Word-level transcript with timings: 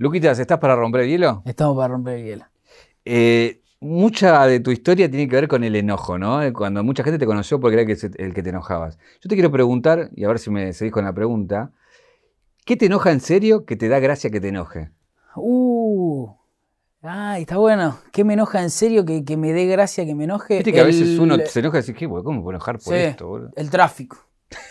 Luquitas, 0.00 0.38
¿estás 0.38 0.58
para 0.58 0.74
romper 0.76 1.02
el 1.02 1.10
hielo? 1.10 1.42
Estamos 1.44 1.76
para 1.76 1.88
romper 1.88 2.20
el 2.20 2.24
hielo. 2.24 2.46
Eh, 3.04 3.60
mucha 3.80 4.46
de 4.46 4.58
tu 4.60 4.70
historia 4.70 5.10
tiene 5.10 5.28
que 5.28 5.36
ver 5.36 5.46
con 5.46 5.62
el 5.62 5.76
enojo, 5.76 6.16
¿no? 6.16 6.40
Cuando 6.54 6.82
mucha 6.82 7.04
gente 7.04 7.18
te 7.18 7.26
conoció 7.26 7.60
porque 7.60 7.78
era 7.78 7.82
el 7.82 8.32
que, 8.32 8.42
te 8.42 8.48
enojabas. 8.48 8.98
Yo 9.20 9.28
te 9.28 9.34
quiero 9.34 9.50
preguntar, 9.50 10.08
y 10.16 10.24
a 10.24 10.28
ver 10.28 10.38
si 10.38 10.48
me 10.48 10.72
seguís 10.72 10.94
con 10.94 11.04
la 11.04 11.12
pregunta, 11.12 11.72
¿qué 12.64 12.78
te 12.78 12.86
enoja 12.86 13.12
en 13.12 13.20
serio 13.20 13.66
que 13.66 13.76
te 13.76 13.88
da 13.88 13.98
gracia 13.98 14.30
que 14.30 14.40
te 14.40 14.48
enoje? 14.48 14.90
Uh. 15.36 16.30
Ay, 17.02 17.42
está 17.42 17.58
bueno. 17.58 17.98
¿Qué 18.10 18.24
me 18.24 18.32
enoja 18.32 18.62
en 18.62 18.70
serio? 18.70 19.04
Que, 19.04 19.22
que 19.22 19.36
me 19.36 19.52
dé 19.52 19.66
gracia 19.66 20.06
que 20.06 20.14
me 20.14 20.24
enoje. 20.24 20.54
Viste 20.54 20.72
que 20.72 20.80
a 20.80 20.84
veces 20.84 21.18
uno 21.18 21.36
se 21.44 21.60
enoja 21.60 21.76
y 21.76 21.80
dice, 21.82 21.92
¿qué, 21.92 22.06
boludo? 22.06 22.24
¿Cómo 22.24 22.38
me 22.38 22.42
puedo 22.42 22.56
enojar 22.56 22.78
por 22.78 22.94
Sí, 22.94 23.00
esto, 23.00 23.28
boludo? 23.28 23.50
El 23.54 23.68
tráfico. 23.68 24.16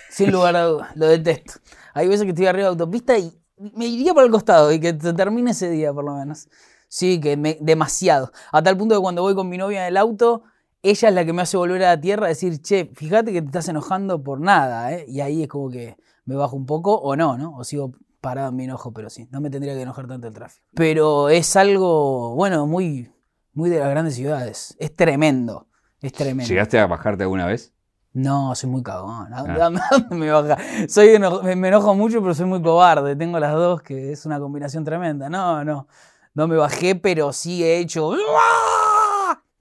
Sin 0.09 0.31
lugar 0.31 0.55
a 0.55 0.63
dudas. 0.63 0.95
Lo 0.95 1.05
detesto. 1.05 1.59
Hay 1.93 2.07
veces 2.07 2.23
que 2.23 2.29
estoy 2.29 2.47
arriba 2.47 2.63
de 2.63 2.69
autopista 2.69 3.15
y 3.15 3.31
me 3.59 3.85
iría 3.85 4.13
por 4.13 4.23
el 4.23 4.31
costado 4.31 4.71
y 4.71 4.79
que 4.79 4.97
se 4.99 5.13
termine 5.13 5.51
ese 5.51 5.69
día, 5.69 5.93
por 5.93 6.05
lo 6.05 6.15
menos. 6.15 6.47
Sí, 6.87 7.19
que 7.19 7.37
me, 7.37 7.57
demasiado. 7.61 8.31
A 8.51 8.63
tal 8.63 8.77
punto 8.77 8.95
que 8.95 9.01
cuando 9.01 9.21
voy 9.21 9.35
con 9.35 9.47
mi 9.47 9.57
novia 9.57 9.81
en 9.81 9.87
el 9.89 9.97
auto, 9.97 10.43
ella 10.81 11.09
es 11.09 11.13
la 11.13 11.25
que 11.25 11.33
me 11.33 11.41
hace 11.41 11.57
volver 11.57 11.83
a 11.83 11.95
la 11.95 12.01
tierra 12.01 12.25
a 12.25 12.29
decir, 12.29 12.61
che, 12.61 12.89
fíjate 12.93 13.31
que 13.31 13.41
te 13.41 13.47
estás 13.47 13.67
enojando 13.67 14.23
por 14.23 14.39
nada, 14.39 14.93
¿eh? 14.93 15.05
Y 15.07 15.19
ahí 15.19 15.43
es 15.43 15.47
como 15.49 15.69
que 15.69 15.97
me 16.25 16.35
bajo 16.35 16.55
un 16.55 16.65
poco 16.65 16.95
o 16.95 17.15
no, 17.15 17.37
¿no? 17.37 17.55
O 17.57 17.63
sigo 17.63 17.93
parado 18.21 18.49
en 18.49 18.55
mi 18.55 18.63
enojo, 18.63 18.91
pero 18.91 19.09
sí, 19.09 19.27
no 19.31 19.41
me 19.41 19.49
tendría 19.49 19.73
que 19.73 19.81
enojar 19.81 20.07
tanto 20.07 20.27
el 20.27 20.33
tráfico. 20.33 20.65
Pero 20.73 21.29
es 21.29 21.55
algo, 21.55 22.35
bueno, 22.35 22.65
muy, 22.65 23.11
muy 23.53 23.69
de 23.69 23.79
las 23.79 23.89
grandes 23.89 24.15
ciudades. 24.15 24.75
Es 24.79 24.95
tremendo. 24.95 25.67
Es 26.01 26.13
tremendo. 26.13 26.47
¿Llegaste 26.47 26.79
a 26.79 26.87
bajarte 26.87 27.23
alguna 27.23 27.45
vez? 27.45 27.73
No, 28.13 28.55
soy 28.55 28.69
muy 28.69 28.81
cagón. 28.83 29.31
¿A 29.33 29.39
Ah. 29.39 29.43
dónde- 29.57 29.81
a 29.81 29.87
dónde 29.91 30.15
me 30.15 30.31
baja? 30.31 30.57
Soy 30.87 31.09
eno- 31.09 31.41
me 31.43 31.55
me 31.55 31.67
enojo 31.67 31.93
mucho, 31.93 32.21
pero 32.21 32.33
soy 32.33 32.45
muy 32.45 32.61
cobarde. 32.61 33.15
Tengo 33.15 33.39
las 33.39 33.53
dos, 33.53 33.81
que 33.81 34.11
es 34.11 34.25
una 34.25 34.39
combinación 34.39 34.83
tremenda. 34.83 35.29
No, 35.29 35.63
no. 35.63 35.87
No 36.33 36.47
me 36.47 36.55
bajé, 36.57 36.95
pero 36.95 37.31
sí 37.33 37.63
he 37.63 37.77
hecho. 37.79 38.13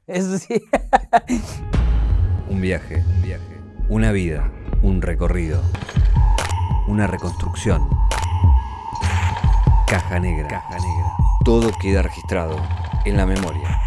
Eso 0.06 0.38
sí. 0.38 0.62
Un 2.48 2.60
viaje, 2.60 3.04
un 3.06 3.22
viaje. 3.22 3.60
Una 3.90 4.12
vida, 4.12 4.50
un 4.82 5.02
recorrido. 5.02 5.60
Una 6.88 7.06
reconstrucción. 7.06 7.86
Caja 9.86 10.18
negra. 10.20 10.48
Caja 10.48 10.76
negra. 10.78 11.12
Todo 11.44 11.70
queda 11.80 12.02
registrado 12.02 12.56
en 13.04 13.16
la 13.16 13.26
memoria. 13.26 13.78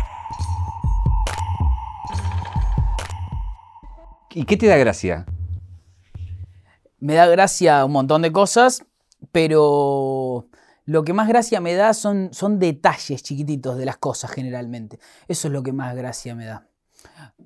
¿Y 4.34 4.46
qué 4.46 4.56
te 4.56 4.68
da 4.68 4.78
gracia? 4.78 5.26
Me 7.00 7.16
da 7.16 7.26
gracia 7.28 7.84
un 7.84 7.92
montón 7.92 8.22
de 8.22 8.32
cosas, 8.32 8.86
pero 9.32 10.48
lo 10.86 11.04
que 11.04 11.14
más 11.14 11.28
gracia 11.28 11.60
me 11.60 11.74
da 11.74 11.94
son, 11.94 12.30
son 12.32 12.60
detalles 12.60 13.24
chiquititos 13.24 13.78
de 13.78 13.86
las 13.86 13.98
cosas 13.98 14.32
generalmente. 14.32 15.00
Eso 15.28 15.48
es 15.48 15.54
lo 15.54 15.64
que 15.64 15.74
más 15.74 15.96
gracia 15.96 16.36
me 16.36 16.46
da. 16.46 16.68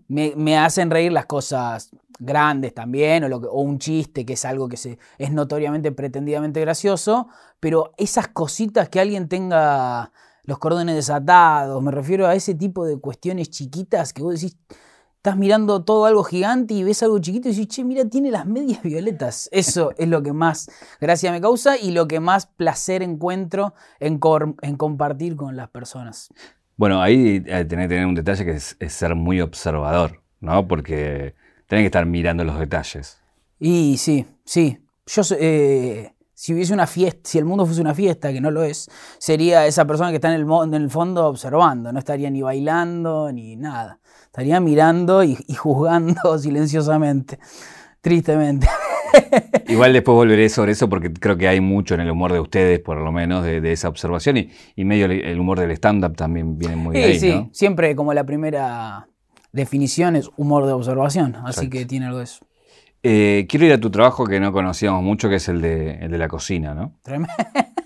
Me, 0.07 0.33
me 0.35 0.57
hacen 0.57 0.91
reír 0.91 1.11
las 1.11 1.25
cosas 1.25 1.89
grandes 2.19 2.73
también, 2.73 3.23
o, 3.23 3.37
o 3.37 3.61
un 3.61 3.79
chiste 3.79 4.25
que 4.25 4.33
es 4.33 4.45
algo 4.45 4.69
que 4.69 4.77
se, 4.77 4.99
es 5.17 5.31
notoriamente, 5.31 5.91
pretendidamente 5.91 6.61
gracioso, 6.61 7.27
pero 7.59 7.93
esas 7.97 8.27
cositas 8.27 8.89
que 8.89 8.99
alguien 8.99 9.27
tenga 9.27 10.11
los 10.43 10.59
cordones 10.59 10.95
desatados, 10.95 11.81
me 11.81 11.91
refiero 11.91 12.27
a 12.27 12.35
ese 12.35 12.53
tipo 12.53 12.85
de 12.85 12.99
cuestiones 12.99 13.49
chiquitas 13.49 14.13
que 14.13 14.21
vos 14.21 14.35
decís, 14.39 14.57
estás 15.25 15.37
mirando 15.37 15.83
todo 15.83 16.05
algo 16.05 16.23
gigante 16.23 16.75
y 16.75 16.83
ves 16.83 17.01
algo 17.01 17.17
chiquito 17.17 17.49
y 17.49 17.51
dices, 17.51 17.67
che, 17.67 17.83
mira, 17.83 18.05
tiene 18.05 18.29
las 18.29 18.45
medias 18.45 18.83
violetas. 18.83 19.49
Eso 19.51 19.91
es 19.97 20.07
lo 20.07 20.21
que 20.21 20.33
más 20.33 20.69
gracia 21.01 21.31
me 21.31 21.41
causa 21.41 21.77
y 21.79 21.89
lo 21.89 22.07
que 22.07 22.19
más 22.19 22.45
placer 22.45 23.01
encuentro 23.01 23.73
en, 23.99 24.19
compartir 24.19 25.35
con 25.35 25.55
las 25.55 25.67
personas. 25.69 26.29
Bueno, 26.77 27.01
ahí 27.01 27.43
eh, 27.47 27.65
tenés 27.65 27.85
que 27.85 27.95
tener 27.95 28.05
un 28.05 28.13
detalle 28.13 28.45
que 28.45 28.51
es, 28.51 28.77
es 28.79 28.93
ser 28.93 29.15
muy 29.15 29.41
observador, 29.41 30.21
¿no? 30.41 30.67
Porque 30.67 31.33
tenés 31.65 31.81
que 31.81 31.87
estar 31.87 32.05
mirando 32.05 32.43
los 32.43 32.59
detalles. 32.59 33.17
Y 33.59 33.97
sí, 33.97 34.27
sí. 34.43 34.77
Yo, 35.07 35.23
eh, 35.39 36.13
si 36.35 36.53
hubiese 36.53 36.71
una 36.71 36.85
fiesta, 36.85 37.27
si 37.27 37.39
el 37.39 37.45
mundo 37.45 37.65
fuese 37.65 37.81
una 37.81 37.95
fiesta, 37.95 38.31
que 38.31 38.41
no 38.41 38.51
lo 38.51 38.61
es, 38.61 38.91
sería 39.17 39.65
esa 39.65 39.85
persona 39.85 40.11
que 40.11 40.17
está 40.17 40.31
en 40.31 40.41
el, 40.41 40.47
en 40.65 40.73
el 40.75 40.91
fondo 40.91 41.25
observando, 41.25 41.91
no 41.91 41.97
estaría 41.97 42.29
ni 42.29 42.43
bailando 42.43 43.31
ni 43.31 43.55
nada. 43.55 43.99
Estaría 44.35 44.59
mirando 44.59 45.23
y, 45.23 45.37
y 45.47 45.53
juzgando 45.53 46.37
silenciosamente, 46.37 47.39
tristemente. 48.01 48.67
Igual 49.69 49.93
después 49.93 50.13
volveré 50.13 50.49
sobre 50.49 50.73
eso 50.73 50.89
porque 50.89 51.13
creo 51.13 51.37
que 51.37 51.47
hay 51.47 51.61
mucho 51.61 51.93
en 51.93 52.01
el 52.01 52.11
humor 52.11 52.33
de 52.33 52.41
ustedes, 52.41 52.81
por 52.81 52.97
lo 52.97 53.13
menos, 53.13 53.45
de, 53.45 53.61
de 53.61 53.71
esa 53.71 53.87
observación. 53.87 54.35
Y, 54.35 54.49
y 54.75 54.83
medio 54.83 55.05
el, 55.05 55.39
humor 55.39 55.57
del 55.61 55.71
stand-up 55.71 56.17
también 56.17 56.57
viene 56.57 56.75
muy 56.75 56.97
de 56.97 57.01
Sí, 57.01 57.07
ahí, 57.11 57.19
sí, 57.19 57.29
¿no? 57.29 57.49
siempre 57.53 57.95
como 57.95 58.13
la 58.13 58.25
primera 58.25 59.07
definición 59.53 60.17
es 60.17 60.29
humor 60.35 60.65
de 60.65 60.73
observación, 60.73 61.37
así 61.37 61.67
Exacto. 61.67 61.69
que 61.69 61.85
tiene 61.85 62.07
algo 62.07 62.17
de 62.17 62.25
eso. 62.25 62.45
Eh, 63.03 63.45
quiero 63.47 63.67
ir 63.67 63.71
a 63.71 63.79
tu 63.79 63.89
trabajo 63.89 64.25
que 64.25 64.41
no 64.41 64.51
conocíamos 64.51 65.01
mucho, 65.01 65.29
que 65.29 65.35
es 65.35 65.47
el 65.47 65.61
de, 65.61 65.91
el 66.01 66.11
de 66.11 66.17
la 66.17 66.27
cocina, 66.27 66.73
¿no? 66.73 66.91
Tremendo. 67.03 67.33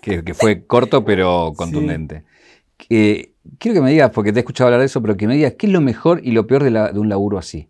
Que, 0.01 0.23
que 0.23 0.33
fue 0.33 0.65
corto 0.65 1.05
pero 1.05 1.53
contundente. 1.55 2.23
Quiero 2.87 3.75
que 3.75 3.81
me 3.81 3.91
digas, 3.91 4.11
porque 4.11 4.31
te 4.31 4.39
he 4.39 4.41
escuchado 4.41 4.67
hablar 4.67 4.79
de 4.79 4.85
eso, 4.87 5.01
pero 5.01 5.17
que 5.17 5.27
me 5.27 5.35
digas 5.35 5.53
qué 5.57 5.67
es 5.67 5.73
lo 5.73 5.81
mejor 5.81 6.21
y 6.23 6.31
lo 6.31 6.47
peor 6.47 6.63
de, 6.63 6.99
un 6.99 7.09
laburo 7.09 7.37
así. 7.37 7.69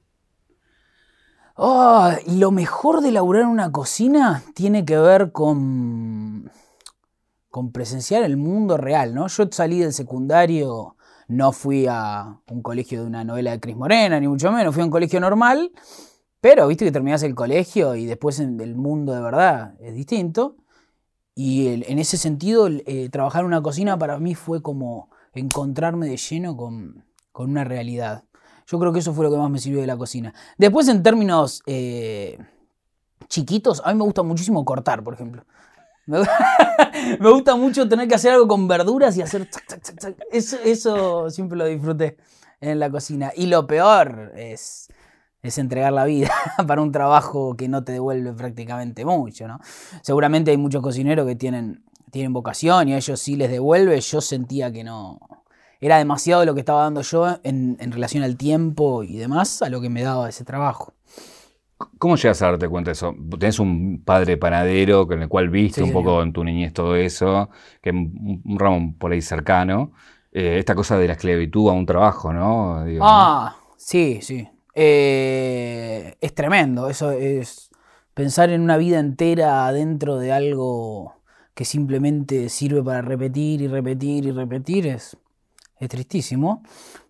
Y 2.26 2.38
lo 2.38 2.52
mejor 2.52 3.02
de 3.02 3.12
laburar 3.12 3.44
en 3.44 3.50
una 3.50 3.72
cocina 3.72 4.44
tiene 4.56 4.86
que 4.86 4.98
ver 4.98 5.32
con, 5.32 6.50
con 7.50 7.72
presenciar 7.72 8.24
el 8.24 8.38
mundo 8.38 8.78
real, 8.78 9.14
¿no? 9.14 9.28
Yo 9.28 9.46
salí 9.52 9.80
del 9.80 9.94
secundario, 9.94 10.96
no 11.28 11.52
fui 11.52 11.86
a 11.90 12.38
un 12.50 12.62
colegio 12.62 13.02
de 13.02 13.08
una 13.08 13.24
novela 13.24 13.52
de 13.52 13.60
Cris 13.60 13.76
Morena, 13.76 14.20
ni 14.20 14.28
mucho 14.28 14.52
menos, 14.52 14.74
fui 14.74 14.82
a 14.82 14.86
un 14.86 14.92
colegio 14.92 15.20
normal, 15.20 15.72
pero 16.42 16.68
viste 16.68 16.86
que 16.86 16.92
terminás 16.92 17.24
el 17.24 17.36
colegio 17.36 17.96
y 17.96 18.06
después 18.06 18.40
en- 18.40 18.60
el 18.62 18.76
mundo 18.76 19.14
de 19.14 19.22
verdad 19.22 19.76
es 19.82 19.94
distinto. 19.96 20.56
Y 21.42 21.68
el- 21.70 21.86
en 21.88 22.00
ese 22.00 22.18
sentido, 22.18 22.68
eh, 22.68 23.08
trabajar 23.10 23.44
en 23.44 23.48
una 23.48 23.62
cocina 23.62 23.98
para 23.98 24.20
mí 24.20 24.36
fue 24.36 24.62
como 24.62 25.10
encontrarme 25.34 26.06
de 26.10 26.18
lleno 26.18 26.58
con, 26.58 27.06
con 27.32 27.50
una 27.50 27.64
realidad. 27.64 28.26
Yo 28.68 28.78
creo 28.78 28.92
que 28.92 29.00
eso 29.00 29.14
fue 29.14 29.24
lo 29.24 29.32
que 29.32 29.38
más 29.38 29.50
me 29.50 29.58
sirvió 29.58 29.80
de 29.80 29.88
la 29.88 29.96
cocina. 29.96 30.34
Después, 30.58 30.90
en 30.90 31.02
términos 31.02 31.64
eh, 31.66 32.38
chiquitos, 33.30 33.82
a 33.86 33.94
mí 33.94 33.98
me 33.98 34.04
gusta 34.04 34.22
muchísimo 34.22 34.66
cortar, 34.66 35.02
por 35.02 35.14
ejemplo. 35.14 35.46
Me, 36.08 37.30
gusta 37.32 37.56
mucho 37.56 37.88
tener 37.88 38.10
que 38.10 38.16
hacer 38.16 38.34
algo 38.34 38.48
con 38.48 38.68
verduras 38.68 39.16
y 39.16 39.22
hacer... 39.22 39.48
Eso, 40.32 40.58
eso 40.66 41.30
siempre 41.30 41.58
lo 41.58 41.68
disfruté 41.68 42.18
en 42.60 42.80
la 42.80 42.90
cocina. 42.90 43.32
Y 43.34 43.46
lo 43.46 43.66
peor 43.66 44.34
es, 44.36 44.90
es 45.42 45.58
entregar 45.58 45.94
la 45.94 46.06
vida 46.06 46.32
para 46.68 46.82
un 46.82 46.92
trabajo 46.92 47.56
que 47.56 47.68
no 47.68 47.84
te 47.84 47.94
devuelve 47.94 48.34
prácticamente 48.34 49.06
mucho, 49.06 49.48
¿no? 49.48 49.60
Seguramente 50.02 50.52
hay 50.52 50.58
muchos 50.58 50.82
cocineros 50.82 51.26
que 51.28 51.36
tienen, 51.36 51.84
tienen 52.12 52.34
vocación 52.34 52.90
y 52.90 52.94
a 52.94 52.98
ellos 52.98 53.20
sí 53.20 53.36
les 53.36 53.50
devuelve. 53.50 54.00
Yo 54.02 54.22
sentía 54.22 54.72
que 54.72 54.84
no... 54.84 55.20
Era 55.82 55.98
demasiado 55.98 56.44
lo 56.44 56.54
que 56.54 56.60
estaba 56.60 56.84
dando 56.84 57.02
yo 57.02 57.38
en, 57.44 57.78
en 57.80 57.92
relación 57.94 58.24
al 58.24 58.36
tiempo 58.36 59.04
y 59.04 59.16
demás 59.16 59.62
a 59.62 59.70
lo 59.70 59.80
que 59.80 59.90
me 59.90 60.04
daba 60.04 60.28
ese 60.28 60.44
trabajo. 60.44 60.94
¿Cómo 61.98 62.18
llegas 62.18 62.42
a 62.42 62.48
darte 62.48 62.68
cuenta 62.68 62.90
de 62.90 62.94
eso? 62.94 63.16
Tenés 63.40 63.60
un 63.60 64.04
padre 64.04 64.36
panadero 64.36 65.08
con 65.08 65.22
el 65.22 65.30
cual 65.30 65.48
viste 65.50 65.82
Sí, 65.82 65.88
un 65.88 65.94
poco 65.94 66.22
en 66.22 66.34
tu 66.34 66.44
niñez 66.44 66.74
todo 66.74 66.98
eso, 66.98 67.50
que 67.82 67.92
es 67.92 67.96
un, 67.96 68.42
un 68.44 68.60
ramo 68.60 68.94
por 69.00 69.14
ahí 69.14 69.22
cercano. 69.22 69.94
Eh, 70.34 70.58
esta 70.60 70.76
cosa 70.76 70.98
de 70.98 71.08
la 71.08 71.14
esclavitud 71.14 71.70
a 71.70 71.72
un 71.72 71.86
trabajo, 71.86 72.34
¿no? 72.34 72.84
Digo, 72.84 73.06
Ah, 73.08 73.56
sí, 73.78 74.20
sí. 74.22 74.46
Eh, 74.74 76.16
es 76.22 76.36
tremendo. 76.36 76.90
Eso 76.90 77.12
es 77.12 77.70
pensar 78.14 78.50
en 78.50 78.62
una 78.62 78.78
vida 78.78 79.00
entera 79.00 79.72
dentro 79.72 80.18
de 80.18 80.32
algo 80.32 81.16
que 81.54 81.66
simplemente 81.66 82.50
sirve 82.50 82.84
para 82.84 83.02
repetir 83.02 83.62
y 83.62 83.68
repetir 83.68 84.26
y 84.26 84.32
repetir 84.32 84.88
es, 84.88 85.18
es 85.78 85.90
tristísimo. 85.90 86.64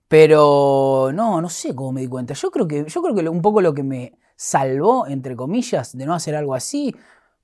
Pero 0.08 1.12
no, 1.14 1.40
no 1.40 1.50
sé 1.50 1.76
cómo 1.76 1.92
me 1.92 2.02
di 2.02 2.08
cuenta. 2.08 2.34
Yo 2.34 2.50
creo 2.50 2.68
que, 2.68 2.86
yo 2.88 3.02
creo 3.02 3.16
que 3.16 3.30
un 3.30 3.42
poco 3.42 3.62
lo 3.62 3.74
que 3.74 3.84
me 3.84 4.18
salvó, 4.36 5.06
entre 5.06 5.36
comillas, 5.36 5.96
de 5.96 6.06
no 6.06 6.16
hacer 6.16 6.36
algo 6.36 6.56
así, 6.56 6.96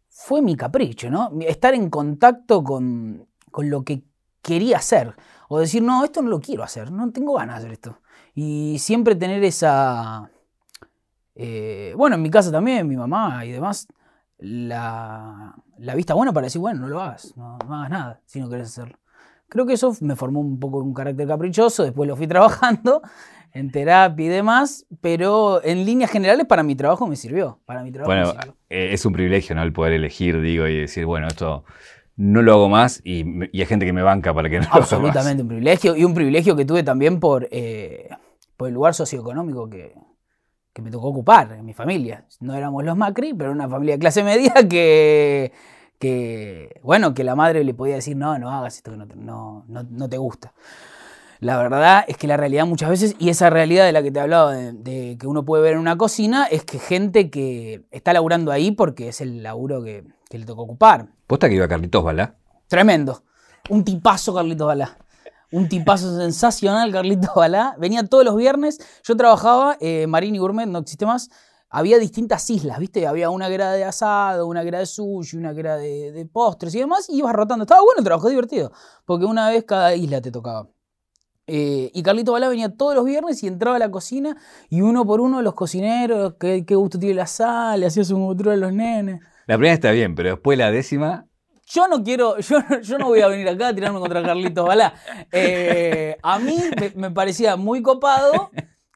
fue 0.10 0.42
mi 0.42 0.56
capricho, 0.56 1.12
¿no? 1.12 1.30
Estar 1.42 1.75
en 1.75 1.90
contacto 1.90 2.63
con, 2.63 3.28
con 3.51 3.69
lo 3.69 3.84
que 3.84 4.04
quería 4.42 4.78
hacer. 4.78 5.16
O 5.50 5.60
decir, 5.60 5.84
no, 5.84 6.04
esto 6.04 6.22
no 6.22 6.30
lo 6.30 6.40
quiero 6.40 6.63
hacer, 6.63 6.92
no 6.92 7.12
tengo 7.12 7.36
ganas 7.36 7.56
de 7.56 7.60
hacer 7.60 7.72
esto. 7.74 8.00
Y 8.36 8.78
siempre 8.80 9.16
tener 9.16 9.44
esa... 9.44 10.30
eh, 11.36 11.94
bueno, 11.98 12.16
en 12.16 12.22
mi 12.22 12.30
casa 12.30 12.52
también, 12.52 12.88
mi 12.88 12.96
mamá 12.98 13.46
y 13.46 13.52
demás, 13.52 13.88
la, 14.40 15.56
la 15.78 15.96
vista 15.96 16.14
buena 16.14 16.34
para 16.34 16.46
decir, 16.46 16.60
bueno, 16.62 16.82
no 16.82 16.88
lo 16.88 17.02
hagas, 17.02 17.34
no, 17.38 17.58
no 17.68 17.76
hagas 17.76 17.90
nada 17.90 18.22
si 18.26 18.40
no 18.40 18.50
querés 18.50 18.68
hacerlo. 18.68 18.98
Creo 19.48 19.66
que 19.66 19.74
eso 19.74 19.96
me 20.02 20.16
formó 20.16 20.40
un 20.42 20.60
poco 20.60 20.80
un 20.80 20.94
carácter 20.94 21.28
caprichoso, 21.28 21.84
después 21.84 22.08
lo 22.08 22.16
fui 22.16 22.28
trabajando 22.36 23.02
en 23.54 23.72
terapia 23.72 24.26
y 24.26 24.30
demás, 24.30 24.86
pero 25.00 25.64
en 25.64 25.86
líneas 25.86 26.12
generales 26.12 26.46
para 26.46 26.62
mi 26.64 26.76
trabajo 26.76 27.08
me 27.08 27.16
sirvió. 27.16 27.60
Para 27.66 27.84
mi 27.84 27.92
trabajo 27.92 28.18
me 28.18 28.26
Bueno, 28.26 28.31
sirvió. 28.42 28.58
eh, 28.70 28.90
es 28.92 29.06
un 29.06 29.14
privilegio, 29.14 29.56
¿no? 29.56 29.64
El 29.64 29.72
poder 29.72 29.94
elegir, 29.94 30.42
digo, 30.42 30.68
y 30.68 30.78
decir, 30.81 31.06
bueno, 31.06 31.28
esto 31.28 31.64
no 32.18 32.42
lo 32.42 32.54
hago 32.54 32.70
más 32.70 33.02
y, 33.06 33.24
y 33.54 33.62
hay 33.62 33.66
gente 33.66 33.86
que 33.86 33.94
me 33.94 34.02
banca 34.04 34.34
para 34.34 34.50
que 34.50 34.60
no 34.60 34.64
lo 34.64 34.68
haga 34.70 34.80
más. 34.80 34.92
Absolutamente 34.92 35.44
un 35.44 35.48
privilegio. 35.48 35.96
Y 35.96 36.04
un 36.04 36.14
privilegio 36.14 36.56
que 36.56 36.66
tuve 36.66 36.84
también 36.84 37.20
por, 37.22 37.48
eh, 37.52 38.10
por 38.57 38.68
el 38.68 38.74
lugar 38.74 38.94
socioeconómico 38.94 39.69
que, 39.69 39.94
que 40.74 40.81
me 40.81 40.92
tocó 40.92 41.07
ocupar 41.07 41.52
en 41.54 41.66
mi 41.66 41.74
familia. 41.74 42.25
No 42.40 42.54
éramos 42.56 42.84
los 42.84 42.96
Macri, 42.98 43.34
pero 43.34 43.52
una 43.52 43.68
familia 43.69 43.96
de 43.96 44.00
clase 44.00 44.24
media 44.24 44.54
que, 44.69 45.52
que, 46.00 46.80
bueno, 46.84 47.13
que 47.13 47.24
la 47.24 47.36
madre 47.36 47.63
le 47.63 47.74
podía 47.74 47.96
decir, 47.96 48.16
no, 48.18 48.38
no 48.40 48.52
hagas 48.52 48.78
esto 48.78 48.92
que 48.92 48.98
no 48.98 49.07
te, 49.07 49.16
no, 49.16 49.66
no- 49.68 49.84
no 49.90 50.10
te 50.10 50.18
gusta. 50.18 50.54
La 51.42 51.57
verdad 51.57 52.06
es 52.07 52.18
que 52.18 52.28
la 52.28 52.38
realidad 52.38 52.66
muchas 52.66 52.90
veces, 52.90 53.16
y 53.19 53.30
esa 53.30 53.50
realidad 53.50 53.86
de 53.86 53.92
la 53.92 54.02
que 54.02 54.10
te 54.10 54.19
hablaba, 54.22 54.54
de, 54.54 54.72
de 54.72 55.18
que 55.19 55.28
uno 55.28 55.44
puede 55.44 55.63
ver 55.63 55.74
en 55.74 55.80
una 55.80 55.98
cocina, 55.98 56.46
es 56.46 56.63
que 56.63 56.80
gente 56.80 57.30
que 57.30 57.86
está 57.92 58.13
laburando 58.13 58.52
ahí 58.52 58.72
porque 58.72 59.10
es 59.10 59.19
el 59.19 59.44
laburo 59.44 59.84
que, 59.84 60.06
que 60.30 60.40
le 60.40 60.46
tocó 60.46 60.62
ocupar. 60.63 61.07
Posta 61.28 61.50
que 61.50 61.56
iba 61.56 61.68
Carlitos 61.68 62.04
Balá. 62.04 62.36
Tremendo. 62.68 63.24
Un 63.69 63.84
tipazo 63.84 64.34
Carlitos 64.34 64.66
Balá. 64.66 64.98
Un 65.56 65.69
tipazo 65.69 66.18
sensacional 66.18 66.92
Carlitos 66.92 67.34
Balá. 67.34 67.78
Venía 67.80 68.06
todos 68.06 68.25
los 68.25 68.36
viernes. 68.36 68.78
Yo 69.06 69.16
trabajaba, 69.16 69.78
eh, 69.80 70.06
Marín 70.06 70.36
y 70.36 70.38
Gourmet, 70.38 70.66
no 70.66 70.80
existe 70.80 71.06
más. 71.06 71.30
Había 71.69 71.98
distintas 71.98 72.50
islas, 72.50 72.78
¿viste? 72.78 73.07
Había 73.07 73.30
una 73.30 73.48
que 73.48 73.56
era 73.56 73.72
de 73.72 73.86
asado, 73.86 74.48
una 74.48 74.63
que 74.63 74.68
era 74.68 74.80
de 74.80 74.86
sushi, 74.86 75.38
una 75.38 75.54
que 75.54 75.62
era 75.62 75.78
de, 75.78 76.28
postres 76.30 76.75
y 76.75 76.80
demás. 76.80 77.10
Y 77.10 77.19
ibas 77.19 77.31
rotando. 77.31 77.63
Estaba 77.63 77.81
bueno 77.81 78.00
el 78.00 78.04
trabajo, 78.04 78.28
divertido. 78.28 78.74
Porque 79.06 79.24
una 79.24 79.50
vez 79.50 79.63
cada 79.63 79.96
isla 79.96 80.19
te 80.19 80.30
tocaba. 80.30 80.68
Eh, 81.48 81.90
y 81.94 82.04
Carlito 82.04 82.34
Balá 82.34 82.50
venía 82.50 82.75
todos 82.75 82.94
los 82.94 83.06
viernes 83.06 83.42
y 83.42 83.48
entraba 83.48 83.78
a 83.78 83.80
la 83.80 83.90
cocina 83.90 84.36
y 84.68 84.81
uno 84.81 85.06
por 85.06 85.22
uno 85.22 85.42
los 85.42 85.54
cocineros, 85.54 86.34
qué, 86.40 86.66
gusto 86.68 87.00
tiene 87.00 87.16
la 87.16 87.28
sal, 87.28 87.80
le 87.80 87.86
hacía 87.86 88.04
su 88.04 88.18
motor 88.18 88.50
a 88.50 88.56
los 88.57 88.74
nenes. 88.74 89.22
La 89.46 89.56
primera 89.56 89.75
está 89.75 89.92
bien, 89.92 90.16
pero 90.16 90.31
después 90.31 90.57
la 90.57 90.69
décima. 90.69 91.28
Yo 91.66 91.88
no 91.88 92.04
quiero, 92.04 92.38
yo, 92.40 92.58
yo 92.82 92.98
no 92.98 93.08
voy 93.08 93.22
a 93.22 93.28
venir 93.28 93.48
acá 93.50 93.70
a 93.70 93.74
tirarme 93.76 94.00
contra 94.00 94.22
Carlitos 94.24 94.66
Balá. 94.68 94.94
Eh, 95.32 96.18
a 96.22 96.40
mí 96.40 96.58
me, 96.80 96.92
me 96.96 97.12
parecía 97.12 97.56
muy 97.56 97.82
copado 97.82 98.52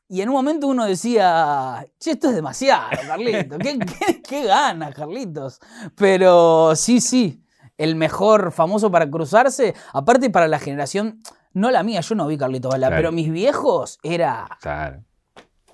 y 0.07 0.21
en 0.21 0.30
un 0.30 0.36
momento 0.36 0.68
uno 0.68 0.86
decía, 0.86 1.86
che, 2.00 2.12
esto 2.12 2.30
es 2.30 2.36
demasiado, 2.36 2.89
Carlitos. 3.07 3.57
¿Qué, 3.60 3.77
qué, 3.80 4.21
qué 4.21 4.44
ganas, 4.45 4.94
Carlitos? 4.95 5.60
Pero 5.95 6.75
sí, 6.75 7.01
sí, 7.01 7.44
el 7.77 7.95
mejor 7.95 8.51
famoso 8.51 8.92
para 8.92 9.10
cruzarse, 9.10 9.74
aparte 9.94 10.30
para 10.30 10.48
la 10.48 10.60
generación, 10.60 11.21
no 11.54 11.71
la 11.71 11.81
mía, 11.83 12.01
yo 12.01 12.16
no 12.16 12.27
vi 12.27 12.38
Carlitos 12.38 12.71
Balá, 12.71 12.88
Claro. 12.88 13.00
pero 13.01 13.12
mis 13.12 13.31
viejos 13.31 14.00
era 14.04 14.48
Claro. 14.62 15.04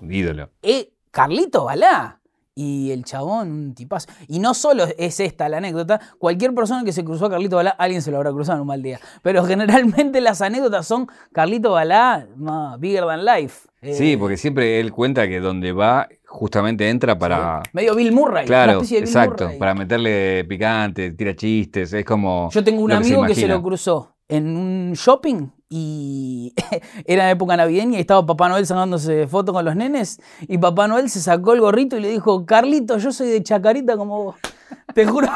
Un 0.00 0.12
ídolo. 0.12 0.50
eh, 0.62 0.92
Carlito 1.10 1.64
Balá. 1.64 2.20
Y 2.58 2.90
el 2.90 3.04
chabón, 3.04 3.50
un 3.52 3.74
tipazo. 3.74 4.08
Y 4.28 4.38
no 4.38 4.54
solo 4.54 4.86
es 4.96 5.20
esta 5.20 5.46
la 5.50 5.58
anécdota, 5.58 6.00
cualquier 6.18 6.54
persona 6.54 6.84
que 6.84 6.92
se 6.92 7.04
cruzó 7.04 7.26
a 7.26 7.30
Carlito 7.30 7.56
Balá, 7.56 7.68
alguien 7.72 8.00
se 8.00 8.10
lo 8.10 8.16
habrá 8.16 8.32
cruzado 8.32 8.56
en 8.56 8.62
un 8.62 8.68
mal 8.68 8.82
día. 8.82 8.98
Pero 9.20 9.44
generalmente 9.44 10.22
las 10.22 10.40
anécdotas 10.40 10.86
son 10.86 11.06
Carlito 11.32 11.72
Balá, 11.72 12.26
ma, 12.34 12.78
bigger 12.78 13.04
than 13.04 13.26
life. 13.26 13.68
Eh, 13.82 13.92
Sí, 13.92 14.16
porque 14.16 14.38
siempre 14.38 14.80
él 14.80 14.90
cuenta 14.90 15.28
que 15.28 15.38
donde 15.38 15.72
va, 15.72 16.08
justamente 16.24 16.88
entra 16.88 17.18
para. 17.18 17.62
Medio 17.74 17.94
Bill 17.94 18.12
Murray. 18.12 18.46
Claro, 18.46 18.72
especie 18.72 18.96
de 18.96 19.00
Bill 19.02 19.08
exacto. 19.10 19.44
Murray. 19.44 19.58
Para 19.58 19.74
meterle 19.74 20.44
picante, 20.46 21.10
tira 21.10 21.36
chistes. 21.36 21.92
Es 21.92 22.06
como. 22.06 22.48
Yo 22.50 22.64
tengo 22.64 22.80
un 22.80 22.88
lo 22.88 22.96
que 22.96 23.04
se 23.04 23.14
amigo 23.14 23.26
que 23.26 23.34
se 23.34 23.48
lo 23.48 23.62
cruzó 23.62 24.16
en 24.28 24.56
un 24.56 24.92
shopping 24.94 25.48
y 25.68 26.54
era 27.06 27.30
época 27.30 27.56
navideña 27.56 27.98
y 27.98 28.00
estaba 28.00 28.24
Papá 28.24 28.48
Noel 28.48 28.66
sacándose 28.66 29.26
fotos 29.26 29.52
con 29.54 29.64
los 29.64 29.74
nenes 29.76 30.20
y 30.42 30.58
Papá 30.58 30.86
Noel 30.88 31.10
se 31.10 31.20
sacó 31.20 31.52
el 31.54 31.60
gorrito 31.60 31.96
y 31.96 32.00
le 32.00 32.10
dijo, 32.10 32.46
Carlito, 32.46 32.98
yo 32.98 33.12
soy 33.12 33.28
de 33.28 33.42
Chacarita 33.42 33.96
como 33.96 34.24
vos. 34.24 34.36
Te 34.94 35.04
juro. 35.06 35.28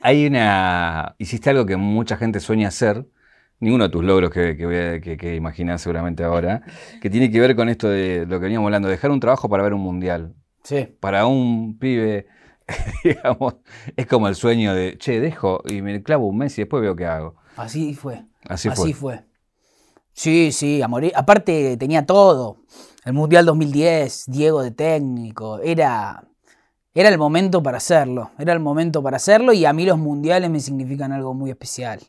Hay 0.00 0.26
una. 0.26 1.14
Hiciste 1.18 1.50
algo 1.50 1.64
que 1.66 1.76
mucha 1.76 2.16
gente 2.16 2.40
sueña 2.40 2.68
hacer. 2.68 3.06
Ninguno 3.60 3.84
de 3.84 3.90
tus 3.90 4.04
logros 4.04 4.30
que, 4.30 4.56
que, 4.56 4.66
voy 4.66 4.76
a- 4.76 5.00
que- 5.00 5.16
que 5.16 5.34
imaginás 5.34 5.80
seguramente 5.80 6.22
ahora. 6.24 6.62
Que 7.00 7.08
tiene 7.08 7.30
que 7.30 7.40
ver 7.40 7.56
con 7.56 7.68
esto 7.68 7.88
de 7.88 8.26
lo 8.26 8.38
que 8.38 8.44
veníamos 8.44 8.66
hablando. 8.66 8.88
Dejar 8.88 9.10
un 9.10 9.20
trabajo 9.20 9.48
para 9.48 9.62
ver 9.62 9.72
un 9.74 9.80
mundial. 9.80 10.34
Sí. 10.62 10.88
Para 11.00 11.26
un 11.26 11.78
pibe, 11.78 12.26
digamos, 13.04 13.56
es 13.96 14.06
como 14.06 14.28
el 14.28 14.34
sueño 14.34 14.74
de, 14.74 14.98
che, 14.98 15.20
dejo 15.20 15.62
y 15.66 15.80
me 15.82 16.02
clavo 16.02 16.26
un 16.28 16.38
mes 16.38 16.58
y 16.58 16.62
después 16.62 16.82
veo 16.82 16.94
qué 16.96 17.06
hago. 17.06 17.36
Así 17.56 17.94
fue. 17.94 18.24
Así, 18.48 18.68
Así 18.68 18.92
fue. 18.92 19.18
fue. 19.18 19.24
Sí, 20.12 20.52
sí, 20.52 20.80
a 20.80 20.88
morir. 20.88 21.12
Aparte 21.16 21.76
tenía 21.76 22.06
todo. 22.06 22.58
El 23.04 23.12
Mundial 23.12 23.44
2010, 23.44 24.24
Diego 24.28 24.62
de 24.62 24.70
técnico, 24.70 25.58
era, 25.58 26.24
era 26.94 27.08
el 27.08 27.18
momento 27.18 27.62
para 27.62 27.76
hacerlo. 27.78 28.30
Era 28.38 28.52
el 28.52 28.60
momento 28.60 29.02
para 29.02 29.16
hacerlo 29.16 29.52
y 29.52 29.64
a 29.66 29.72
mí 29.72 29.84
los 29.84 29.98
mundiales 29.98 30.48
me 30.50 30.60
significan 30.60 31.12
algo 31.12 31.34
muy 31.34 31.50
especial. 31.50 32.00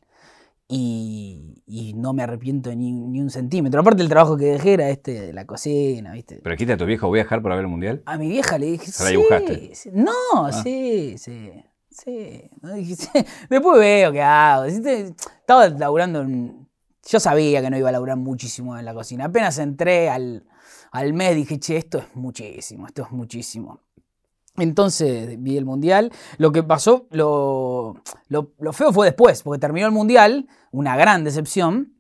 Y, 0.68 1.62
y 1.68 1.94
no 1.94 2.14
me 2.14 2.24
arrepiento 2.24 2.74
ni, 2.74 2.92
ni 2.92 3.22
un 3.22 3.30
centímetro. 3.30 3.82
Aparte 3.82 4.02
el 4.02 4.10
trabajo 4.10 4.38
que 4.38 4.46
dejé 4.46 4.74
era 4.74 4.90
este 4.90 5.22
de 5.28 5.34
la 5.34 5.46
cocina, 5.46 6.14
¿viste? 6.14 6.40
Pero 6.44 6.56
quita 6.56 6.74
a 6.74 6.78
tu 6.78 6.86
viejo, 6.86 7.08
voy 7.08 7.20
a 7.20 7.24
dejar 7.24 7.42
para 7.42 7.56
ver 7.56 7.66
el 7.66 7.72
mundial. 7.72 8.02
A 8.06 8.18
mi 8.18 8.30
vieja 8.30 8.58
le 8.58 8.68
dije, 8.68 8.92
¿Se 8.92 9.04
la 9.04 9.10
dibujaste? 9.10 9.76
sí". 9.76 9.90
No, 9.94 10.52
sí, 10.64 11.16
sí, 11.18 11.52
sí. 11.96 12.50
Después 13.50 13.80
veo 13.80 14.12
qué 14.12 14.22
hago. 14.22 14.66
Estaba 14.66 15.70
laburando 15.70 16.22
en... 16.22 16.68
Yo 17.08 17.20
sabía 17.20 17.62
que 17.62 17.70
no 17.70 17.78
iba 17.78 17.90
a 17.90 17.92
laburar 17.92 18.18
muchísimo 18.18 18.78
en 18.78 18.86
la 18.86 18.94
cocina. 18.94 19.26
Apenas 19.26 19.60
entré 19.60 20.10
al, 20.10 20.44
al 20.92 21.14
mes 21.14 21.36
dije, 21.36 21.60
che, 21.60 21.78
esto 21.78 22.00
es 22.00 22.16
muchísimo, 22.16 22.88
esto 22.88 23.04
es 23.04 23.12
muchísimo. 23.12 23.82
Entonces 24.58 25.42
vi 25.42 25.58
el 25.58 25.66
mundial. 25.66 26.12
Lo 26.38 26.52
que 26.52 26.64
pasó, 26.64 27.08
lo, 27.12 28.02
lo, 28.28 28.54
lo 28.60 28.74
feo 28.74 28.92
fue 28.92 29.08
después, 29.08 29.44
porque 29.44 29.60
terminó 29.60 29.86
el 29.86 29.92
mundial, 29.92 30.48
una 30.72 30.98
gran 30.98 31.24
decepción. 31.24 31.94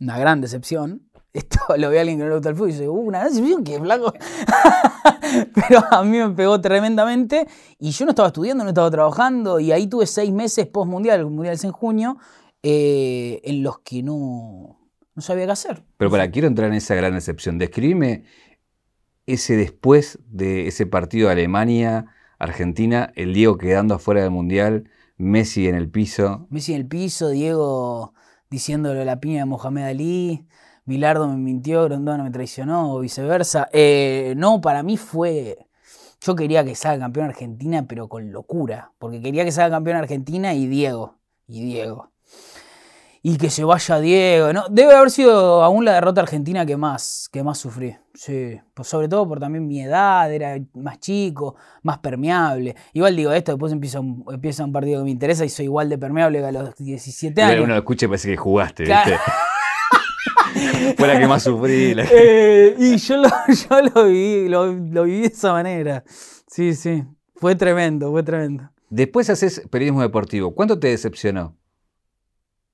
Una 0.00 0.18
gran 0.18 0.40
decepción. 0.40 1.09
Esto 1.32 1.58
lo 1.76 1.90
ve 1.90 1.98
a 1.98 2.00
alguien 2.00 2.18
que 2.18 2.24
no 2.24 2.30
le 2.30 2.36
gusta 2.36 2.50
el 2.50 2.56
fútbol 2.56 2.70
y 2.70 2.72
dice, 2.72 2.88
uh, 2.88 2.92
una 2.92 3.24
decepción, 3.24 3.64
que 3.64 3.78
flaco. 3.78 4.12
Pero 5.54 5.82
a 5.90 6.02
mí 6.02 6.18
me 6.18 6.30
pegó 6.30 6.60
tremendamente 6.60 7.46
y 7.78 7.90
yo 7.90 8.04
no 8.04 8.10
estaba 8.10 8.28
estudiando, 8.28 8.64
no 8.64 8.70
estaba 8.70 8.90
trabajando 8.90 9.60
y 9.60 9.72
ahí 9.72 9.86
tuve 9.86 10.06
seis 10.06 10.32
meses 10.32 10.66
post 10.66 10.90
mundial, 10.90 11.20
el 11.20 11.26
mundial 11.26 11.54
es 11.54 11.64
en 11.64 11.72
junio, 11.72 12.18
eh, 12.62 13.40
en 13.44 13.62
los 13.62 13.78
que 13.80 14.02
no, 14.02 14.80
no 15.14 15.22
sabía 15.22 15.46
qué 15.46 15.52
hacer. 15.52 15.84
Pero 15.96 16.10
para, 16.10 16.30
quiero 16.30 16.48
entrar 16.48 16.68
en 16.68 16.74
esa 16.74 16.94
gran 16.94 17.14
excepción. 17.14 17.58
Describime 17.58 18.24
ese 19.26 19.56
después 19.56 20.18
de 20.26 20.66
ese 20.66 20.86
partido 20.86 21.28
de 21.28 21.34
Alemania, 21.34 22.06
Argentina, 22.38 23.12
el 23.14 23.34
Diego 23.34 23.56
quedando 23.56 23.94
afuera 23.94 24.22
del 24.22 24.30
mundial, 24.30 24.90
Messi 25.16 25.68
en 25.68 25.74
el 25.74 25.90
piso. 25.90 26.46
Messi 26.50 26.72
en 26.72 26.80
el 26.80 26.86
piso, 26.88 27.28
Diego 27.28 28.14
diciéndole 28.50 29.04
la 29.04 29.20
piña 29.20 29.40
de 29.40 29.44
Mohamed 29.44 29.84
Ali, 29.84 30.46
Bilardo 30.90 31.28
me 31.28 31.36
mintió, 31.36 31.84
Grondona 31.84 32.24
me 32.24 32.32
traicionó, 32.32 32.92
o 32.92 32.98
viceversa. 32.98 33.68
Eh, 33.72 34.34
no, 34.36 34.60
para 34.60 34.82
mí 34.82 34.96
fue. 34.96 35.68
Yo 36.20 36.34
quería 36.34 36.64
que 36.64 36.74
salga 36.74 37.04
campeón 37.04 37.26
Argentina, 37.26 37.86
pero 37.88 38.08
con 38.08 38.32
locura. 38.32 38.92
Porque 38.98 39.22
quería 39.22 39.44
que 39.44 39.52
salga 39.52 39.76
campeón 39.76 39.98
Argentina 39.98 40.52
y 40.52 40.66
Diego. 40.66 41.14
Y 41.46 41.62
Diego. 41.62 42.10
Y 43.22 43.36
que 43.36 43.50
se 43.50 43.62
vaya 43.62 44.00
Diego. 44.00 44.52
¿no? 44.52 44.64
Debe 44.68 44.94
haber 44.94 45.12
sido 45.12 45.62
aún 45.62 45.84
la 45.84 45.92
derrota 45.92 46.22
argentina 46.22 46.66
que 46.66 46.76
más, 46.76 47.28
que 47.32 47.44
más 47.44 47.58
sufrí. 47.58 47.96
Sí. 48.14 48.60
Pues 48.74 48.88
sobre 48.88 49.08
todo 49.08 49.28
por 49.28 49.38
también 49.38 49.68
mi 49.68 49.80
edad, 49.82 50.32
era 50.32 50.58
más 50.74 50.98
chico, 50.98 51.54
más 51.82 51.98
permeable. 51.98 52.74
Igual 52.94 53.14
digo 53.14 53.30
esto, 53.30 53.52
después 53.52 53.72
empieza 53.72 54.00
un, 54.00 54.24
empieza 54.28 54.64
un 54.64 54.72
partido 54.72 54.98
que 54.98 55.04
me 55.04 55.10
interesa 55.10 55.44
y 55.44 55.48
soy 55.48 55.66
igual 55.66 55.88
de 55.88 55.98
permeable 55.98 56.40
que 56.40 56.46
a 56.46 56.52
los 56.52 56.74
17 56.76 57.40
años. 57.42 57.64
Uno 57.64 57.74
lo 57.74 57.78
escucha 57.78 58.06
y 58.06 58.08
parece 58.08 58.30
que 58.30 58.36
jugaste. 58.36 58.82
¿viste? 58.82 59.16
Fue 60.96 61.06
la 61.08 61.18
que 61.18 61.26
más 61.26 61.42
sufrí. 61.42 61.94
la- 61.94 62.04
Eh, 62.10 62.74
y 62.78 62.96
yo 62.96 63.16
lo, 63.16 63.28
yo 63.48 63.82
lo 63.94 64.04
viví, 64.06 64.48
lo, 64.48 64.66
lo 64.72 65.04
viví 65.04 65.20
de 65.22 65.26
esa 65.28 65.52
manera. 65.52 66.04
Sí, 66.46 66.74
sí. 66.74 67.04
Fue 67.36 67.54
tremendo, 67.54 68.10
fue 68.10 68.22
tremendo. 68.22 68.70
Después 68.90 69.30
haces 69.30 69.62
periodismo 69.70 70.02
deportivo. 70.02 70.54
¿Cuánto 70.54 70.78
te 70.78 70.88
decepcionó? 70.88 71.56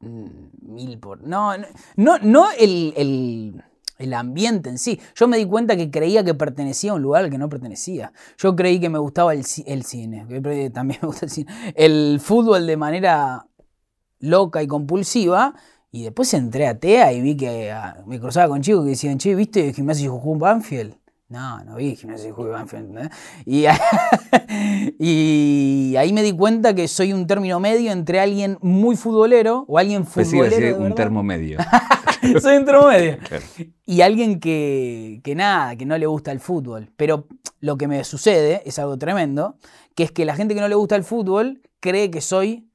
Mm, 0.00 0.26
Mil 0.62 0.98
por. 0.98 1.22
No, 1.22 1.56
no, 1.56 1.66
no, 1.96 2.18
no 2.18 2.46
el, 2.58 2.92
el- 2.96 3.62
el 3.98 4.12
ambiente 4.12 4.68
en 4.68 4.76
sí. 4.78 5.00
Yo 5.14 5.26
me 5.26 5.38
di 5.38 5.46
cuenta 5.46 5.74
que 5.74 5.90
creía 5.90 6.22
que 6.22 6.34
pertenecía 6.34 6.90
a 6.90 6.94
un 6.94 7.02
lugar 7.02 7.24
al 7.24 7.30
que 7.30 7.38
no 7.38 7.48
pertenecía. 7.48 8.12
Yo 8.36 8.54
creí 8.54 8.78
que 8.78 8.90
me 8.90 8.98
gustaba 8.98 9.32
el, 9.32 9.42
el 9.66 9.84
cine. 9.84 10.26
También 10.74 10.98
me 11.00 11.06
gusta 11.06 11.24
el 11.26 11.30
cine. 11.30 11.52
El 11.74 12.20
fútbol 12.20 12.66
de 12.66 12.76
manera 12.76 13.46
loca 14.18 14.62
y 14.62 14.66
compulsiva. 14.66 15.54
Y 15.96 16.02
después 16.02 16.34
entré 16.34 16.66
a 16.66 16.78
TEA 16.78 17.14
y 17.14 17.22
vi 17.22 17.38
que 17.38 17.72
ah, 17.72 18.04
me 18.04 18.20
cruzaba 18.20 18.48
con 18.48 18.60
chicos 18.60 18.84
que 18.84 18.90
decían, 18.90 19.16
che, 19.16 19.34
¿viste 19.34 19.72
Gimnasia 19.72 20.04
y 20.04 20.08
Jujuy 20.08 20.38
Banfield? 20.38 20.94
No, 21.30 21.64
no 21.64 21.76
vi 21.76 21.96
Gimnasia 21.96 22.28
y 22.28 22.32
Jujuy 22.32 22.50
Banfield. 22.50 22.98
¿eh? 22.98 23.08
Y, 23.46 23.64
y 24.98 25.96
ahí 25.96 26.12
me 26.12 26.22
di 26.22 26.32
cuenta 26.32 26.74
que 26.74 26.86
soy 26.86 27.14
un 27.14 27.26
término 27.26 27.60
medio 27.60 27.92
entre 27.92 28.20
alguien 28.20 28.58
muy 28.60 28.94
futbolero 28.94 29.64
o 29.68 29.78
alguien 29.78 30.04
futbolero. 30.04 30.44
decir 30.44 30.64
de 30.64 30.74
un 30.84 30.94
termo 30.94 31.22
medio. 31.22 31.60
soy 32.42 32.58
un 32.58 32.66
término 32.66 32.88
medio. 32.88 33.16
Claro. 33.26 33.44
Y 33.86 34.02
alguien 34.02 34.38
que, 34.38 35.22
que 35.24 35.34
nada, 35.34 35.76
que 35.76 35.86
no 35.86 35.96
le 35.96 36.04
gusta 36.04 36.30
el 36.30 36.40
fútbol. 36.40 36.90
Pero 36.96 37.26
lo 37.60 37.78
que 37.78 37.88
me 37.88 38.04
sucede 38.04 38.60
es 38.66 38.78
algo 38.78 38.98
tremendo, 38.98 39.56
que 39.94 40.02
es 40.02 40.12
que 40.12 40.26
la 40.26 40.36
gente 40.36 40.54
que 40.54 40.60
no 40.60 40.68
le 40.68 40.74
gusta 40.74 40.94
el 40.94 41.04
fútbol 41.04 41.62
cree 41.80 42.10
que 42.10 42.20
soy 42.20 42.65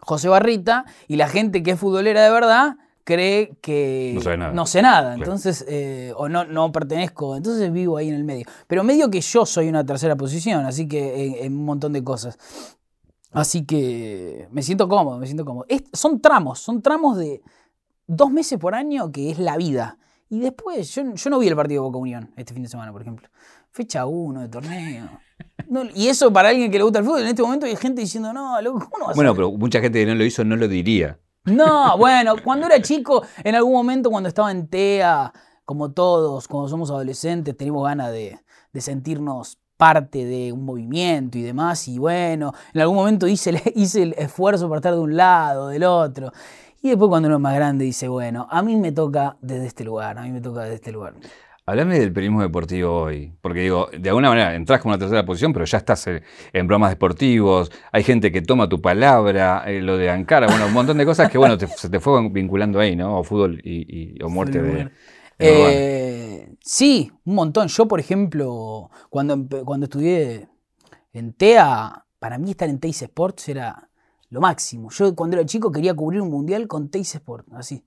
José 0.00 0.28
Barrita 0.28 0.84
y 1.06 1.16
la 1.16 1.28
gente 1.28 1.62
que 1.62 1.72
es 1.72 1.78
futbolera 1.80 2.22
de 2.22 2.30
verdad 2.30 2.76
cree 3.04 3.56
que 3.62 4.18
No 4.22 4.36
nada. 4.36 4.66
sé 4.66 4.82
nada, 4.82 5.00
Claro. 5.14 5.16
entonces, 5.18 5.64
eh, 5.68 6.12
o 6.16 6.28
no, 6.28 6.44
no 6.44 6.70
pertenezco, 6.72 7.36
entonces 7.36 7.72
vivo 7.72 7.96
ahí 7.96 8.08
en 8.08 8.14
el 8.14 8.24
medio. 8.24 8.44
Pero 8.66 8.84
medio 8.84 9.10
que 9.10 9.20
yo 9.22 9.46
soy 9.46 9.68
una 9.68 9.84
tercera 9.84 10.14
posición, 10.14 10.66
así 10.66 10.86
que 10.86 11.24
en, 11.26 11.44
en 11.46 11.56
un 11.56 11.64
montón 11.64 11.92
de 11.94 12.04
cosas. 12.04 12.38
Así 13.32 13.64
que 13.64 14.48
me 14.50 14.62
siento 14.62 14.88
cómodo, 14.88 15.18
me 15.18 15.26
siento 15.26 15.44
cómodo. 15.44 15.66
Es- 15.68 15.84
son 15.92 16.20
tramos, 16.20 16.58
son 16.60 16.80
tramos 16.82 17.16
de 17.18 17.42
dos 18.06 18.30
meses 18.30 18.58
por 18.58 18.74
año 18.74 19.10
que 19.12 19.30
es 19.30 19.38
la 19.38 19.56
vida. 19.56 19.98
Y 20.30 20.40
después, 20.40 20.94
yo, 20.94 21.14
yo 21.14 21.30
no 21.30 21.38
vi 21.38 21.48
el 21.48 21.56
partido 21.56 21.82
de 21.82 21.86
Boca 21.86 21.98
Unión 21.98 22.30
este 22.36 22.52
fin 22.52 22.62
de 22.62 22.68
semana, 22.68 22.92
por 22.92 23.00
ejemplo. 23.02 23.28
Fecha 23.70 24.04
1 24.06 24.40
de 24.42 24.48
torneo. 24.48 25.08
No, 25.68 25.82
y 25.94 26.08
eso 26.08 26.32
para 26.32 26.48
alguien 26.48 26.70
que 26.70 26.78
le 26.78 26.84
gusta 26.84 27.00
el 27.00 27.04
fútbol, 27.04 27.20
en 27.22 27.28
este 27.28 27.42
momento 27.42 27.66
hay 27.66 27.76
gente 27.76 28.00
diciendo, 28.00 28.32
no, 28.32 28.60
loco, 28.62 28.78
¿cómo 28.90 28.98
no 28.98 29.06
vas 29.08 29.16
Bueno, 29.16 29.32
ver?". 29.32 29.36
pero 29.36 29.52
mucha 29.52 29.80
gente 29.80 30.00
que 30.00 30.06
no 30.06 30.14
lo 30.14 30.24
hizo 30.24 30.44
no 30.44 30.56
lo 30.56 30.66
diría. 30.68 31.18
No, 31.44 31.96
bueno, 31.98 32.34
cuando 32.42 32.66
era 32.66 32.80
chico, 32.82 33.22
en 33.44 33.54
algún 33.54 33.72
momento 33.72 34.10
cuando 34.10 34.28
estaba 34.28 34.50
en 34.50 34.66
TEA, 34.68 35.32
como 35.64 35.90
todos, 35.92 36.48
cuando 36.48 36.68
somos 36.68 36.90
adolescentes, 36.90 37.56
tenemos 37.56 37.84
ganas 37.84 38.10
de, 38.12 38.38
de 38.72 38.80
sentirnos 38.80 39.58
parte 39.76 40.24
de 40.24 40.52
un 40.52 40.64
movimiento 40.64 41.38
y 41.38 41.42
demás. 41.42 41.86
Y 41.88 41.98
bueno, 41.98 42.52
en 42.74 42.80
algún 42.80 42.96
momento 42.96 43.26
hice 43.28 43.50
el, 43.50 43.60
hice 43.74 44.02
el 44.02 44.14
esfuerzo 44.18 44.68
para 44.68 44.78
estar 44.78 44.92
de 44.94 45.00
un 45.00 45.16
lado, 45.16 45.68
del 45.68 45.84
otro. 45.84 46.32
Y 46.82 46.88
después 46.90 47.08
cuando 47.08 47.28
uno 47.28 47.36
es 47.36 47.42
más 47.42 47.54
grande 47.54 47.84
dice, 47.84 48.08
bueno, 48.08 48.46
a 48.50 48.62
mí 48.62 48.76
me 48.76 48.92
toca 48.92 49.36
desde 49.40 49.66
este 49.66 49.84
lugar, 49.84 50.18
a 50.18 50.22
mí 50.22 50.30
me 50.30 50.40
toca 50.40 50.62
desde 50.62 50.76
este 50.76 50.92
lugar. 50.92 51.14
Hablame 51.68 51.98
del 51.98 52.14
periodismo 52.14 52.40
deportivo 52.40 52.94
hoy, 53.02 53.30
porque 53.42 53.60
digo, 53.60 53.90
de 53.92 54.08
alguna 54.08 54.30
manera 54.30 54.54
entras 54.54 54.80
como 54.80 54.92
una 54.94 54.98
tercera 54.98 55.26
posición, 55.26 55.52
pero 55.52 55.66
ya 55.66 55.76
estás 55.76 56.06
en, 56.06 56.22
en 56.54 56.66
programas 56.66 56.88
deportivos, 56.88 57.70
hay 57.92 58.02
gente 58.04 58.32
que 58.32 58.40
toma 58.40 58.70
tu 58.70 58.80
palabra, 58.80 59.64
eh, 59.66 59.82
lo 59.82 59.98
de 59.98 60.08
Ankara, 60.08 60.46
bueno, 60.46 60.64
un 60.66 60.72
montón 60.72 60.96
de 60.96 61.04
cosas 61.04 61.30
que, 61.30 61.36
bueno, 61.36 61.58
te- 61.58 61.66
se 61.66 61.90
te 61.90 62.00
fue 62.00 62.26
vinculando 62.30 62.80
ahí, 62.80 62.96
¿no? 62.96 63.18
O 63.18 63.22
fútbol 63.22 63.60
y, 63.62 64.14
y- 64.16 64.22
o 64.22 64.30
muerte 64.30 64.62
de... 64.62 64.72
de 64.78 64.88
Eh, 65.40 66.54
sí, 66.60 67.12
un 67.26 67.34
montón. 67.34 67.68
Yo, 67.68 67.86
por 67.86 68.00
ejemplo, 68.00 68.90
cuando, 69.10 69.46
cuando 69.66 69.84
estudié 69.84 70.48
en 71.12 71.34
TEA, 71.34 72.06
para 72.18 72.38
mí 72.38 72.52
estar 72.52 72.70
en 72.70 72.78
Teis 72.80 73.02
Sports 73.02 73.46
era 73.50 73.90
lo 74.30 74.40
máximo. 74.40 74.88
Yo 74.90 75.14
cuando 75.14 75.36
era 75.36 75.44
chico 75.44 75.70
quería 75.70 75.92
cubrir 75.92 76.22
un 76.22 76.30
mundial 76.30 76.66
con 76.66 76.88
Teis 76.88 77.14
Sports, 77.14 77.46
así. 77.52 77.84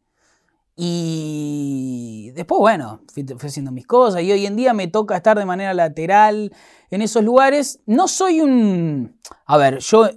Y 0.84 2.32
después, 2.34 2.58
bueno, 2.58 3.02
fui, 3.14 3.24
haciendo 3.40 3.72
mis 3.72 3.86
cosas 3.86 4.24
y 4.24 4.32
hoy 4.32 4.48
en 4.48 4.56
día 4.56 4.74
me 4.74 4.88
toca 4.88 5.16
estar 5.16 5.38
de 5.38 5.46
manera 5.46 5.76
lateral 5.76 6.52
en 6.90 7.04
esos 7.04 7.24
lugares. 7.24 7.82
No 7.86 8.08
soy 8.08 8.42
un... 8.42 9.16
A 9.46 9.58
ver, 9.58 9.78
yo 9.78 10.10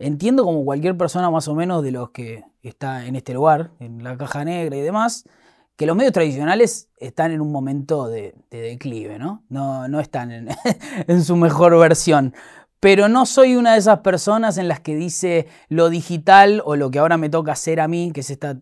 entiendo 0.00 0.42
como 0.42 0.64
cualquier 0.64 0.96
persona 0.96 1.30
más 1.30 1.46
o 1.46 1.54
menos 1.54 1.84
de 1.84 1.92
los 1.92 2.10
que 2.10 2.42
está 2.60 3.06
en 3.06 3.14
este 3.14 3.34
lugar, 3.34 3.70
en 3.78 4.02
la 4.02 4.16
caja 4.16 4.44
negra 4.44 4.76
y 4.76 4.80
demás, 4.80 5.28
que 5.76 5.86
los 5.86 5.94
medios 5.94 6.12
tradicionales 6.12 6.88
están 6.96 7.30
en 7.30 7.40
un 7.40 7.52
momento 7.52 8.08
de, 8.08 8.34
de 8.50 8.60
declive, 8.60 9.20
¿no? 9.20 9.44
No, 9.48 9.86
no 9.86 10.00
están 10.00 10.32
en, 10.32 10.48
en 11.06 11.22
su 11.22 11.36
mejor 11.36 11.78
versión. 11.78 12.34
Pero 12.80 13.08
no 13.08 13.26
soy 13.26 13.54
una 13.54 13.74
de 13.74 13.78
esas 13.78 14.00
personas 14.00 14.58
en 14.58 14.66
las 14.66 14.80
que 14.80 14.96
dice 14.96 15.46
lo 15.68 15.88
digital 15.88 16.62
o 16.64 16.74
lo 16.74 16.90
que 16.90 16.98
ahora 16.98 17.16
me 17.16 17.28
toca 17.28 17.52
hacer 17.52 17.78
a 17.78 17.86
mí, 17.86 18.10
que 18.12 18.20
es 18.20 18.30
esta, 18.30 18.58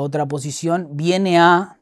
otra 0.00 0.26
posición, 0.26 0.88
viene 0.92 1.38
a 1.38 1.78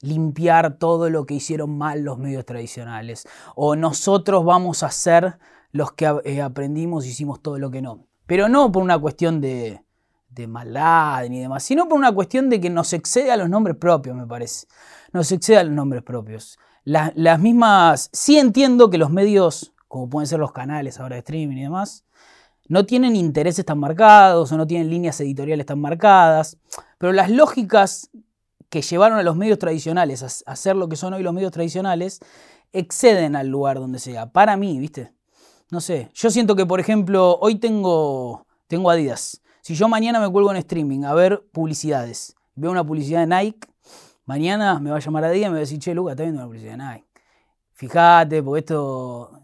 limpiar 0.00 0.78
todo 0.78 1.10
lo 1.10 1.26
que 1.26 1.34
hicieron 1.34 1.76
mal 1.76 2.02
los 2.02 2.18
medios 2.18 2.44
tradicionales. 2.44 3.24
O 3.54 3.76
nosotros 3.76 4.44
vamos 4.44 4.82
a 4.82 4.90
ser 4.90 5.38
los 5.72 5.92
que 5.92 6.14
eh, 6.24 6.42
aprendimos 6.42 7.06
hicimos 7.06 7.42
todo 7.42 7.58
lo 7.58 7.70
que 7.70 7.82
no. 7.82 8.06
Pero 8.26 8.48
no 8.48 8.72
por 8.72 8.82
una 8.82 8.98
cuestión 8.98 9.40
de, 9.40 9.82
de 10.30 10.46
maldad 10.46 11.24
ni 11.28 11.40
demás, 11.40 11.62
sino 11.62 11.88
por 11.88 11.98
una 11.98 12.12
cuestión 12.12 12.48
de 12.50 12.60
que 12.60 12.70
nos 12.70 12.92
excede 12.92 13.30
a 13.30 13.36
los 13.36 13.48
nombres 13.48 13.76
propios, 13.76 14.16
me 14.16 14.26
parece. 14.26 14.66
Nos 15.12 15.30
excede 15.32 15.58
a 15.58 15.64
los 15.64 15.72
nombres 15.72 16.02
propios. 16.02 16.58
La- 16.84 17.12
las 17.16 17.40
mismas. 17.40 18.10
Sí 18.12 18.38
entiendo 18.38 18.90
que 18.90 18.98
los 18.98 19.10
medios, 19.10 19.72
como 19.88 20.08
pueden 20.08 20.26
ser 20.26 20.38
los 20.38 20.52
canales 20.52 20.98
ahora 21.00 21.16
de 21.16 21.20
streaming 21.20 21.56
y 21.56 21.62
demás, 21.62 22.04
no 22.68 22.86
tienen 22.86 23.16
intereses 23.16 23.64
tan 23.64 23.78
marcados 23.78 24.50
o 24.52 24.56
no 24.56 24.66
tienen 24.66 24.90
líneas 24.90 25.20
editoriales 25.20 25.66
tan 25.66 25.80
marcadas, 25.80 26.58
pero 26.98 27.12
las 27.12 27.30
lógicas 27.30 28.10
que 28.68 28.82
llevaron 28.82 29.18
a 29.18 29.22
los 29.22 29.36
medios 29.36 29.58
tradicionales 29.58 30.22
a, 30.22 30.50
a 30.50 30.56
ser 30.56 30.76
lo 30.76 30.88
que 30.88 30.96
son 30.96 31.14
hoy 31.14 31.22
los 31.22 31.32
medios 31.32 31.52
tradicionales 31.52 32.20
exceden 32.72 33.36
al 33.36 33.48
lugar 33.48 33.78
donde 33.78 33.98
sea. 33.98 34.26
Para 34.26 34.56
mí, 34.56 34.78
¿viste? 34.78 35.12
No 35.70 35.80
sé. 35.80 36.10
Yo 36.14 36.30
siento 36.30 36.54
que, 36.54 36.66
por 36.66 36.78
ejemplo, 36.78 37.38
hoy 37.40 37.56
tengo, 37.56 38.46
tengo 38.68 38.90
Adidas. 38.90 39.42
Si 39.62 39.74
yo 39.74 39.88
mañana 39.88 40.20
me 40.20 40.30
cuelgo 40.30 40.50
en 40.52 40.58
streaming 40.58 41.04
a 41.04 41.14
ver 41.14 41.44
publicidades, 41.52 42.36
veo 42.54 42.70
una 42.70 42.84
publicidad 42.84 43.26
de 43.26 43.26
Nike, 43.26 43.68
mañana 44.24 44.78
me 44.78 44.90
va 44.90 44.96
a 44.96 45.00
llamar 45.00 45.24
Adidas 45.24 45.48
y 45.48 45.50
me 45.50 45.54
va 45.54 45.56
a 45.56 45.60
decir, 45.60 45.78
che, 45.80 45.94
Luca, 45.94 46.12
está 46.12 46.22
viendo 46.22 46.40
una 46.40 46.46
publicidad 46.46 46.72
de 46.72 46.84
Nike. 46.84 47.06
Fíjate, 47.72 48.42
porque 48.42 48.60
esto. 48.60 49.35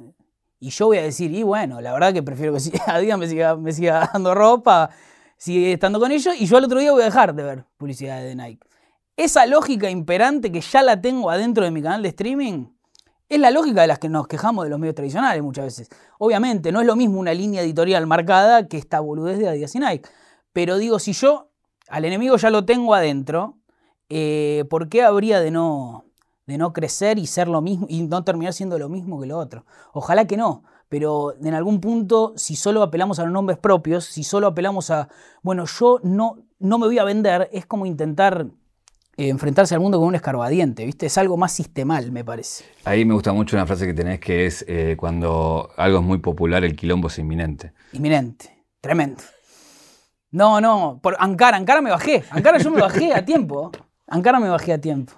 Y 0.62 0.70
yo 0.70 0.86
voy 0.86 0.98
a 0.98 1.02
decir, 1.02 1.34
y 1.34 1.42
bueno, 1.42 1.80
la 1.80 1.92
verdad 1.92 2.12
que 2.12 2.22
prefiero 2.22 2.52
que 2.52 2.60
si- 2.60 2.70
Adidas 2.86 3.18
me 3.18 3.26
siga, 3.26 3.56
me 3.56 3.72
siga 3.72 4.08
dando 4.12 4.32
ropa, 4.32 4.90
sigue 5.36 5.72
estando 5.72 5.98
con 5.98 6.12
ellos, 6.12 6.36
y 6.38 6.46
yo 6.46 6.56
al 6.56 6.64
otro 6.64 6.78
día 6.78 6.92
voy 6.92 7.02
a 7.02 7.06
dejar 7.06 7.34
de 7.34 7.42
ver 7.42 7.64
publicidades 7.76 8.24
de 8.24 8.36
Nike. 8.36 8.64
Esa 9.16 9.44
lógica 9.46 9.90
imperante 9.90 10.52
que 10.52 10.60
ya 10.60 10.82
la 10.82 11.00
tengo 11.00 11.30
adentro 11.30 11.64
de 11.64 11.72
mi 11.72 11.82
canal 11.82 12.00
de 12.04 12.10
streaming 12.10 12.66
es 13.28 13.40
la 13.40 13.50
lógica 13.50 13.80
de 13.80 13.88
las 13.88 13.98
que 13.98 14.08
nos 14.08 14.28
quejamos 14.28 14.62
de 14.64 14.70
los 14.70 14.78
medios 14.78 14.94
tradicionales 14.94 15.42
muchas 15.42 15.64
veces. 15.64 15.88
Obviamente, 16.20 16.70
no 16.70 16.80
es 16.80 16.86
lo 16.86 16.94
mismo 16.94 17.18
una 17.18 17.34
línea 17.34 17.62
editorial 17.62 18.06
marcada 18.06 18.68
que 18.68 18.78
esta 18.78 19.00
boludez 19.00 19.38
de 19.40 19.48
Adidas 19.48 19.74
y 19.74 19.80
Nike. 19.80 20.08
Pero 20.52 20.78
digo, 20.78 21.00
si 21.00 21.12
yo 21.12 21.50
al 21.88 22.04
enemigo 22.04 22.36
ya 22.36 22.50
lo 22.50 22.64
tengo 22.64 22.94
adentro, 22.94 23.58
eh, 24.08 24.64
¿por 24.70 24.88
qué 24.88 25.02
habría 25.02 25.40
de 25.40 25.50
no, 25.50 26.04
de 26.52 26.58
no 26.58 26.72
crecer 26.72 27.18
y 27.18 27.26
ser 27.26 27.48
lo 27.48 27.60
mismo 27.60 27.86
y 27.88 28.02
no 28.02 28.24
terminar 28.24 28.52
siendo 28.52 28.78
lo 28.78 28.88
mismo 28.88 29.20
que 29.20 29.26
lo 29.26 29.38
otro? 29.38 29.64
Ojalá 29.92 30.26
que 30.26 30.36
no. 30.36 30.64
Pero 30.88 31.34
en 31.42 31.54
algún 31.54 31.80
punto, 31.80 32.34
si 32.36 32.54
solo 32.54 32.82
apelamos 32.82 33.18
a 33.18 33.24
los 33.24 33.32
nombres 33.32 33.58
propios, 33.58 34.04
si 34.04 34.24
solo 34.24 34.48
apelamos 34.48 34.90
a, 34.90 35.08
bueno, 35.42 35.64
yo 35.64 35.98
no, 36.02 36.36
no 36.58 36.78
me 36.78 36.86
voy 36.86 36.98
a 36.98 37.04
vender, 37.04 37.48
es 37.50 37.64
como 37.64 37.86
intentar 37.86 38.46
eh, 39.16 39.28
enfrentarse 39.28 39.74
al 39.74 39.80
mundo 39.80 39.98
con 39.98 40.08
un 40.08 40.14
escarbadiente, 40.14 40.84
¿viste? 40.84 41.06
Es 41.06 41.16
algo 41.16 41.38
más 41.38 41.52
sistemal, 41.52 42.12
me 42.12 42.24
parece. 42.24 42.64
Ahí 42.84 43.04
me 43.04 43.14
gusta 43.14 43.32
mucho 43.32 43.56
una 43.56 43.66
frase 43.66 43.86
que 43.86 43.94
tenés 43.94 44.20
que 44.20 44.46
es 44.46 44.64
eh, 44.68 44.96
cuando 44.98 45.70
algo 45.76 45.98
es 45.98 46.04
muy 46.04 46.18
popular, 46.18 46.64
el 46.64 46.76
quilombo 46.76 47.08
es 47.08 47.18
inminente. 47.18 47.72
Inminente, 47.92 48.64
tremendo. 48.80 49.22
No, 50.30 50.60
no, 50.60 50.98
por 51.02 51.16
Ankara, 51.18 51.56
Ankara 51.56 51.80
me 51.80 51.90
bajé. 51.90 52.24
Ankara 52.30 52.58
yo 52.58 52.70
me 52.70 52.80
bajé 52.80 53.12
a 53.14 53.24
tiempo. 53.24 53.70
Ankara 54.06 54.40
me 54.40 54.48
bajé 54.48 54.72
a 54.72 54.80
tiempo. 54.80 55.12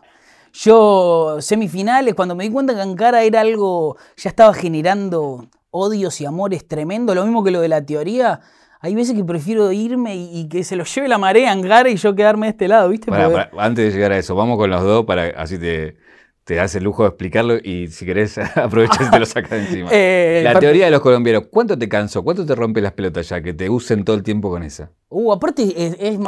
Yo, 0.56 1.38
semifinales, 1.40 2.14
cuando 2.14 2.36
me 2.36 2.44
di 2.44 2.50
cuenta 2.50 2.74
que 2.74 2.80
Ankara 2.80 3.24
era 3.24 3.40
algo, 3.40 3.96
ya 4.16 4.30
estaba 4.30 4.54
generando 4.54 5.46
odios 5.70 6.20
y 6.20 6.26
amores 6.26 6.68
tremendo, 6.68 7.12
lo 7.14 7.24
mismo 7.24 7.42
que 7.42 7.50
lo 7.50 7.60
de 7.60 7.68
la 7.68 7.84
teoría. 7.84 8.40
Hay 8.80 8.94
veces 8.94 9.16
que 9.16 9.24
prefiero 9.24 9.72
irme 9.72 10.14
y, 10.14 10.30
y 10.40 10.48
que 10.48 10.62
se 10.62 10.76
lo 10.76 10.84
lleve 10.84 11.08
la 11.08 11.18
marea 11.18 11.48
a 11.50 11.52
Ankara 11.54 11.90
y 11.90 11.96
yo 11.96 12.14
quedarme 12.14 12.46
de 12.46 12.50
este 12.50 12.68
lado, 12.68 12.88
¿viste? 12.88 13.10
Pará, 13.10 13.50
antes 13.58 13.86
de 13.86 13.90
llegar 13.90 14.12
a 14.12 14.18
eso, 14.18 14.36
vamos 14.36 14.56
con 14.56 14.70
los 14.70 14.82
dos 14.84 15.04
para 15.06 15.24
así 15.40 15.58
te, 15.58 15.96
te 16.44 16.54
das 16.54 16.72
el 16.76 16.84
lujo 16.84 17.02
de 17.02 17.08
explicarlo 17.08 17.56
y 17.56 17.88
si 17.88 18.06
querés 18.06 18.38
aprovechas 18.56 19.08
y 19.08 19.10
te 19.10 19.18
lo 19.18 19.26
sacas 19.26 19.50
de 19.50 19.58
encima. 19.60 19.88
Eh, 19.92 20.42
la 20.44 20.60
teoría 20.60 20.84
de 20.84 20.92
los 20.92 21.00
colombianos, 21.00 21.48
¿cuánto 21.50 21.76
te 21.76 21.88
cansó? 21.88 22.22
¿Cuánto 22.22 22.46
te 22.46 22.54
rompe 22.54 22.80
las 22.80 22.92
pelotas 22.92 23.28
ya 23.28 23.40
que 23.42 23.54
te 23.54 23.68
usen 23.68 24.04
todo 24.04 24.14
el 24.14 24.22
tiempo 24.22 24.50
con 24.50 24.62
esa? 24.62 24.90
Uh, 25.08 25.32
aparte 25.32 25.62
es, 25.76 25.96
es- 25.98 26.18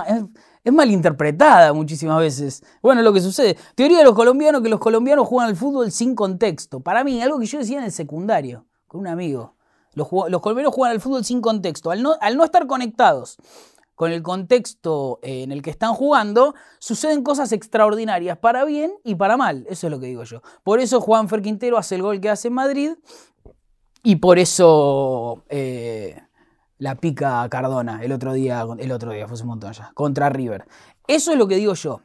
es 0.66 0.72
malinterpretada 0.72 1.72
muchísimas 1.72 2.18
veces. 2.18 2.64
Bueno, 2.82 3.00
lo 3.00 3.12
que 3.12 3.20
sucede. 3.20 3.56
Teoría 3.76 3.98
de 3.98 4.04
los 4.04 4.16
colombianos, 4.16 4.62
que 4.62 4.68
los 4.68 4.80
colombianos 4.80 5.28
juegan 5.28 5.50
al 5.50 5.54
fútbol 5.54 5.92
sin 5.92 6.16
contexto. 6.16 6.80
Para 6.80 7.04
mí, 7.04 7.22
algo 7.22 7.38
que 7.38 7.46
yo 7.46 7.60
decía 7.60 7.78
en 7.78 7.84
el 7.84 7.92
secundario, 7.92 8.66
con 8.88 9.02
un 9.02 9.06
amigo. 9.06 9.54
Los, 9.92 10.08
colombianos 10.08 10.74
juegan 10.74 10.96
al 10.96 11.00
fútbol 11.00 11.24
sin 11.24 11.40
contexto. 11.40 11.92
Al 11.92 12.02
no, 12.02 12.16
al 12.20 12.36
no 12.36 12.42
estar 12.42 12.66
conectados 12.66 13.36
con 13.94 14.10
el 14.10 14.24
contexto 14.24 15.20
eh, 15.22 15.44
en 15.44 15.52
el 15.52 15.62
que 15.62 15.70
están 15.70 15.94
jugando, 15.94 16.56
suceden 16.80 17.22
cosas 17.22 17.52
extraordinarias, 17.52 18.36
para 18.36 18.64
bien 18.64 18.92
y 19.04 19.14
para 19.14 19.36
mal. 19.36 19.66
Eso 19.70 19.86
es 19.86 19.90
lo 19.92 20.00
que 20.00 20.06
digo 20.06 20.24
yo. 20.24 20.42
Por 20.64 20.80
eso 20.80 21.00
Juan 21.00 21.28
Fer 21.28 21.42
Quintero 21.42 21.78
hace 21.78 21.94
el 21.94 22.02
gol 22.02 22.20
que 22.20 22.28
hace 22.28 22.48
en 22.48 22.54
Madrid 22.54 22.90
y 24.02 24.16
por 24.16 24.40
eso 24.40 25.44
eh, 25.48 26.25
la 26.78 26.94
pica 26.96 27.48
Cardona 27.48 28.02
el 28.02 28.12
otro 28.12 28.32
día, 28.32 28.64
el 28.78 28.92
otro 28.92 29.12
día, 29.12 29.26
fue 29.28 29.40
un 29.40 29.46
montón 29.46 29.72
ya, 29.72 29.90
contra 29.94 30.28
River. 30.28 30.66
Eso 31.06 31.32
es 31.32 31.38
lo 31.38 31.46
que 31.48 31.56
digo 31.56 31.74
yo. 31.74 32.00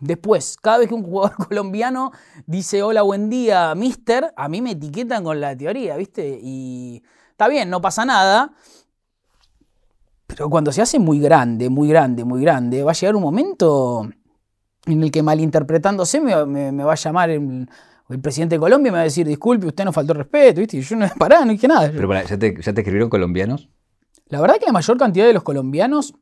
Después, 0.00 0.56
cada 0.62 0.78
vez 0.78 0.88
que 0.88 0.94
un 0.94 1.02
jugador 1.02 1.36
colombiano 1.48 2.12
dice 2.46 2.82
hola, 2.82 3.02
buen 3.02 3.28
día, 3.30 3.74
mister, 3.74 4.32
a 4.36 4.48
mí 4.48 4.62
me 4.62 4.72
etiquetan 4.72 5.24
con 5.24 5.40
la 5.40 5.56
teoría, 5.56 5.96
¿viste? 5.96 6.38
Y 6.42 7.02
está 7.30 7.48
bien, 7.48 7.70
no 7.70 7.80
pasa 7.80 8.04
nada. 8.04 8.52
Pero 10.26 10.50
cuando 10.50 10.70
se 10.72 10.82
hace 10.82 10.98
muy 10.98 11.18
grande, 11.20 11.70
muy 11.70 11.88
grande, 11.88 12.24
muy 12.24 12.42
grande, 12.42 12.82
va 12.84 12.90
a 12.90 12.94
llegar 12.94 13.16
un 13.16 13.22
momento 13.22 14.08
en 14.86 15.02
el 15.02 15.10
que 15.10 15.22
malinterpretándose 15.22 16.20
me, 16.20 16.70
me- 16.72 16.84
va 16.84 16.92
a 16.92 16.96
llamar 16.96 17.30
el- 17.30 17.68
presidente 18.22 18.54
de 18.54 18.60
Colombia 18.60 18.90
me 18.90 18.96
va 18.96 19.02
a 19.02 19.04
decir, 19.04 19.26
disculpe, 19.26 19.66
usted 19.66 19.84
nos 19.84 19.94
faltó 19.94 20.14
respeto, 20.14 20.60
¿viste? 20.60 20.78
Y 20.78 20.80
yo 20.82 20.96
no 20.96 21.06
pará, 21.18 21.44
no 21.44 21.52
dije 21.52 21.68
nada. 21.68 21.90
Pero 21.94 22.08
pará, 22.08 22.22
¿ya 22.24 22.38
te, 22.38 22.54
¿ya 22.60 22.72
te 22.72 22.80
escribieron 22.80 23.10
colombianos? 23.10 23.68
La 24.28 24.40
verdad 24.40 24.56
que 24.58 24.66
la 24.66 24.72
mayor 24.72 24.96
cantidad 24.98 25.26
de 25.26 25.32
los 25.32 25.42
colombianos 25.42 26.14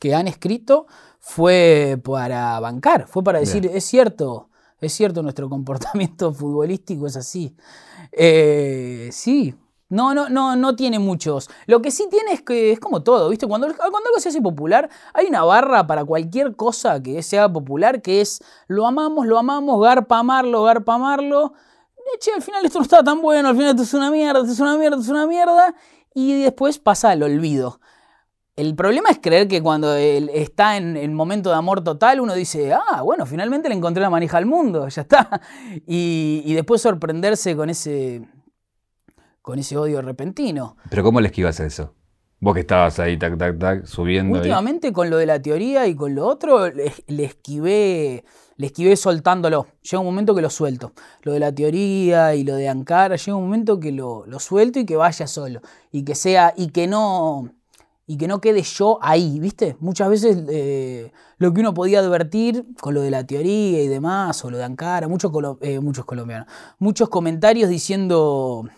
que 0.00 0.14
han 0.14 0.28
escrito 0.28 0.86
fue 1.20 2.00
para 2.02 2.58
bancar, 2.60 3.06
fue 3.08 3.22
para 3.22 3.40
decir, 3.40 3.66
es 3.72 3.84
cierto, 3.84 4.50
es 4.80 4.92
cierto, 4.92 5.22
nuestro 5.22 5.48
comportamiento 5.50 6.32
futbolístico 6.32 7.06
es 7.06 7.16
así. 7.16 7.56
Eh, 8.12 9.08
sí, 9.12 9.54
no, 9.90 10.12
no, 10.12 10.28
no, 10.28 10.54
no 10.54 10.76
tiene 10.76 10.98
muchos. 10.98 11.48
Lo 11.66 11.80
que 11.80 11.90
sí 11.90 12.08
tiene 12.10 12.32
es 12.32 12.42
que 12.42 12.72
es 12.72 12.80
como 12.80 13.02
todo, 13.02 13.30
¿viste? 13.30 13.46
Cuando, 13.46 13.68
cuando 13.68 13.98
algo 14.08 14.20
se 14.20 14.28
hace 14.28 14.42
popular, 14.42 14.90
hay 15.14 15.26
una 15.26 15.44
barra 15.44 15.86
para 15.86 16.04
cualquier 16.04 16.56
cosa 16.56 17.02
que 17.02 17.22
sea 17.22 17.50
popular 17.50 18.02
que 18.02 18.20
es 18.20 18.40
lo 18.66 18.86
amamos, 18.86 19.26
lo 19.26 19.38
amamos, 19.38 19.80
garpa 19.80 20.18
amarlo, 20.18 20.62
garpa 20.64 20.94
amarlo. 20.94 21.54
Che, 22.20 22.32
al 22.32 22.42
final 22.42 22.64
esto 22.64 22.78
no 22.78 22.84
está 22.84 23.04
tan 23.04 23.20
bueno, 23.20 23.48
al 23.50 23.54
final 23.54 23.70
esto 23.70 23.82
es 23.82 23.94
una 23.94 24.10
mierda, 24.10 24.40
esto 24.40 24.52
es 24.52 24.60
una 24.60 24.76
mierda, 24.76 24.96
esto 24.96 25.04
es 25.04 25.10
una 25.10 25.26
mierda. 25.26 25.74
Y 26.20 26.42
después 26.42 26.80
pasa 26.80 27.10
al 27.10 27.22
olvido. 27.22 27.78
El 28.56 28.74
problema 28.74 29.08
es 29.08 29.20
creer 29.20 29.46
que 29.46 29.62
cuando 29.62 29.94
él 29.94 30.28
está 30.34 30.76
en 30.76 30.96
el 30.96 31.12
momento 31.12 31.50
de 31.50 31.54
amor 31.54 31.84
total, 31.84 32.18
uno 32.18 32.34
dice, 32.34 32.72
ah, 32.72 33.02
bueno, 33.02 33.24
finalmente 33.24 33.68
le 33.68 33.76
encontré 33.76 34.02
la 34.02 34.10
manija 34.10 34.36
al 34.36 34.44
mundo, 34.44 34.88
ya 34.88 35.02
está. 35.02 35.40
Y, 35.86 36.42
y 36.44 36.54
después 36.54 36.82
sorprenderse 36.82 37.54
con 37.54 37.70
ese, 37.70 38.28
con 39.42 39.60
ese 39.60 39.76
odio 39.76 40.02
repentino. 40.02 40.76
Pero 40.90 41.04
¿cómo 41.04 41.20
le 41.20 41.28
esquivas 41.28 41.60
a 41.60 41.66
eso? 41.66 41.94
Vos 42.40 42.52
que 42.52 42.60
estabas 42.62 42.98
ahí, 42.98 43.16
tac, 43.16 43.38
tac, 43.38 43.56
tac, 43.56 43.84
subiendo. 43.86 44.34
ahí. 44.34 44.40
Últimamente 44.40 44.92
con 44.92 45.10
lo 45.10 45.18
de 45.18 45.26
la 45.26 45.40
teoría 45.40 45.86
y 45.86 45.94
con 45.94 46.16
lo 46.16 46.26
otro, 46.26 46.68
le, 46.68 46.92
le 47.06 47.24
esquivé, 47.24 48.24
le 48.58 48.66
esquivé 48.66 48.96
soltándolo. 48.96 49.66
Llega 49.82 50.00
un 50.00 50.06
momento 50.06 50.34
que 50.34 50.42
lo 50.42 50.50
suelto. 50.50 50.92
Lo 51.22 51.32
de 51.32 51.38
la 51.38 51.54
teoría 51.54 52.34
y 52.34 52.44
lo 52.44 52.56
de 52.56 52.68
Ankara, 52.68 53.16
llega 53.16 53.36
un 53.36 53.44
momento 53.44 53.80
que 53.80 53.92
lo, 53.92 54.26
suelto 54.38 54.78
y 54.80 54.84
que 54.84 54.96
vaya 54.96 55.26
solo. 55.26 55.62
Y 55.90 56.04
que 56.04 56.14
sea, 56.14 56.52
y 56.56 56.68
que 56.68 56.88
no, 56.88 57.50
y 58.06 58.18
que 58.18 58.26
no 58.26 58.40
quede 58.40 58.62
yo 58.62 58.98
ahí, 59.00 59.38
¿viste? 59.38 59.76
Muchas 59.78 60.10
veces 60.10 60.44
eh, 60.50 61.12
lo 61.38 61.54
que 61.54 61.60
uno 61.60 61.72
podía 61.72 62.00
advertir 62.00 62.66
con 62.80 62.94
lo 62.94 63.00
de 63.00 63.12
la 63.12 63.24
teoría 63.24 63.80
y 63.80 63.86
demás, 63.86 64.44
o 64.44 64.50
lo 64.50 64.58
de 64.58 64.64
Ankara, 64.64 65.06
muchos, 65.06 65.32
eh, 65.60 65.78
muchos 65.78 66.04
colombianos, 66.04 66.48
muchos 66.80 67.08
comentarios 67.08 67.70
diciendo, 67.70 68.68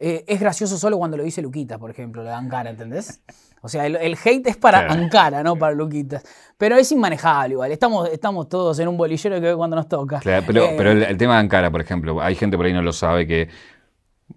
eh, 0.00 0.24
es 0.26 0.40
gracioso 0.40 0.78
solo 0.78 0.96
cuando 0.96 1.18
lo 1.18 1.22
dice 1.22 1.42
Luquita, 1.42 1.78
por 1.78 1.90
ejemplo, 1.90 2.22
lo 2.22 2.30
de 2.30 2.34
Ankara, 2.34 2.70
¿entendés? 2.70 3.20
O 3.62 3.68
sea, 3.68 3.86
el, 3.86 3.96
el 3.96 4.16
hate 4.22 4.46
es 4.48 4.56
para 4.56 4.86
Claro. 4.86 5.02
Ankara, 5.02 5.42
no 5.42 5.56
para 5.56 5.74
Luquitas. 5.74 6.22
Pero 6.56 6.76
es 6.76 6.90
inmanejable 6.92 7.52
igual, 7.54 7.72
estamos, 7.72 8.08
estamos 8.08 8.48
todos 8.48 8.78
en 8.78 8.88
un 8.88 8.96
bolillero 8.96 9.36
que 9.36 9.46
ve 9.48 9.56
cuando 9.56 9.76
nos 9.76 9.88
toca. 9.88 10.20
Claro, 10.20 10.44
pero, 10.46 10.64
Eh, 10.64 10.74
pero 10.76 10.90
el, 10.92 11.02
el 11.02 11.16
tema 11.16 11.34
de 11.34 11.40
Ankara, 11.40 11.70
por 11.70 11.80
ejemplo, 11.80 12.20
hay 12.20 12.34
gente 12.34 12.56
por 12.56 12.66
ahí 12.66 12.72
no 12.72 12.82
lo 12.82 12.92
sabe 12.92 13.26
que 13.26 13.48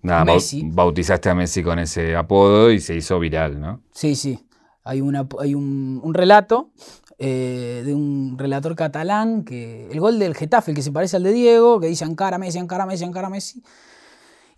nada, 0.02 0.26
Messi. 0.26 0.62
bautizaste 0.66 1.30
a 1.30 1.36
Messi 1.36 1.64
con 1.64 1.80
ese 1.80 2.16
apodo 2.16 2.72
y 2.72 2.80
se 2.80 2.96
hizo 2.96 3.20
viral, 3.20 3.60
¿no? 3.60 3.82
Sí, 3.92 4.16
sí. 4.16 4.40
Hay, 4.84 5.02
una, 5.02 5.28
hay 5.40 5.54
un, 5.54 6.00
un 6.04 6.14
relato 6.14 6.72
eh, 7.20 7.84
de 7.86 7.94
un 7.94 8.36
relator 8.40 8.76
catalán 8.76 9.44
que 9.44 9.88
el 9.92 10.00
gol 10.00 10.18
del 10.18 10.34
Getafe, 10.36 10.72
el 10.72 10.76
que 10.76 10.82
se 10.82 10.92
parece 10.92 11.18
al 11.18 11.24
de 11.24 11.32
Diego, 11.34 11.80
que 11.80 11.86
dice 11.88 12.04
Ankara 12.04 12.40
Messi, 12.40 12.58
Ankara 12.58 12.86
Messi, 12.88 13.04
Ankara 13.04 13.30
Messi. 13.30 13.62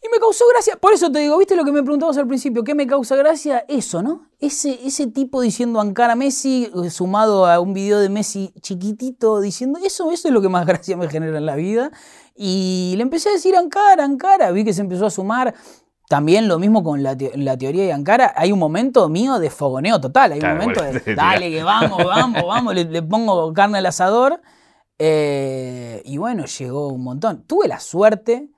Y 0.05 0.09
me 0.11 0.19
causó 0.19 0.43
gracia, 0.51 0.75
por 0.75 0.91
eso 0.91 1.09
te 1.11 1.19
digo, 1.19 1.37
¿viste 1.37 1.55
lo 1.55 1.63
que 1.63 1.71
me 1.71 1.81
preguntabas 1.81 2.17
al 2.17 2.27
principio? 2.27 2.63
¿Qué 2.65 2.75
me 2.75 2.85
causa 2.85 3.15
gracia? 3.15 3.63
Eso, 3.69 4.03
¿no? 4.03 4.27
Ese, 4.39 4.77
ese 4.85 5.07
tipo 5.07 5.39
diciendo 5.39 5.79
Ankara 5.79 6.15
Messi, 6.15 6.69
eh, 6.83 6.89
sumado 6.89 7.45
a 7.45 7.61
un 7.61 7.73
video 7.73 7.99
de 7.99 8.09
Messi 8.09 8.51
chiquitito 8.59 9.39
diciendo 9.39 9.79
eso, 9.81 10.11
eso 10.11 10.27
es 10.27 10.33
lo 10.33 10.41
que 10.41 10.49
más 10.49 10.65
gracia 10.67 10.97
me 10.97 11.07
genera 11.09 11.37
en 11.37 11.45
la 11.45 11.55
vida. 11.55 11.89
Y 12.35 12.95
le 12.97 13.03
empecé 13.03 13.29
a 13.29 13.31
decir 13.33 13.55
Ankara, 13.55 14.03
Ankara, 14.03 14.51
vi 14.51 14.65
que 14.65 14.73
se 14.73 14.81
empezó 14.81 15.05
a 15.05 15.09
sumar. 15.09 15.53
También 16.09 16.49
lo 16.49 16.59
mismo 16.59 16.83
con 16.83 17.01
la, 17.01 17.17
te- 17.17 17.31
la 17.37 17.57
teoría 17.57 17.83
de 17.85 17.93
Ankara. 17.93 18.33
Hay 18.35 18.51
un 18.51 18.59
momento 18.59 19.07
mío 19.07 19.39
de 19.39 19.49
fogoneo 19.49 20.01
total. 20.01 20.33
Hay 20.33 20.39
Claro, 20.39 20.55
un 20.55 20.59
momento 20.59 20.83
bueno, 20.83 20.99
de, 21.05 21.15
dale, 21.15 21.49
que 21.49 21.63
vamos, 21.63 21.97
vamos, 22.05 22.43
vamos. 22.45 22.75
Le, 22.75 22.83
le 22.83 23.01
pongo 23.03 23.53
carne 23.53 23.77
al 23.77 23.85
asador. 23.85 24.41
Eh, 24.99 26.01
y 26.05 26.17
bueno, 26.17 26.45
llegó 26.45 26.89
un 26.89 27.03
montón. 27.03 27.43
Tuve 27.47 27.67
la 27.67 27.79
suerte, 27.79 28.49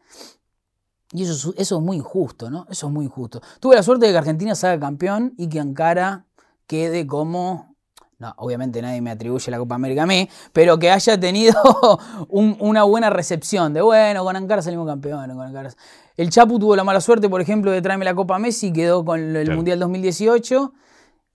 y 1.15 1.23
eso, 1.23 1.51
es- 1.51 1.55
eso 1.59 1.77
es 1.77 1.81
muy 1.83 1.97
injusto, 1.97 2.49
¿no? 2.49 2.65
Eso 2.69 2.87
es 2.87 2.93
muy 2.93 3.05
injusto. 3.05 3.41
Tuve 3.59 3.75
la 3.75 3.83
suerte 3.83 4.05
de 4.05 4.11
que 4.11 4.17
Argentina 4.17 4.53
salga 4.55 4.79
campeón 4.79 5.33
y 5.37 5.47
que 5.49 5.59
Ankara 5.59 6.25
quede 6.67 7.05
como... 7.07 7.73
No, 8.17 8.33
obviamente 8.37 8.81
nadie 8.81 9.01
me 9.01 9.11
atribuye 9.11 9.51
la 9.51 9.57
Copa 9.57 9.75
América 9.75 10.03
a 10.03 10.05
mí, 10.05 10.29
pero 10.53 10.79
que 10.79 10.89
haya 10.89 11.19
tenido 11.19 11.53
un- 12.29 12.55
una 12.61 12.83
buena 12.83 13.09
recepción 13.09 13.73
de, 13.73 13.81
bueno, 13.81 14.23
con 14.23 14.35
Ankara 14.37 14.61
salimos 14.61 14.87
campeones, 14.87 15.35
con 15.35 15.45
Ankara... 15.45 15.69
El 16.15 16.29
Chapu 16.29 16.57
tuvo 16.57 16.77
la 16.77 16.85
mala 16.85 17.01
suerte, 17.01 17.27
por 17.27 17.41
ejemplo, 17.41 17.71
de 17.71 17.81
traerme 17.81 18.05
la 18.05 18.15
Copa 18.15 18.39
Messi, 18.39 18.71
quedó 18.71 19.03
con 19.03 19.19
el 19.19 19.33
Claro. 19.43 19.55
Mundial 19.57 19.79
2018, 19.79 20.71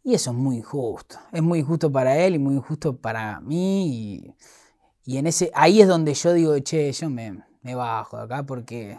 y 0.05 0.15
eso 0.15 0.31
es 0.31 0.37
muy 0.39 0.57
injusto. 0.57 1.19
Es 1.33 1.43
muy 1.43 1.59
injusto 1.59 1.93
para 1.93 2.17
él 2.17 2.37
y 2.37 2.39
muy 2.39 2.55
injusto 2.55 2.97
para 2.97 3.41
mí. 3.41 4.33
Y, 5.05 5.13
y 5.15 5.19
en 5.19 5.27
ese, 5.27 5.51
ahí 5.55 5.83
es 5.83 5.87
donde 5.89 6.15
yo 6.15 6.33
digo, 6.33 6.59
che, 6.61 6.91
yo 6.93 7.11
me, 7.11 7.45
me 7.61 7.75
bajo 7.75 8.17
de 8.17 8.23
acá 8.23 8.43
porque 8.45 8.99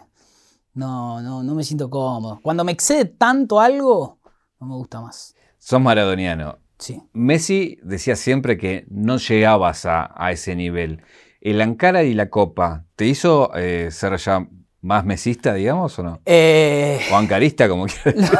no, 0.74 1.20
no, 1.20 1.42
no 1.42 1.54
me 1.54 1.64
siento 1.64 1.88
cómodo. 1.90 2.40
Cuando 2.42 2.64
me 2.64 2.72
excede 2.72 3.04
tanto 3.04 3.60
algo, 3.60 4.18
no 4.60 4.66
me 4.66 4.74
gusta 4.74 5.00
más. 5.00 5.34
Sos 5.58 5.80
maradoniano. 5.80 6.58
Sí. 6.78 7.00
Messi 7.12 7.78
decía 7.82 8.16
siempre 8.16 8.56
que 8.58 8.84
no 8.90 9.18
llegabas 9.18 9.86
a, 9.86 10.12
a 10.16 10.32
ese 10.32 10.56
nivel. 10.56 11.02
¿El 11.40 11.60
Ankara 11.60 12.02
y 12.02 12.14
la 12.14 12.28
Copa 12.30 12.84
te 12.96 13.06
hizo 13.06 13.54
eh, 13.54 13.88
ser 13.92 14.16
ya 14.16 14.48
más 14.80 15.04
mesista, 15.04 15.54
digamos, 15.54 15.96
o 15.98 16.02
no? 16.02 16.20
Eh, 16.26 17.00
O 17.12 17.16
ancarista, 17.16 17.68
como 17.68 17.86
quieras. 18.02 18.30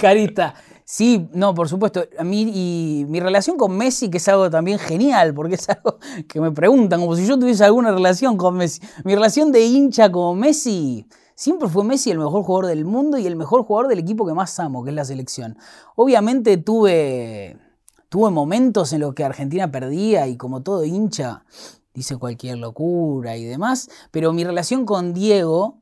Carita. 0.00 0.54
Sí, 0.84 1.28
no, 1.34 1.54
por 1.54 1.68
supuesto. 1.68 2.04
A 2.18 2.24
mí 2.24 2.50
y 2.52 3.04
mi 3.06 3.20
relación 3.20 3.56
con 3.56 3.76
Messi, 3.76 4.10
que 4.10 4.16
es 4.16 4.28
algo 4.28 4.50
también 4.50 4.78
genial, 4.78 5.34
porque 5.34 5.54
es 5.56 5.68
algo 5.68 5.98
que 6.26 6.40
me 6.40 6.50
preguntan, 6.52 7.00
como 7.00 7.14
si 7.16 7.26
yo 7.26 7.38
tuviese 7.38 7.64
alguna 7.64 7.92
relación 7.92 8.36
con 8.36 8.56
Messi. 8.56 8.80
Mi 9.04 9.14
relación 9.14 9.52
de 9.52 9.60
hincha 9.64 10.10
con 10.10 10.38
Messi, 10.38 11.06
siempre 11.40 11.70
fue 11.70 11.84
Messi 11.84 12.10
el 12.10 12.18
mejor 12.18 12.42
jugador 12.42 12.66
del 12.66 12.84
mundo 12.84 13.16
y 13.16 13.26
el 13.26 13.34
mejor 13.34 13.64
jugador 13.64 13.88
del 13.88 13.98
equipo 13.98 14.26
que 14.26 14.34
más 14.34 14.60
amo, 14.60 14.84
que 14.84 14.90
es 14.90 14.94
la 14.94 15.06
selección. 15.06 15.56
Obviamente 15.96 16.58
tuve, 16.58 17.56
tuve 18.10 18.30
momentos 18.30 18.92
en 18.92 19.00
los 19.00 19.14
que 19.14 19.24
Argentina 19.24 19.70
perdía 19.70 20.26
y 20.26 20.36
como 20.36 20.62
todo 20.62 20.84
hincha, 20.84 21.46
dice 21.94 22.18
cualquier 22.18 22.58
locura 22.58 23.38
y 23.38 23.44
demás, 23.44 23.88
pero 24.10 24.34
mi 24.34 24.44
relación 24.44 24.84
con 24.84 25.14
Diego, 25.14 25.78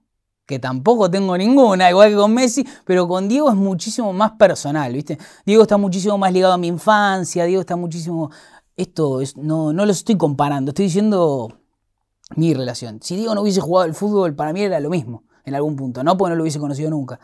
que 0.46 0.60
tampoco 0.60 1.10
tengo 1.10 1.36
ninguna, 1.36 1.90
igual 1.90 2.10
que 2.10 2.16
con 2.16 2.34
Messi, 2.34 2.64
pero 2.84 3.08
con 3.08 3.26
Diego 3.28 3.50
es 3.50 3.56
muchísimo 3.56 4.12
más 4.12 4.30
personal, 4.32 4.92
¿viste? 4.92 5.18
Diego 5.44 5.62
está 5.62 5.76
muchísimo 5.76 6.16
más 6.18 6.32
ligado 6.32 6.52
a 6.52 6.58
mi 6.58 6.68
infancia, 6.68 7.44
Diego 7.46 7.60
está 7.60 7.74
muchísimo... 7.74 8.30
Esto 8.76 9.20
es, 9.20 9.36
no, 9.36 9.72
no 9.72 9.84
lo 9.84 9.90
estoy 9.90 10.16
comparando, 10.16 10.70
estoy 10.70 10.84
diciendo 10.84 11.48
mi 12.36 12.54
relación. 12.54 13.00
Si 13.02 13.16
Diego 13.16 13.34
no 13.34 13.42
hubiese 13.42 13.60
jugado 13.60 13.86
al 13.86 13.94
fútbol, 13.94 14.36
para 14.36 14.52
mí 14.52 14.62
era 14.62 14.78
lo 14.78 14.88
mismo, 14.88 15.24
en 15.48 15.54
algún 15.54 15.76
punto, 15.76 16.04
no 16.04 16.16
porque 16.16 16.30
no 16.30 16.36
lo 16.36 16.42
hubiese 16.42 16.58
conocido 16.58 16.90
nunca, 16.90 17.18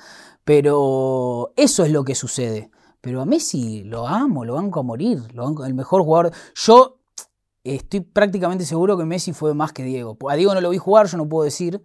pero 0.45 1.53
eso 1.57 1.85
es 1.85 1.91
lo 1.91 2.05
que 2.05 2.15
sucede. 2.15 2.71
Pero 3.01 3.21
a 3.21 3.27
Messi 3.27 3.85
lo 3.85 4.09
amo, 4.09 4.45
lo 4.45 4.55
banco 4.55 4.81
a 4.81 4.83
morir, 4.83 5.21
lo 5.35 5.45
banco, 5.45 5.67
el 5.67 5.75
mejor 5.75 6.03
jugador. 6.03 6.33
Yo 6.55 7.01
estoy 7.63 8.01
prácticamente 8.01 8.65
seguro 8.65 8.97
que 8.97 9.05
Messi 9.05 9.33
fue 9.33 9.55
más 9.55 9.73
que 9.73 9.83
Diego. 9.83 10.17
A 10.29 10.35
Diego 10.37 10.55
no 10.55 10.61
lo 10.63 10.71
vi 10.71 10.79
jugar, 10.79 11.07
yo 11.07 11.19
no 11.19 11.29
puedo 11.29 11.45
decir, 11.45 11.83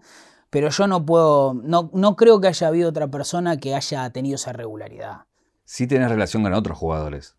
pero 0.49 0.69
yo 0.69 0.87
no 0.87 1.05
puedo, 1.05 1.53
no, 1.53 1.89
no 1.93 2.15
creo 2.15 2.39
que 2.39 2.47
haya 2.47 2.67
habido 2.67 2.89
otra 2.89 3.09
persona 3.09 3.57
que 3.57 3.75
haya 3.75 4.09
tenido 4.11 4.35
esa 4.35 4.53
regularidad. 4.53 5.25
Sí 5.65 5.87
tenés 5.87 6.09
relación 6.09 6.41
con 6.41 6.53
otros 6.53 6.77
jugadores. 6.77 7.35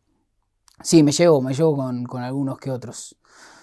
Sí, 0.83 1.03
me 1.03 1.13
llevo, 1.13 1.43
me 1.43 1.55
llevo 1.55 1.77
con, 1.77 2.05
con 2.05 2.23
algunos 2.23 2.59
que 2.59 2.71
otros. 2.71 3.17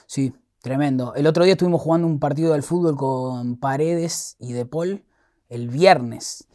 Sí, 0.08 0.34
tremendo. 0.62 1.13
El 1.15 1.28
otro 1.28 1.43
día 1.43 1.54
estuvimos 1.54 1.82
jugando 1.82 2.08
un 2.08 2.19
partido 2.19 2.54
del 2.54 2.63
fútbol 2.63 2.95
con 2.95 3.58
Paredes 3.58 4.36
y 4.39 4.54
De 4.54 4.65
Paul 4.65 5.04
el 5.49 5.67
viernes. 5.69 6.47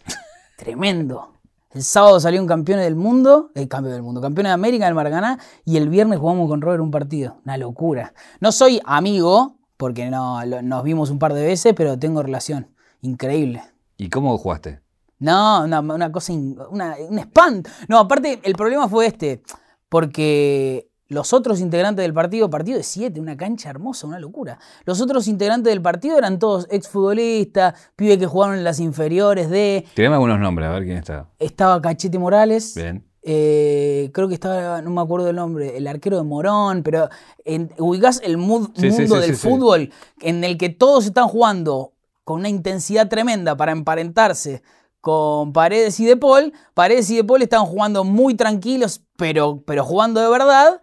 tremendo. 0.56 1.28
El 1.70 1.82
sábado 1.82 2.20
salieron 2.20 2.46
campeones 2.46 2.84
del 2.84 2.96
mundo, 2.96 3.50
el 3.54 3.66
campeón 3.66 3.94
del 3.94 4.02
mundo, 4.02 4.20
campeones 4.20 4.50
de 4.50 4.54
América 4.54 4.84
del 4.84 4.94
Maracaná, 4.94 5.38
y 5.64 5.78
el 5.78 5.88
viernes 5.88 6.18
jugamos 6.18 6.46
con 6.48 6.60
Robert 6.60 6.82
un 6.82 6.90
partido. 6.90 7.38
Una 7.44 7.56
locura. 7.56 8.12
No 8.40 8.52
soy 8.52 8.80
amigo, 8.84 9.56
porque 9.78 10.10
no, 10.10 10.44
lo- 10.44 10.60
nos 10.62 10.82
vimos 10.84 11.08
un 11.10 11.18
par 11.18 11.32
de 11.32 11.42
veces, 11.44 11.72
pero 11.74 11.98
tengo 11.98 12.22
relación. 12.22 12.68
Increíble. 13.00 13.62
¿Y 13.96 14.10
cómo 14.10 14.36
jugaste? 14.36 14.80
No, 15.18 15.64
una, 15.64 15.80
una 15.80 16.12
cosa, 16.12 16.32
in- 16.32 16.58
una, 16.70 16.94
un 17.08 17.18
espanto. 17.18 17.70
No, 17.88 17.98
aparte, 17.98 18.40
el 18.42 18.52
problema 18.54 18.86
fue 18.88 19.06
este, 19.06 19.42
porque 19.88 20.90
los 21.12 21.32
otros 21.32 21.60
integrantes 21.60 22.02
del 22.02 22.12
partido, 22.14 22.50
partido 22.50 22.78
de 22.78 22.84
7, 22.84 23.20
una 23.20 23.36
cancha 23.36 23.70
hermosa, 23.70 24.06
una 24.06 24.18
locura. 24.18 24.58
Los 24.84 25.00
otros 25.00 25.28
integrantes 25.28 25.70
del 25.72 25.82
partido 25.82 26.18
eran 26.18 26.38
todos 26.38 26.66
exfutbolistas, 26.70 27.74
pibes 27.96 28.18
que 28.18 28.26
jugaron 28.26 28.56
en 28.56 28.64
las 28.64 28.80
inferiores 28.80 29.50
de. 29.50 29.84
Tirame 29.94 30.14
algunos 30.16 30.38
nombres, 30.40 30.68
a 30.68 30.72
ver 30.72 30.84
quién 30.84 30.96
está. 30.98 31.28
Estaba 31.38 31.80
Cachete 31.80 32.18
Morales, 32.18 32.74
Bien. 32.74 33.04
eh, 33.22 34.10
creo 34.12 34.28
que 34.28 34.34
estaba, 34.34 34.82
no 34.82 34.90
me 34.90 35.00
acuerdo 35.00 35.28
el 35.28 35.36
nombre, 35.36 35.76
el 35.76 35.86
arquero 35.86 36.16
de 36.16 36.22
Morón, 36.24 36.82
pero 36.82 37.08
en, 37.44 37.70
ubicás 37.78 38.20
el 38.24 38.38
mood- 38.38 38.70
Sí, 38.74 38.90
sí, 38.90 39.00
mundo 39.02 39.16
sí, 39.16 39.20
del 39.20 39.36
sí, 39.36 39.48
fútbol 39.48 39.90
en 40.20 40.44
el 40.44 40.58
que 40.58 40.68
todos 40.70 41.06
están 41.06 41.28
jugando 41.28 41.92
con 42.24 42.40
una 42.40 42.48
intensidad 42.48 43.08
tremenda 43.08 43.56
para 43.56 43.72
emparentarse 43.72 44.62
con 45.00 45.52
Paredes 45.52 45.98
y 45.98 46.04
De 46.04 46.16
Paul. 46.16 46.52
Paredes 46.74 47.10
y 47.10 47.16
De 47.16 47.24
Paul 47.24 47.42
están 47.42 47.66
jugando 47.66 48.04
muy 48.04 48.34
tranquilos, 48.36 49.02
pero, 49.16 49.62
pero 49.66 49.84
jugando 49.84 50.20
de 50.20 50.28
verdad. 50.28 50.80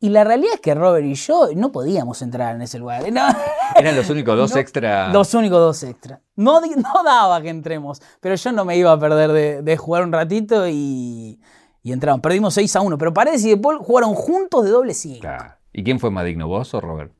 Y 0.00 0.10
la 0.10 0.22
realidad 0.22 0.54
es 0.54 0.60
que 0.60 0.74
Robert 0.74 1.04
y 1.04 1.14
yo 1.14 1.48
no 1.56 1.72
podíamos 1.72 2.22
entrar 2.22 2.54
en 2.54 2.62
ese 2.62 2.78
lugar. 2.78 3.10
No, 3.12 3.26
Eran 3.76 3.96
los 3.96 4.08
únicos 4.10 4.36
dos 4.36 4.52
No, 4.52 4.60
extra. 4.60 5.08
Los 5.08 5.34
únicos 5.34 5.58
dos 5.58 5.82
extras. 5.82 6.20
No, 6.36 6.60
no 6.60 7.02
daba 7.04 7.42
que 7.42 7.48
entremos, 7.48 8.00
pero 8.20 8.36
yo 8.36 8.52
no 8.52 8.64
me 8.64 8.76
iba 8.76 8.92
a 8.92 8.98
perder 8.98 9.32
de, 9.32 9.62
de 9.62 9.76
jugar 9.76 10.04
un 10.04 10.12
ratito 10.12 10.68
y, 10.68 11.40
y 11.82 11.92
entraron. 11.92 12.20
Perdimos 12.20 12.54
6 12.54 12.76
a 12.76 12.80
1, 12.80 12.96
pero 12.96 13.12
Paredes 13.12 13.44
y 13.44 13.50
De 13.50 13.56
Paul 13.56 13.78
jugaron 13.78 14.14
juntos 14.14 14.64
de 14.64 14.70
doble 14.70 14.94
5. 14.94 15.20
Claro. 15.20 15.54
¿Y 15.72 15.82
quién 15.82 15.98
fue 15.98 16.10
más 16.10 16.24
digno, 16.24 16.46
vos 16.46 16.72
o 16.74 16.80
Robert? 16.80 17.12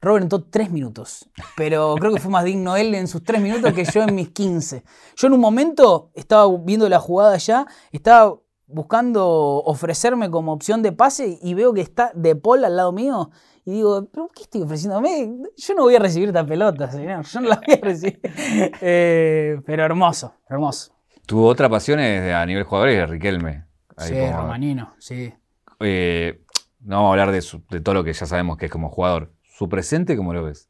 Robert 0.00 0.24
entró 0.24 0.42
3 0.42 0.70
minutos, 0.70 1.30
pero 1.56 1.94
creo 1.98 2.12
que 2.12 2.20
fue 2.20 2.30
más 2.30 2.44
digno 2.44 2.76
él 2.76 2.94
en 2.94 3.08
sus 3.08 3.24
3 3.24 3.40
minutos 3.40 3.72
que 3.72 3.84
yo 3.84 4.02
en 4.02 4.14
mis 4.14 4.28
15. 4.30 4.84
Yo 5.16 5.26
en 5.28 5.32
un 5.32 5.40
momento 5.40 6.10
estaba 6.14 6.46
viendo 6.58 6.88
la 6.90 7.00
jugada 7.00 7.38
ya, 7.38 7.66
estaba 7.90 8.34
buscando 8.66 9.26
ofrecerme 9.64 10.30
como 10.30 10.52
opción 10.52 10.82
de 10.82 10.92
pase 10.92 11.38
y 11.42 11.54
veo 11.54 11.72
que 11.74 11.80
está 11.80 12.10
De 12.14 12.34
Paul 12.36 12.64
al 12.64 12.76
lado 12.76 12.92
mío 12.92 13.30
y 13.64 13.72
digo, 13.72 14.08
¿pero 14.12 14.28
qué 14.34 14.42
estoy 14.42 14.62
ofreciéndome? 14.62 15.36
Yo 15.56 15.74
no 15.74 15.82
voy 15.84 15.94
a 15.96 15.98
recibir 15.98 16.28
esta 16.28 16.44
pelota, 16.44 16.90
señor, 16.90 17.24
yo 17.24 17.40
no 17.40 17.48
la 17.48 17.60
voy 17.66 17.74
a 17.74 17.84
recibir. 17.84 18.20
Eh, 18.80 19.60
pero 19.64 19.84
hermoso, 19.84 20.34
hermoso. 20.48 20.92
Tuvo 21.26 21.46
otra 21.46 21.68
pasión 21.70 22.00
eh, 22.00 22.34
a 22.34 22.44
nivel 22.44 22.64
jugador 22.64 22.90
es 22.90 23.08
Riquelme. 23.08 23.64
Ahí 23.96 24.08
sí, 24.10 24.18
como- 24.18 24.36
Romanino, 24.42 24.94
sí. 24.98 25.32
eh, 25.80 26.42
no 26.80 26.96
vamos 26.96 27.08
a 27.08 27.12
hablar 27.12 27.32
de, 27.32 27.40
su- 27.40 27.62
de 27.70 27.80
todo 27.80 27.94
lo 27.94 28.04
que 28.04 28.12
ya 28.12 28.26
sabemos 28.26 28.58
que 28.58 28.66
es 28.66 28.72
como 28.72 28.90
jugador. 28.90 29.32
¿Su 29.42 29.68
presente 29.68 30.16
cómo 30.16 30.34
lo 30.34 30.44
ves? 30.44 30.68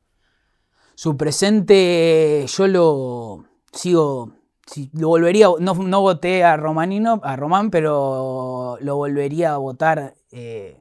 Su 0.95 1.17
presente, 1.17 2.45
yo 2.47 2.67
lo 2.69 3.45
sigo. 3.73 4.33
Si 4.67 4.91
lo 4.95 5.09
volvería, 5.09 5.49
no, 5.61 5.75
no 5.75 6.01
voté 6.01 6.45
a 6.45 6.57
Romanino, 6.57 7.21
a 7.23 7.37
Román, 7.37 7.71
pero 7.71 8.79
lo 8.81 8.97
volvería 8.97 9.55
a 9.55 9.59
votar. 9.59 10.15
eh, 10.33 10.81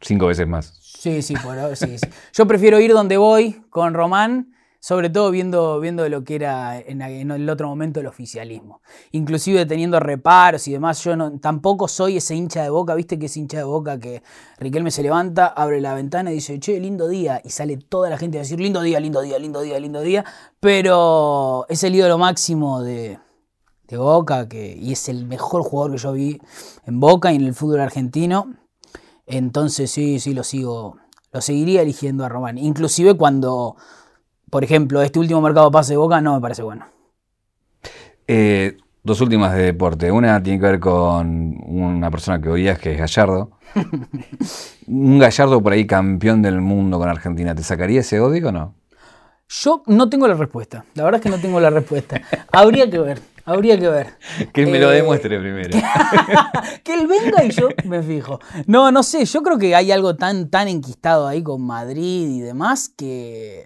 Cinco 0.00 0.26
veces 0.26 0.46
más. 0.46 0.78
sí, 0.82 1.22
sí, 1.22 1.34
por 1.34 1.76
sí, 1.76 1.98
sí. 1.98 2.08
Yo 2.32 2.46
prefiero 2.46 2.80
ir 2.80 2.92
donde 2.92 3.16
voy 3.16 3.62
con 3.70 3.94
Román, 3.94 4.52
sobre 4.80 5.10
todo 5.10 5.30
viendo, 5.30 5.78
viendo 5.78 6.08
lo 6.08 6.24
que 6.24 6.34
era 6.34 6.78
en, 6.78 7.02
el 7.02 7.48
otro 7.50 7.68
momento 7.68 8.00
el 8.00 8.06
oficialismo. 8.06 8.80
Inclusive 9.12 9.66
teniendo 9.66 10.00
reparos 10.00 10.66
y 10.66 10.72
demás, 10.72 11.04
yo 11.04 11.14
no, 11.16 11.38
tampoco 11.38 11.86
soy 11.86 12.16
ese 12.16 12.34
hincha 12.34 12.62
de 12.62 12.70
boca, 12.70 12.94
viste 12.94 13.18
que 13.18 13.26
es 13.26 13.36
hincha 13.36 13.58
de 13.58 13.64
boca 13.64 14.00
que 14.00 14.22
Riquelme 14.58 14.90
se 14.90 15.02
levanta, 15.02 15.46
abre 15.46 15.80
la 15.80 15.94
ventana 15.94 16.32
y 16.32 16.36
dice, 16.36 16.58
che, 16.58 16.80
lindo 16.80 17.08
día, 17.08 17.40
y 17.44 17.50
sale 17.50 17.76
toda 17.76 18.08
la 18.08 18.16
gente 18.16 18.38
a 18.38 18.40
decir, 18.40 18.58
lindo 18.58 18.80
día, 18.80 18.98
lindo 19.00 19.20
día, 19.20 19.38
lindo 19.38 19.60
día, 19.60 19.78
lindo 19.78 20.00
día, 20.00 20.24
pero 20.60 21.66
es 21.68 21.84
el 21.84 21.94
ídolo 21.94 22.16
máximo 22.16 22.82
de, 22.82 23.18
de 23.86 23.96
Boca 23.98 24.48
que, 24.48 24.76
y 24.76 24.92
es 24.92 25.08
el 25.08 25.26
mejor 25.26 25.62
jugador 25.62 25.92
que 25.92 25.98
yo 25.98 26.12
vi 26.12 26.40
en 26.86 27.00
Boca 27.00 27.32
y 27.32 27.36
en 27.36 27.42
el 27.42 27.54
fútbol 27.54 27.80
argentino. 27.80 28.54
Entonces 29.26 29.90
sí, 29.90 30.20
sí, 30.20 30.32
lo 30.32 30.42
sigo, 30.42 30.96
lo 31.32 31.40
seguiría 31.40 31.82
eligiendo 31.82 32.24
a 32.24 32.28
Román. 32.28 32.56
Inclusive 32.56 33.14
cuando, 33.14 33.76
por 34.50 34.64
ejemplo, 34.64 35.00
este 35.02 35.18
último 35.18 35.40
mercado 35.40 35.70
pase 35.70 35.92
de 35.94 35.96
Boca 35.96 36.20
no 36.20 36.34
me 36.34 36.40
parece 36.40 36.62
bueno. 36.62 36.86
Eh, 38.26 38.76
dos 39.02 39.20
últimas 39.20 39.54
de 39.54 39.62
deporte. 39.62 40.10
Una 40.12 40.42
tiene 40.42 40.58
que 40.60 40.66
ver 40.66 40.80
con 40.80 41.56
una 41.66 42.10
persona 42.10 42.40
que 42.40 42.48
odias, 42.48 42.78
que 42.78 42.92
es 42.92 42.98
Gallardo. 42.98 43.52
Un 44.86 45.18
Gallardo 45.18 45.62
por 45.62 45.72
ahí 45.72 45.86
campeón 45.86 46.42
del 46.42 46.60
mundo 46.60 46.98
con 46.98 47.08
Argentina. 47.08 47.54
¿Te 47.54 47.62
sacaría 47.62 48.00
ese 48.00 48.20
odio 48.20 48.48
o 48.48 48.52
no? 48.52 48.74
Yo 49.48 49.82
no 49.86 50.08
tengo 50.08 50.28
la 50.28 50.34
respuesta. 50.34 50.84
La 50.94 51.04
verdad 51.04 51.20
es 51.20 51.24
que 51.24 51.30
no 51.30 51.40
tengo 51.40 51.58
la 51.60 51.70
respuesta. 51.70 52.20
Habría 52.52 52.88
que 52.88 53.00
ver, 53.00 53.20
habría 53.44 53.78
que 53.78 53.88
ver. 53.88 54.06
Que 54.52 54.64
me 54.66 54.78
lo 54.78 54.92
Eh, 54.92 54.96
demuestre 54.96 55.40
primero. 55.40 55.70
que 56.84 56.94
él 56.94 57.08
venga 57.08 57.42
y 57.44 57.50
yo 57.50 57.68
me 57.84 58.00
fijo. 58.02 58.38
No, 58.66 58.92
no 58.92 59.02
sé, 59.02 59.24
yo 59.24 59.42
creo 59.42 59.58
que 59.58 59.74
hay 59.74 59.90
algo 59.90 60.14
tan, 60.14 60.50
tan 60.50 60.68
enquistado 60.68 61.26
ahí 61.26 61.42
con 61.42 61.62
Madrid 61.62 62.28
y 62.30 62.40
demás 62.40 62.88
que... 62.88 63.64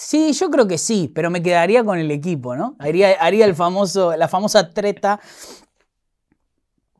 Sí, 0.00 0.32
yo 0.32 0.48
creo 0.48 0.68
que 0.68 0.78
sí, 0.78 1.10
pero 1.12 1.28
me 1.28 1.42
quedaría 1.42 1.82
con 1.82 1.98
el 1.98 2.12
equipo, 2.12 2.54
¿no? 2.54 2.76
Haría, 2.78 3.16
haría 3.20 3.44
el 3.44 3.56
famoso, 3.56 4.16
la 4.16 4.28
famosa 4.28 4.70
treta 4.70 5.18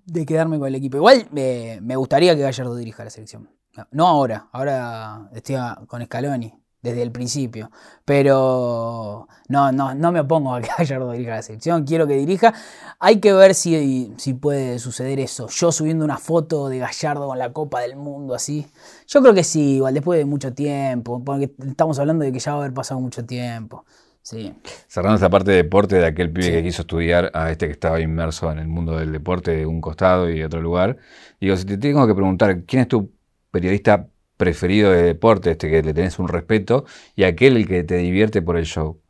de 0.04 0.26
quedarme 0.26 0.58
con 0.58 0.66
el 0.66 0.74
equipo. 0.74 0.96
Igual 0.96 1.28
eh, 1.36 1.78
me 1.80 1.94
gustaría 1.94 2.34
que 2.34 2.42
Gallardo 2.42 2.74
dirija 2.74 3.04
la 3.04 3.10
selección. 3.10 3.50
No, 3.76 3.86
no 3.92 4.08
ahora, 4.08 4.48
ahora 4.50 5.30
estoy 5.32 5.54
con 5.86 6.04
Scaloni, 6.04 6.52
desde 6.82 7.02
el 7.02 7.10
principio. 7.12 7.70
Pero 8.04 9.28
no, 9.48 9.72
no, 9.72 9.94
no 9.94 10.12
me 10.12 10.20
opongo 10.20 10.54
a 10.54 10.60
que 10.60 10.68
Gallardo 10.78 11.12
dirija 11.12 11.36
la 11.36 11.42
selección, 11.42 11.84
quiero 11.84 12.06
que 12.06 12.14
dirija. 12.14 12.54
Hay 12.98 13.20
que 13.20 13.32
ver 13.32 13.54
si, 13.54 14.12
si 14.16 14.34
puede 14.34 14.78
suceder 14.78 15.20
eso. 15.20 15.48
Yo 15.48 15.72
subiendo 15.72 16.04
una 16.04 16.18
foto 16.18 16.68
de 16.68 16.78
Gallardo 16.78 17.26
con 17.28 17.38
la 17.38 17.52
Copa 17.52 17.80
del 17.80 17.96
Mundo 17.96 18.34
así. 18.34 18.66
Yo 19.06 19.20
creo 19.20 19.34
que 19.34 19.44
sí, 19.44 19.76
igual 19.76 19.94
después 19.94 20.18
de 20.18 20.24
mucho 20.24 20.52
tiempo, 20.52 21.22
porque 21.24 21.52
estamos 21.66 21.98
hablando 21.98 22.24
de 22.24 22.32
que 22.32 22.38
ya 22.38 22.52
va 22.52 22.58
a 22.58 22.60
haber 22.62 22.74
pasado 22.74 23.00
mucho 23.00 23.24
tiempo. 23.24 23.84
Sí. 24.22 24.52
Cerrando 24.88 25.14
esta 25.14 25.30
parte 25.30 25.52
de 25.52 25.56
deporte 25.58 25.96
de 25.96 26.04
aquel 26.06 26.30
pibe 26.30 26.46
Sí. 26.46 26.52
que 26.52 26.62
quiso 26.62 26.82
estudiar 26.82 27.30
a 27.32 27.50
este 27.50 27.66
que 27.66 27.72
estaba 27.72 27.98
inmerso 28.00 28.50
en 28.52 28.58
el 28.58 28.68
mundo 28.68 28.98
del 28.98 29.10
deporte 29.10 29.52
de 29.52 29.64
un 29.66 29.80
costado 29.80 30.28
y 30.28 30.38
de 30.40 30.44
otro 30.44 30.60
lugar. 30.60 30.98
Digo, 31.40 31.56
si 31.56 31.64
te 31.64 31.78
tengo 31.78 32.06
que 32.06 32.14
preguntar, 32.14 32.64
¿quién 32.64 32.82
es 32.82 32.88
tu 32.88 33.10
periodista 33.50 34.06
preferido 34.38 34.90
de 34.92 35.02
deporte, 35.02 35.50
este 35.50 35.68
que 35.68 35.82
le 35.82 35.92
tenés 35.92 36.18
un 36.18 36.28
respeto, 36.28 36.86
y 37.14 37.24
aquel 37.24 37.58
el 37.58 37.68
que 37.68 37.84
te 37.84 37.96
divierte 37.96 38.40
por 38.40 38.56
el 38.56 38.64
show? 38.64 39.02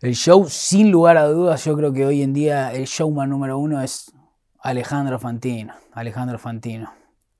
El 0.00 0.14
show, 0.14 0.46
sin 0.48 0.90
lugar 0.90 1.18
a 1.18 1.26
dudas, 1.26 1.62
yo 1.66 1.76
creo 1.76 1.92
que 1.92 2.06
hoy 2.06 2.22
en 2.22 2.32
día 2.32 2.72
el 2.72 2.86
showman 2.86 3.28
número 3.28 3.58
uno 3.58 3.82
es 3.82 4.10
Alejandro 4.62 5.18
Fantino. 5.18 5.74
Alejandro 5.92 6.38
Fantino. 6.38 6.90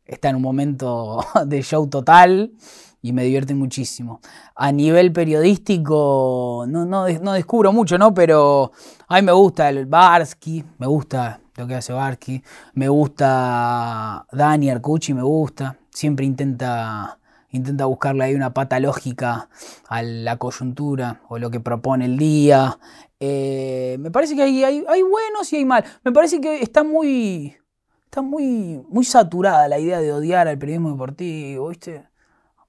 Está 0.04 0.28
en 0.28 0.36
un 0.36 0.42
momento 0.42 1.24
de 1.46 1.62
show 1.62 1.88
total 1.88 2.52
y 3.00 3.12
me 3.12 3.24
divierte 3.24 3.54
muchísimo. 3.54 4.20
A 4.54 4.72
nivel 4.72 5.10
periodístico, 5.10 6.66
no, 6.68 6.84
no, 6.84 7.08
no 7.08 7.32
descubro 7.32 7.72
mucho, 7.72 7.96
¿no? 7.96 8.12
Pero 8.12 8.72
a 9.08 9.16
mí 9.16 9.22
me 9.22 9.32
gusta 9.32 9.70
el 9.70 9.86
Barsky, 9.86 10.62
me 10.76 10.86
gusta 10.86 11.40
lo 11.56 11.66
que 11.66 11.76
hace 11.76 11.94
Barsky, 11.94 12.42
me 12.74 12.88
gusta 12.88 14.26
Dani 14.32 14.68
Arcucci, 14.68 15.14
me 15.14 15.22
gusta. 15.22 15.79
Siempre 15.90 16.26
intenta 16.26 17.18
intenta 17.53 17.85
buscarle 17.87 18.24
ahí 18.24 18.35
una 18.35 18.55
pata 18.55 18.79
lógica 18.81 19.48
a 19.88 20.03
la 20.03 20.37
coyuntura 20.37 21.22
o 21.29 21.38
lo 21.38 21.50
que 21.50 21.61
propone 21.61 22.05
el 22.05 22.16
día. 22.16 22.79
Eh, 23.18 23.96
me 24.00 24.11
parece 24.11 24.37
que 24.37 24.42
hay, 24.42 24.64
hay, 24.64 24.85
hay 24.88 25.03
buenos 25.03 25.53
y 25.53 25.57
hay 25.57 25.64
mal. 25.64 25.85
Me 26.05 26.12
parece 26.12 26.40
que 26.40 26.62
está 26.62 26.85
muy, 26.85 27.57
está 28.05 28.22
muy, 28.22 28.83
muy 28.88 29.05
saturada 29.05 29.68
la 29.68 29.79
idea 29.79 30.00
de 30.00 30.12
odiar 30.12 30.48
al 30.48 30.59
periodismo 30.59 30.92
deportivo, 30.92 31.68
¿viste? 31.68 32.09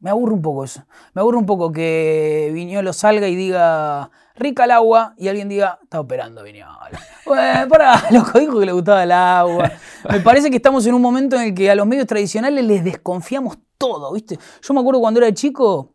Me 0.02 0.10
aburre 0.10 0.34
un 0.34 0.42
poco 0.42 0.64
eso. 0.64 0.84
Me 1.14 1.22
aburre 1.22 1.38
un 1.38 1.46
poco 1.46 1.72
que 1.72 2.50
Viñolo 2.54 2.92
salga 2.92 3.28
y 3.28 3.36
diga 3.36 4.10
rica 4.36 4.66
el 4.66 4.72
agua 4.72 5.14
y 5.18 5.28
alguien 5.28 5.48
diga 5.48 5.80
está 5.84 6.00
operando 6.00 6.44
Viñolo. 6.44 6.98
Bueno, 7.26 7.70
para, 7.70 8.02
loco, 8.12 8.40
dijo 8.40 8.60
que 8.60 8.66
le 8.66 8.72
gustaba 8.72 9.04
el 9.04 9.12
agua. 9.12 9.72
Me 10.10 10.20
parece 10.20 10.50
que 10.50 10.58
estamos 10.58 10.86
en 10.88 10.96
un 10.96 11.02
momento 11.02 11.36
en 11.36 11.44
el 11.44 11.54
que 11.54 11.70
a 11.70 11.76
los 11.76 11.86
medios 11.86 12.08
tradicionales 12.08 12.66
les 12.66 12.84
desconfiamos 12.84 13.60
todo, 13.78 14.12
¿viste? 14.14 14.40
Yo 14.62 14.74
me 14.74 14.80
acuerdo 14.80 15.00
cuando 15.00 15.20
era 15.20 15.32
chico, 15.34 15.94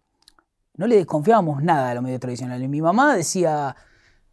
no 0.76 0.86
le 0.86 0.96
desconfiábamos 0.96 1.62
nada 1.62 1.90
a 1.90 1.94
los 1.94 2.02
medios 2.04 2.20
tradicionales. 2.20 2.68
Mi 2.68 2.80
mamá 2.80 3.16
decía, 3.16 3.74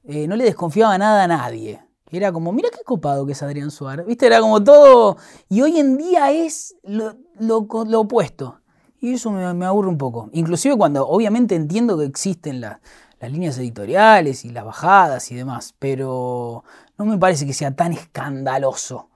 eh, 0.04 0.28
no 0.28 0.36
le 0.36 0.44
desconfiaba 0.44 0.96
nada 1.00 1.24
a 1.24 1.28
nadie. 1.28 1.82
Era 2.12 2.32
como, 2.32 2.52
mira 2.52 2.70
qué 2.70 2.84
copado 2.84 3.26
que 3.26 3.32
es 3.32 3.42
Adrián 3.42 3.72
Suárez. 3.72 4.06
¿Viste? 4.06 4.28
Era 4.28 4.40
como 4.40 4.64
todo. 4.64 5.18
Y 5.50 5.62
hoy 5.62 5.80
en 5.80 5.98
día 5.98 6.32
es 6.32 6.76
lo, 6.84 7.16
lo 7.40 8.00
opuesto. 8.02 8.60
Y 9.04 9.14
eso 9.14 9.32
me, 9.32 9.54
me 9.54 9.66
aburre 9.66 9.90
un 9.90 9.98
poco. 9.98 10.30
Inclusive 10.34 10.78
cuando 10.78 11.06
obviamente 11.08 11.56
entiendo 11.56 11.98
que 11.98 12.06
existen 12.06 12.62
la- 12.62 12.80
las 13.20 13.32
líneas 13.32 13.58
editoriales 13.58 14.46
y 14.46 14.50
las 14.50 14.66
bajadas 14.66 15.32
y 15.32 15.36
demás. 15.36 15.76
Pero 15.80 16.64
no 16.98 17.06
me 17.06 17.18
parece 17.18 17.46
que 17.46 17.54
sea 17.54 17.76
tan 17.76 17.94
escandaloso. 17.94 19.10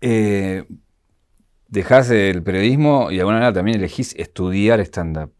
Eh, 0.00 0.64
dejás 1.68 2.10
el 2.10 2.42
periodismo 2.42 3.10
y 3.10 3.16
de 3.16 3.20
alguna 3.20 3.36
manera 3.38 3.52
también 3.52 3.78
elegís 3.78 4.14
estudiar 4.16 4.80
stand-up. 4.80 5.32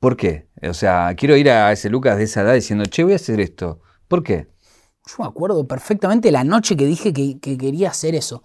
¿Por 0.00 0.16
qué? 0.16 0.48
O 0.68 0.74
sea, 0.74 1.14
quiero 1.16 1.36
ir 1.36 1.50
a 1.50 1.72
ese 1.72 1.88
Lucas 1.88 2.18
de 2.18 2.24
esa 2.24 2.42
edad 2.42 2.54
diciendo, 2.54 2.84
che, 2.86 3.04
voy 3.04 3.14
a 3.14 3.16
hacer 3.16 3.40
esto. 3.40 3.80
¿Por 4.08 4.22
qué? 4.22 4.48
Yo 5.06 5.16
me 5.18 5.26
acuerdo 5.26 5.66
perfectamente 5.66 6.30
la 6.30 6.44
noche 6.44 6.76
que 6.76 6.86
dije 6.86 7.12
que, 7.12 7.38
que 7.38 7.58
quería 7.58 7.90
hacer 7.90 8.14
eso. 8.14 8.42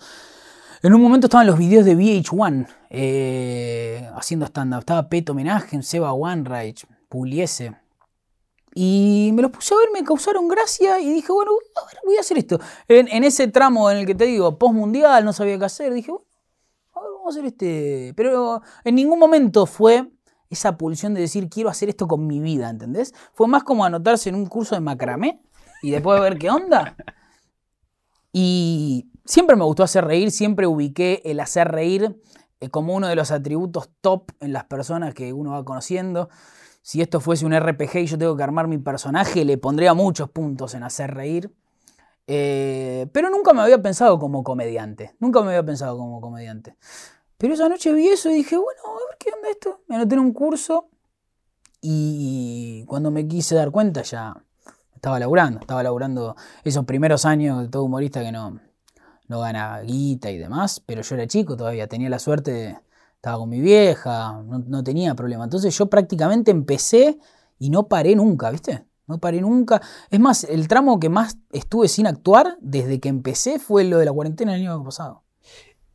En 0.81 0.93
un 0.93 1.01
momento 1.01 1.27
estaban 1.27 1.45
los 1.45 1.57
videos 1.57 1.83
de 1.83 1.97
VH1 1.97 2.67
eh, 2.89 4.09
haciendo 4.15 4.45
stand-up. 4.45 4.79
Estaba 4.79 5.09
Peto 5.09 5.33
Homenaje, 5.33 5.81
Seba 5.83 6.13
Wanreich, 6.13 6.85
Pugliese. 7.09 7.75
Y 8.73 9.31
me 9.33 9.41
los 9.41 9.51
puse 9.51 9.73
a 9.73 9.77
ver, 9.77 9.89
me 9.91 10.03
causaron 10.03 10.47
gracia 10.47 10.99
y 11.01 11.11
dije, 11.11 11.33
bueno, 11.33 11.51
a 11.75 11.85
ver, 11.85 11.97
voy 12.05 12.15
a 12.15 12.21
hacer 12.21 12.37
esto. 12.37 12.59
En, 12.87 13.09
en 13.09 13.25
ese 13.25 13.49
tramo 13.49 13.91
en 13.91 13.97
el 13.97 14.05
que 14.05 14.15
te 14.15 14.25
digo, 14.25 14.57
post-mundial, 14.57 15.25
no 15.25 15.33
sabía 15.33 15.59
qué 15.59 15.65
hacer, 15.65 15.93
dije, 15.93 16.11
bueno, 16.11 16.25
a 16.93 17.01
ver, 17.01 17.09
vamos 17.11 17.35
a 17.35 17.39
hacer 17.39 17.45
este. 17.45 18.13
Pero 18.15 18.61
en 18.85 18.95
ningún 18.95 19.19
momento 19.19 19.65
fue 19.65 20.09
esa 20.49 20.77
pulsión 20.77 21.13
de 21.13 21.21
decir, 21.21 21.49
quiero 21.49 21.69
hacer 21.69 21.89
esto 21.89 22.07
con 22.07 22.25
mi 22.25 22.39
vida, 22.39 22.69
¿entendés? 22.69 23.13
Fue 23.33 23.47
más 23.47 23.65
como 23.65 23.83
anotarse 23.83 24.29
en 24.29 24.35
un 24.35 24.45
curso 24.45 24.75
de 24.75 24.81
macramé 24.81 25.41
y 25.81 25.91
después 25.91 26.21
ver 26.21 26.37
qué 26.37 26.49
onda. 26.49 26.95
Y 28.31 29.09
siempre 29.29 29.55
me 29.55 29.63
gustó 29.63 29.83
hacer 29.83 30.05
reír, 30.05 30.31
siempre 30.31 30.65
ubiqué 30.65 31.21
el 31.23 31.39
hacer 31.39 31.67
reír 31.67 32.19
eh, 32.59 32.69
como 32.69 32.95
uno 32.95 33.07
de 33.07 33.15
los 33.15 33.29
atributos 33.29 33.89
top 34.01 34.31
en 34.39 34.53
las 34.53 34.63
personas 34.63 35.13
que 35.13 35.33
uno 35.33 35.51
va 35.51 35.63
conociendo. 35.63 36.29
Si 36.81 36.99
esto 37.01 37.19
fuese 37.19 37.45
un 37.45 37.57
RPG 37.57 37.97
y 37.97 38.05
yo 38.07 38.17
tengo 38.17 38.35
que 38.35 38.41
armar 38.41 38.67
mi 38.67 38.79
personaje, 38.79 39.45
le 39.45 39.59
pondría 39.59 39.93
muchos 39.93 40.31
puntos 40.31 40.73
en 40.73 40.81
hacer 40.81 41.13
reír. 41.13 41.53
Eh, 42.25 43.07
pero 43.13 43.29
nunca 43.29 43.53
me 43.53 43.61
había 43.61 43.79
pensado 43.79 44.17
como 44.17 44.43
comediante. 44.43 45.15
Nunca 45.19 45.41
me 45.41 45.49
había 45.49 45.63
pensado 45.63 45.95
como 45.95 46.19
comediante. 46.21 46.75
Pero 47.37 47.53
esa 47.53 47.69
noche 47.69 47.93
vi 47.93 48.07
eso 48.07 48.31
y 48.31 48.35
dije, 48.35 48.57
bueno, 48.57 48.81
a 48.83 48.93
ver 48.93 49.17
qué 49.19 49.29
onda 49.31 49.49
esto. 49.49 49.81
Me 49.87 49.95
anoté 49.95 50.15
en 50.15 50.21
un 50.21 50.33
curso 50.33 50.89
y 51.81 52.83
cuando 52.87 53.11
me 53.11 53.27
quise 53.27 53.53
dar 53.53 53.69
cuenta 53.69 54.01
ya 54.01 54.35
estaba 54.95 55.19
laburando. 55.19 55.59
Estaba 55.59 55.83
laburando 55.83 56.35
esos 56.63 56.85
primeros 56.85 57.25
años 57.25 57.61
de 57.61 57.67
todo 57.67 57.83
humorista 57.83 58.21
que 58.21 58.31
no, 58.31 58.59
no 59.29 59.39
gana 59.39 59.79
guita 59.81 60.29
y 60.29 60.37
demás. 60.37 60.81
Pero 60.85 61.01
yo 61.01 61.15
era 61.15 61.25
chico 61.27 61.55
todavía, 61.55 61.87
tenía 61.87 62.09
la 62.09 62.19
suerte 62.19 62.51
de 62.51 62.77
estaba 63.19 63.37
con 63.37 63.49
mi 63.49 63.59
vieja, 63.59 64.41
no, 64.45 64.83
tenía 64.83 65.13
problema. 65.13 65.43
Entonces 65.43 65.77
yo 65.77 65.87
prácticamente 65.87 66.51
empecé 66.51 67.17
y 67.57 67.69
no 67.69 67.89
paré 67.89 68.15
nunca, 68.15 68.49
¿viste? 68.49 68.85
No 69.07 69.17
paré 69.17 69.41
nunca. 69.41 69.81
Es 70.09 70.21
más, 70.21 70.45
el 70.45 70.69
tramo 70.69 71.01
que 71.01 71.09
más 71.09 71.37
estuve 71.51 71.89
sin 71.89 72.07
actuar 72.07 72.57
desde 72.61 73.01
que 73.01 73.09
empecé 73.09 73.59
fue 73.59 73.83
lo 73.83 73.97
de 73.97 74.05
la 74.05 74.13
cuarentena 74.13 74.55
el 74.55 74.61
año 74.61 74.83
pasado. 74.85 75.23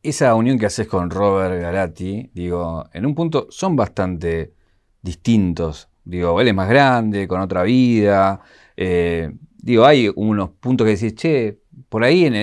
Esa 0.03 0.35
unión 0.35 0.59
que 0.59 0.67
haces 0.67 0.87
con 0.87 1.09
Robert 1.09 1.59
Galati, 1.59 2.29
digo, 2.31 2.85
en 2.93 3.07
un 3.07 3.15
punto 3.15 3.47
son 3.49 3.75
bastante 3.75 4.53
distintos. 5.01 5.89
Digo, 6.03 6.39
él 6.39 6.49
es 6.49 6.53
más 6.53 6.69
grande, 6.69 7.27
con 7.27 7.41
otra 7.41 7.63
vida. 7.63 8.39
Eh, 8.77 9.31
digo, 9.57 9.85
hay 9.85 10.11
unos 10.15 10.51
puntos 10.51 10.85
que 10.85 10.91
decís, 10.91 11.15
che, 11.15 11.61
por 11.89 12.03
ahí 12.03 12.25
en, 12.25 12.35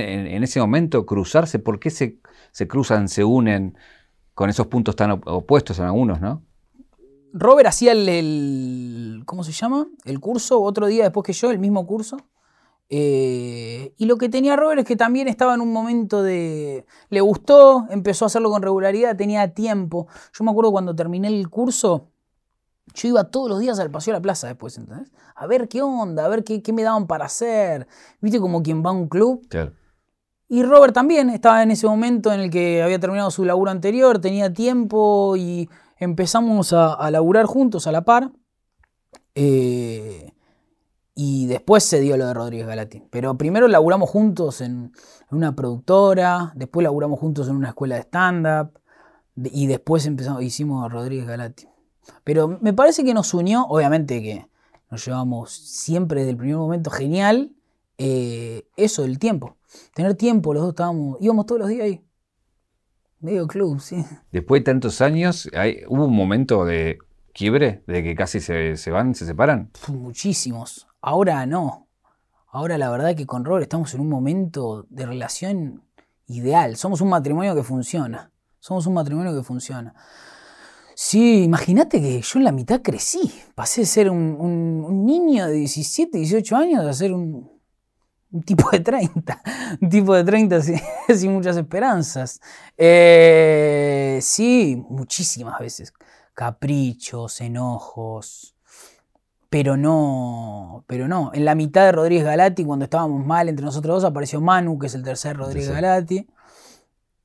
ese 0.43 0.61
momento 0.61 1.07
cruzarse, 1.07 1.59
¿por 1.59 1.79
qué 1.79 1.91
se, 1.91 2.19
se 2.53 2.69
cruzan, 2.69 3.09
se 3.09 3.25
unen? 3.25 3.77
con 4.35 4.51
esos 4.51 4.67
puntos 4.67 4.97
tan 4.97 5.11
opuestos 5.27 5.79
en 5.79 5.87
algunos, 5.87 6.21
¿no? 6.21 6.43
Robert 7.35 7.69
hacía 7.69 7.93
el, 7.93 9.23
¿cómo 9.25 9.43
se 9.45 9.53
llama? 9.53 9.87
El 10.05 10.21
curso 10.21 10.61
otro 10.61 10.87
día 10.87 11.05
después 11.05 11.25
que 11.25 11.33
yo, 11.33 11.51
el 11.51 11.59
mismo 11.59 11.87
curso. 11.87 12.19
Eh, 12.91 13.95
y 13.97 14.05
lo 14.05 14.19
que 14.19 14.29
tenía 14.29 14.55
Robert 14.55 14.81
es 14.81 14.85
que 14.85 14.97
también 14.97 15.29
estaba 15.29 15.55
en 15.55 15.63
un 15.63 15.73
momento 15.73 16.23
de... 16.23 16.85
Le 17.09 17.21
gustó, 17.23 17.87
empezó 17.89 18.27
a 18.27 18.27
hacerlo 18.27 18.51
con 18.51 18.61
regularidad, 18.61 19.17
tenía 19.17 19.55
tiempo. 19.55 20.09
Yo 20.35 20.45
me 20.45 20.51
acuerdo 20.51 20.73
cuando 20.73 20.95
terminé 20.95 21.29
el 21.29 21.49
curso, 21.49 22.12
yo 22.95 23.09
iba 23.09 23.25
todos 23.25 23.49
los 23.49 23.61
días 23.61 23.79
al 23.79 23.91
paseo 23.91 24.15
a 24.15 24.19
la 24.19 24.23
plaza 24.23 24.47
después, 24.47 24.77
¿entendés? 24.79 25.11
A 25.35 25.47
ver 25.47 25.69
qué 25.69 25.83
onda, 25.83 26.25
a 26.25 26.29
ver 26.29 26.45
qué, 26.45 26.63
qué 26.63 26.73
me 26.73 26.83
daban 26.83 27.07
para 27.07 27.27
hacer. 27.27 27.87
¿Viste 28.21 28.41
como 28.41 28.63
quien 28.63 28.85
va 28.85 28.91
a 28.91 28.93
un 28.93 29.09
club? 29.09 29.47
Claro. 29.49 29.73
Y 30.49 30.63
Robert 30.65 30.93
también 30.93 31.31
estaba 31.31 31.63
en 31.63 31.71
ese 31.71 31.87
momento 31.87 32.31
en 32.31 32.41
el 32.41 32.51
que 32.51 32.83
había 32.83 32.99
terminado 32.99 33.31
su 33.31 33.45
laburo 33.45 33.71
anterior, 33.71 34.19
tenía 34.19 34.53
tiempo 34.53 35.35
y 35.35 35.71
empezamos 35.97 36.75
a, 36.75 37.11
laburar 37.11 37.47
juntos 37.47 37.87
a 37.87 37.93
la 37.93 38.05
par. 38.05 38.31
Eh, 39.35 40.31
y 41.15 41.47
después 41.47 41.85
se 41.85 42.01
dio 42.01 42.17
lo 42.17 42.27
de 42.27 42.35
Rodríguez 42.35 42.67
Galati. 42.67 43.03
Pero 43.11 43.39
primero 43.39 43.69
laburamos 43.69 44.11
juntos 44.11 44.61
en, 44.61 44.93
una 45.31 45.57
productora, 45.57 46.53
después 46.55 46.85
laburamos 46.85 47.19
juntos 47.19 47.49
en 47.49 47.57
una 47.57 47.69
escuela 47.69 47.95
de 47.95 48.03
stand-up 48.03 48.79
y 49.37 49.67
después 49.67 50.05
empezamos, 50.05 50.43
hicimos 50.43 50.85
a 50.85 50.89
Rodríguez 50.89 51.27
Galati. 51.27 51.67
Pero 52.25 52.59
me 52.61 52.73
parece 52.73 53.05
que 53.05 53.15
nos 53.15 53.33
unió, 53.35 53.65
obviamente 53.67 54.23
que 54.23 54.47
nos 54.91 55.05
llevamos 55.05 55.53
siempre 55.53 56.21
desde 56.21 56.33
el 56.33 56.37
primer 56.37 56.57
momento 56.57 56.91
genial, 56.91 57.53
eh, 57.99 58.67
eso, 58.77 59.05
el 59.05 59.19
tiempo. 59.19 59.57
Tener 59.95 60.15
tiempo, 60.15 60.53
los 60.53 60.63
dos 60.63 60.71
estábamos, 60.71 61.19
íbamos 61.21 61.47
todos 61.47 61.61
los 61.61 61.69
días 61.69 61.85
ahí. 61.85 62.05
Medio 63.21 63.47
club, 63.47 63.81
sí. 63.81 64.05
Después 64.33 64.61
de 64.61 64.65
tantos 64.65 65.01
años, 65.01 65.49
hay, 65.55 65.85
¿hubo 65.89 66.07
un 66.07 66.17
momento 66.17 66.65
de 66.65 66.99
quiebre? 67.33 67.85
¿De 67.87 68.03
que 68.03 68.15
casi 68.15 68.41
se, 68.41 68.91
van, 68.91 69.15
se 69.15 69.27
separan? 69.27 69.71
muchísimos. 69.89 70.89
Ahora 71.01 71.47
no. 71.47 71.89
Ahora 72.49 72.77
la 72.79 72.91
verdad 72.91 73.17
que 73.17 73.27
con 73.27 73.45
Robert 73.45 73.63
estamos 73.63 73.95
en 73.95 74.01
un 74.01 74.09
momento 74.09 74.87
de 74.91 75.07
relación 75.07 75.85
ideal. 76.27 76.77
Somos 76.77 77.01
un 77.01 77.09
matrimonio 77.09 77.55
que 77.55 77.63
funciona. 77.63 78.31
Somos 78.59 78.87
un 78.87 78.95
matrimonio 78.95 79.35
que 79.35 79.43
funciona. 79.43 79.95
Sí, 81.05 81.43
imagínate 81.43 82.01
que 82.01 82.21
yo 82.23 82.39
en 82.39 82.45
la 82.45 82.53
mitad 82.53 82.81
crecí. 82.81 83.21
Pasé 83.57 83.81
de 83.81 83.87
ser 83.89 84.09
un, 84.09 84.37
un 84.39 85.05
niño 85.05 85.49
de 85.49 85.55
17, 85.55 86.17
18 86.17 86.57
años 86.57 86.87
a 86.87 86.93
ser 86.93 87.13
un, 87.13 87.51
un 88.31 88.43
tipo 88.43 88.71
de 88.71 88.79
30, 88.79 89.43
un 89.81 89.89
tipo 89.89 90.15
de 90.15 90.23
30 90.23 90.61
sin, 91.17 91.33
muchas 91.33 91.57
esperanzas. 91.57 92.41
Eh, 92.79 94.21
sí, 94.23 94.81
muchísimas 94.89 95.59
veces. 95.59 95.93
Caprichos, 96.35 97.41
enojos. 97.41 98.55
Pero 99.51 99.77
no, 99.77 100.85
pero 100.87 101.09
no. 101.09 101.33
En 101.35 101.45
la 101.45 101.57
mitad 101.57 101.85
de 101.85 101.93
Rodríguez 101.93 102.25
Galati, 102.25 102.65
cuando 102.65 102.85
estábamos 102.85 103.27
mal 103.27 103.49
entre 103.49 103.67
nosotros 103.67 103.97
dos, 103.97 104.05
apareció 104.05 104.41
Manu, 104.41 104.79
que 104.79 104.87
es 104.87 104.95
el 104.95 105.03
tercer 105.03 105.37
Rodríguez 105.37 105.73
Galati. 105.73 106.29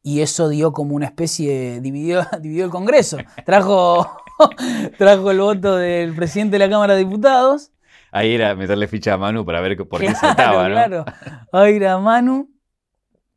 Y 0.08 0.22
eso 0.22 0.48
dio 0.48 0.72
como 0.72 0.96
una 0.96 1.08
especie, 1.08 1.82
dividió, 1.82 2.26
dividió 2.42 2.64
el 2.64 2.72
Congreso. 2.72 3.18
Trajo, 3.46 4.10
trajo 4.98 5.32
el 5.32 5.40
voto 5.42 5.76
del 5.76 6.16
presidente 6.16 6.54
de 6.54 6.60
la 6.60 6.70
Cámara 6.70 6.94
de 6.94 7.00
Diputados 7.00 7.72
Ahí 8.14 8.34
era 8.34 8.56
meterle 8.56 8.88
ficha 8.88 9.16
a 9.16 9.18
Manu 9.18 9.44
para 9.46 9.60
ver 9.60 9.78
por 9.86 10.00
qué 10.00 10.16
saltaba, 10.16 10.70
¿no? 10.70 10.76
Claro, 10.76 11.06
ahí 11.52 11.76
era 11.76 11.98
Manu. 11.98 12.50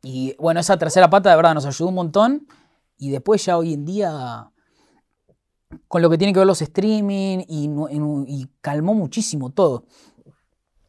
Y 0.01 0.33
bueno, 0.39 0.61
esa 0.61 0.77
tercera 0.77 1.09
pata 1.09 1.29
de 1.29 1.35
verdad 1.35 1.53
nos 1.53 1.65
ayudó 1.65 1.89
un 1.89 1.95
montón. 1.95 2.47
Y 2.97 3.09
después 3.09 3.43
ya 3.43 3.57
hoy 3.57 3.73
en 3.73 3.83
día, 3.83 4.49
con 5.89 6.01
lo 6.01 6.09
que 6.09 6.17
tiene 6.17 6.31
que 6.31 6.39
ver 6.39 6.47
los 6.47 6.61
streaming, 6.61 7.39
y, 7.49 8.47
calmó 8.61 8.93
muchísimo 8.93 9.49
todo. 9.49 9.87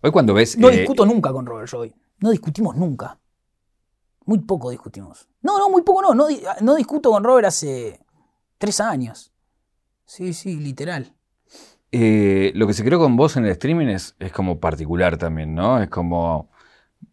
Hoy 0.01 0.13
cuando 0.13 0.33
ves... 0.33 0.57
No 0.57 0.69
eh, 0.69 0.77
discuto 0.79 1.05
nunca 1.05 1.33
con 1.33 1.45
Robert 1.45 1.75
hoy. 1.75 1.93
No 2.21 2.31
discutimos 2.31 2.77
nunca. 2.77 3.19
Muy 4.25 4.39
poco 4.41 4.71
discutimos. 4.71 5.29
No, 5.41 5.59
no, 5.59 5.69
muy 5.69 5.83
poco 5.83 6.03
no. 6.03 6.15
No, 6.15 6.27
no 6.61 6.75
discuto 6.75 7.11
con 7.11 7.25
Robert 7.25 7.49
hace 7.49 8.01
tres 8.59 8.81
años. 8.81 9.33
Sí, 10.05 10.33
sí, 10.35 10.57
literal. 10.57 11.15
Eh, 11.95 12.53
lo 12.55 12.67
que 12.67 12.73
se 12.73 12.85
creó 12.85 12.99
con 12.99 13.17
vos 13.17 13.37
en 13.37 13.45
el 13.45 13.51
streaming 13.53 13.89
es, 13.89 14.15
como 14.33 14.59
particular 14.61 15.19
también, 15.19 15.55
¿no? 15.55 15.81
Es 15.81 15.91
como 15.91 16.51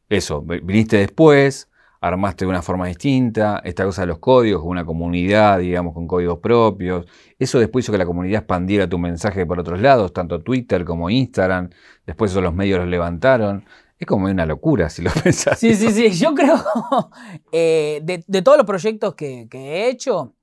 eso, 0.09 0.41
viniste 0.41 0.97
después, 0.97 1.69
armaste 2.01 2.45
de 2.45 2.49
una 2.49 2.61
forma 2.61 2.87
distinta, 2.87 3.61
esta 3.65 3.83
cosa 3.83 4.03
de 4.03 4.07
los 4.07 4.19
códigos, 4.19 4.63
una 4.63 4.85
comunidad, 4.85 5.59
digamos, 5.59 5.93
con 5.93 6.07
códigos 6.07 6.39
propios. 6.39 7.05
Eso 7.37 7.59
después 7.59 7.85
hizo 7.85 7.91
que 7.91 7.97
la 7.97 8.05
comunidad 8.05 8.39
expandiera 8.39 8.87
tu 8.87 8.97
mensaje 8.99 9.45
por 9.45 9.59
otros 9.59 9.81
lados, 9.81 10.13
tanto 10.13 10.41
Twitter 10.41 10.85
como 10.85 11.09
Instagram. 11.09 11.69
Después 12.05 12.31
eso 12.31 12.41
los 12.41 12.53
medios 12.53 12.79
los 12.79 12.87
levantaron. 12.87 13.65
Es 13.99 14.07
como 14.07 14.25
una 14.27 14.45
locura 14.45 14.89
si 14.89 15.01
lo 15.01 15.11
pensás. 15.23 15.59
Sí, 15.59 15.75
sí, 15.75 15.91
sí. 15.91 16.09
Yo 16.11 16.33
creo, 16.33 16.57
eh, 17.51 18.01
de, 18.03 18.41
todos 18.41 18.57
los 18.57 18.65
proyectos 18.65 19.13
que, 19.13 19.47
que 19.49 19.59
he 19.59 19.89
hecho, 19.89 20.33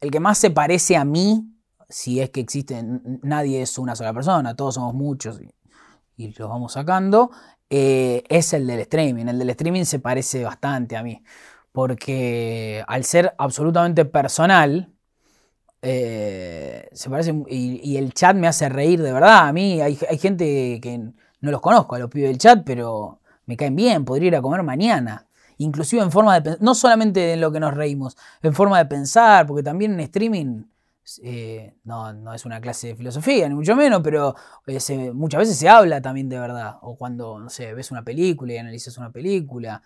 el 0.00 0.10
que 0.10 0.20
más 0.20 0.38
se 0.38 0.50
parece 0.50 0.96
a 0.96 1.04
mí 1.04 1.52
si 1.92 2.20
es 2.20 2.30
que 2.30 2.40
existe, 2.40 2.82
nadie 3.22 3.62
es 3.62 3.78
una 3.78 3.94
sola 3.94 4.12
persona, 4.12 4.56
todos 4.56 4.74
somos 4.74 4.94
muchos 4.94 5.40
y, 5.40 5.52
los 6.38 6.48
vamos 6.48 6.72
sacando, 6.74 7.30
eh, 7.68 8.22
es 8.28 8.52
el 8.52 8.66
del 8.66 8.80
streaming. 8.80 9.26
El 9.26 9.38
del 9.40 9.50
streaming 9.50 9.84
se 9.84 9.98
parece 9.98 10.44
bastante 10.44 10.96
a 10.96 11.02
mí, 11.02 11.22
porque 11.72 12.84
al 12.86 13.04
ser 13.04 13.34
absolutamente 13.38 14.04
personal, 14.04 14.92
eh, 15.82 16.88
se 16.92 17.10
parece, 17.10 17.34
y, 17.48 17.96
el 17.96 18.14
chat 18.14 18.36
me 18.36 18.46
hace 18.46 18.68
reír 18.68 19.02
de 19.02 19.12
verdad. 19.12 19.48
A 19.48 19.52
mí 19.52 19.80
hay, 19.80 19.96
gente 19.96 20.80
que 20.80 21.12
no 21.42 21.50
los 21.50 21.60
conozco, 21.60 21.94
a 21.94 21.98
los 21.98 22.08
pibes 22.08 22.30
del 22.30 22.38
chat, 22.38 22.62
pero 22.64 23.20
me 23.46 23.56
caen 23.56 23.76
bien, 23.76 24.04
podría 24.04 24.28
ir 24.28 24.36
a 24.36 24.42
comer 24.42 24.62
mañana. 24.62 25.26
Inclusive 25.58 26.02
en 26.02 26.10
forma 26.10 26.40
de, 26.40 26.56
no 26.60 26.74
solamente 26.74 27.34
en 27.34 27.40
lo 27.40 27.52
que 27.52 27.60
nos 27.60 27.74
reímos, 27.74 28.16
en 28.42 28.54
forma 28.54 28.78
de 28.78 28.86
pensar, 28.86 29.46
porque 29.46 29.62
también 29.62 29.92
en 29.92 30.00
streaming 30.00 30.64
eh, 31.22 31.74
no, 31.84 32.12
no, 32.12 32.32
es 32.32 32.44
una 32.44 32.60
clase 32.60 32.88
de 32.88 32.96
filosofía, 32.96 33.48
ni 33.48 33.54
mucho 33.54 33.74
menos, 33.74 34.00
pero 34.02 34.34
muchas 35.14 35.40
veces 35.40 35.58
se 35.58 35.68
habla 35.68 36.00
también 36.00 36.28
de 36.28 36.38
verdad. 36.38 36.76
O 36.82 36.96
cuando, 36.96 37.38
no 37.38 37.50
sé, 37.50 37.74
ves 37.74 37.90
una 37.90 38.02
película 38.04 38.52
y 38.52 38.58
analizas 38.58 38.96
una 38.98 39.10
película. 39.10 39.82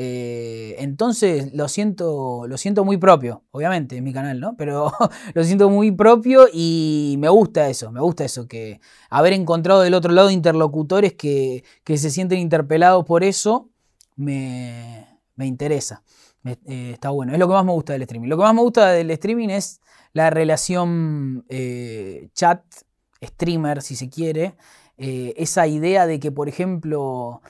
Eh, 0.00 0.76
entonces 0.78 1.52
lo 1.54 1.66
siento, 1.66 2.46
lo 2.46 2.56
siento 2.56 2.84
muy 2.84 2.98
propio, 2.98 3.42
obviamente, 3.50 3.96
en 3.96 4.04
mi 4.04 4.12
canal, 4.12 4.38
¿no? 4.38 4.56
Pero 4.56 4.92
lo 5.34 5.42
siento 5.42 5.68
muy 5.70 5.90
propio 5.90 6.46
y 6.52 7.16
me 7.18 7.28
gusta 7.28 7.68
eso, 7.68 7.90
me 7.90 8.00
gusta 8.00 8.24
eso, 8.24 8.46
que 8.46 8.80
haber 9.10 9.32
encontrado 9.32 9.80
del 9.80 9.94
otro 9.94 10.12
lado 10.12 10.30
interlocutores 10.30 11.14
que, 11.14 11.64
que 11.82 11.98
se 11.98 12.10
sienten 12.10 12.38
interpelados 12.38 13.04
por 13.06 13.24
eso, 13.24 13.70
me, 14.14 15.04
me 15.34 15.46
interesa. 15.46 16.04
Eh, 16.44 16.92
está 16.92 17.10
bueno, 17.10 17.32
es 17.32 17.38
lo 17.40 17.48
que 17.48 17.54
más 17.54 17.64
me 17.64 17.72
gusta 17.72 17.92
del 17.92 18.02
streaming. 18.02 18.28
Lo 18.28 18.36
que 18.36 18.44
más 18.44 18.54
me 18.54 18.60
gusta 18.60 18.92
del 18.92 19.10
streaming 19.10 19.48
es 19.48 19.80
la 20.12 20.30
relación 20.30 21.44
eh, 21.48 22.28
chat, 22.34 22.62
streamer, 23.20 23.82
si 23.82 23.96
se 23.96 24.08
quiere. 24.08 24.54
esa 24.96 25.66
idea 25.66 26.06
de 26.06 26.20
que, 26.20 26.30
por 26.30 26.48
ejemplo, 26.48 27.42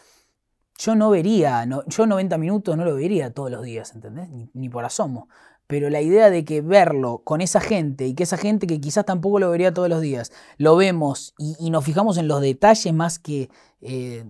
yo 0.79 0.95
no 0.95 1.11
vería, 1.11 1.67
no, 1.67 1.85
yo 1.87 2.07
90 2.07 2.38
minutos 2.38 2.77
no 2.77 2.85
lo 2.85 2.95
vería 2.95 3.33
todos 3.33 3.51
los 3.51 3.62
días, 3.62 3.93
¿entendés? 3.95 4.29
Ni, 4.55 4.69
por 4.69 4.85
asomo. 4.85 5.29
Pero 5.67 5.91
la 5.91 6.01
idea 6.01 6.31
de 6.31 6.45
que 6.45 6.62
verlo 6.62 7.19
con 7.25 7.41
esa 7.41 7.61
gente 7.61 8.07
y 8.07 8.14
que 8.14 8.23
esa 8.23 8.38
gente 8.38 8.67
que 8.67 8.81
quizás 8.81 9.05
tampoco 9.05 9.38
lo 9.38 9.51
vería 9.51 9.75
todos 9.75 9.88
los 9.88 10.01
días, 10.01 10.33
lo 10.57 10.77
vemos 10.77 11.35
y, 11.37 11.71
nos 11.71 11.85
fijamos 11.85 12.17
en 12.17 12.29
los 12.29 12.41
detalles 12.41 12.95
más 12.95 13.19
que, 13.19 13.51
eh, 13.83 14.25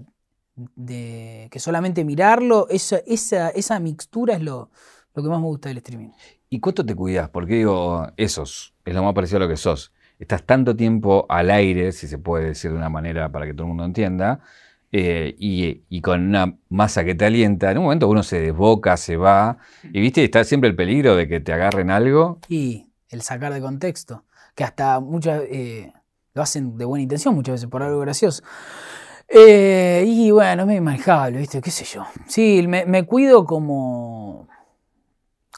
que 1.51 1.59
solamente 1.61 2.05
mirarlo, 2.05 2.67
esa, 2.71 2.97
esa, 3.07 3.51
esa 3.51 3.79
mixtura 3.79 4.35
es 4.35 4.43
lo, 4.43 4.71
lo 5.15 5.23
que 5.23 5.29
más 5.29 5.41
me 5.41 5.47
gusta 5.47 5.69
del 5.69 5.79
streaming. 5.79 6.11
¿Y 6.49 6.61
cuánto 6.61 6.85
te 6.85 6.95
cuidas? 6.95 7.29
Porque 7.29 7.57
digo, 7.57 8.07
esos, 8.17 8.75
es 8.85 8.95
lo 8.95 9.03
más 9.03 9.15
parecido 9.15 9.37
a 9.37 9.41
lo 9.41 9.49
que 9.49 9.59
sos. 9.59 9.93
Estás 10.19 10.43
tanto 10.45 10.75
tiempo 10.75 11.27
al 11.29 11.51
aire, 11.51 11.93
si 11.93 12.09
se 12.09 12.19
puede 12.19 12.47
decir 12.47 12.73
de 12.73 12.77
una 12.79 12.89
manera 12.89 13.31
para 13.31 13.47
que 13.47 13.53
todo 13.53 13.65
el 13.65 13.69
mundo 13.69 13.85
entienda, 13.85 14.41
eh, 14.91 15.35
y, 15.39 16.01
con 16.01 16.29
una 16.29 16.57
masa 16.71 17.05
que 17.05 17.15
te 17.15 17.27
alienta, 17.27 17.71
en 17.71 17.79
un 17.79 17.85
momento 17.85 18.09
uno 18.09 18.23
se 18.23 18.41
desboca, 18.41 18.97
se 18.97 19.17
va, 19.17 19.59
y 19.83 20.01
viste, 20.01 20.25
está 20.25 20.45
siempre 20.45 20.71
el 20.71 20.77
peligro 20.77 21.15
de 21.15 21.29
que 21.29 21.41
te 21.41 21.53
agarren 21.53 21.91
algo. 21.91 22.39
Y 22.49 22.87
el 23.11 23.21
sacar 23.23 23.53
de 23.53 23.61
contexto, 23.61 24.25
que 24.55 24.65
hasta 24.65 25.01
muchas 25.01 25.43
eh, 25.49 25.93
lo 26.33 26.43
hacen 26.43 26.79
de 26.79 26.87
buena 26.87 27.03
intención 27.03 27.35
muchas 27.35 27.55
veces 27.55 27.69
por 27.69 27.83
algo 27.83 28.01
gracioso. 28.01 28.43
Eh, 29.29 30.05
y 30.07 30.31
bueno, 30.31 30.63
es 30.63 30.69
medio 30.69 30.83
manejable, 30.83 31.39
¿viste? 31.39 31.61
¿Qué 31.61 31.71
sé 31.71 31.85
yo? 31.85 32.07
Sí, 32.27 32.67
me, 32.67 33.05
cuido 33.05 33.45
como, 33.45 34.49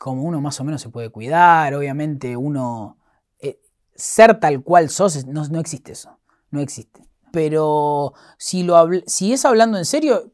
como 0.01 0.23
uno 0.25 0.41
más 0.41 0.59
o 0.59 0.65
menos 0.65 0.83
se 0.83 0.89
puede 0.89 1.11
cuidar. 1.11 1.73
Obviamente, 1.75 2.37
uno. 2.37 2.97
ser 3.95 4.41
tal 4.41 4.63
cual 4.63 4.89
sos, 4.89 5.25
no, 5.27 5.47
no 5.47 5.61
existe 5.61 5.93
eso. 5.93 6.19
No 6.51 6.61
existe 6.61 7.10
pero 7.33 8.15
si, 8.39 8.63
lo 8.63 8.89
si 9.07 9.33
es 9.33 9.45
hablando 9.45 9.79
en 9.79 9.85
serio, 9.85 10.33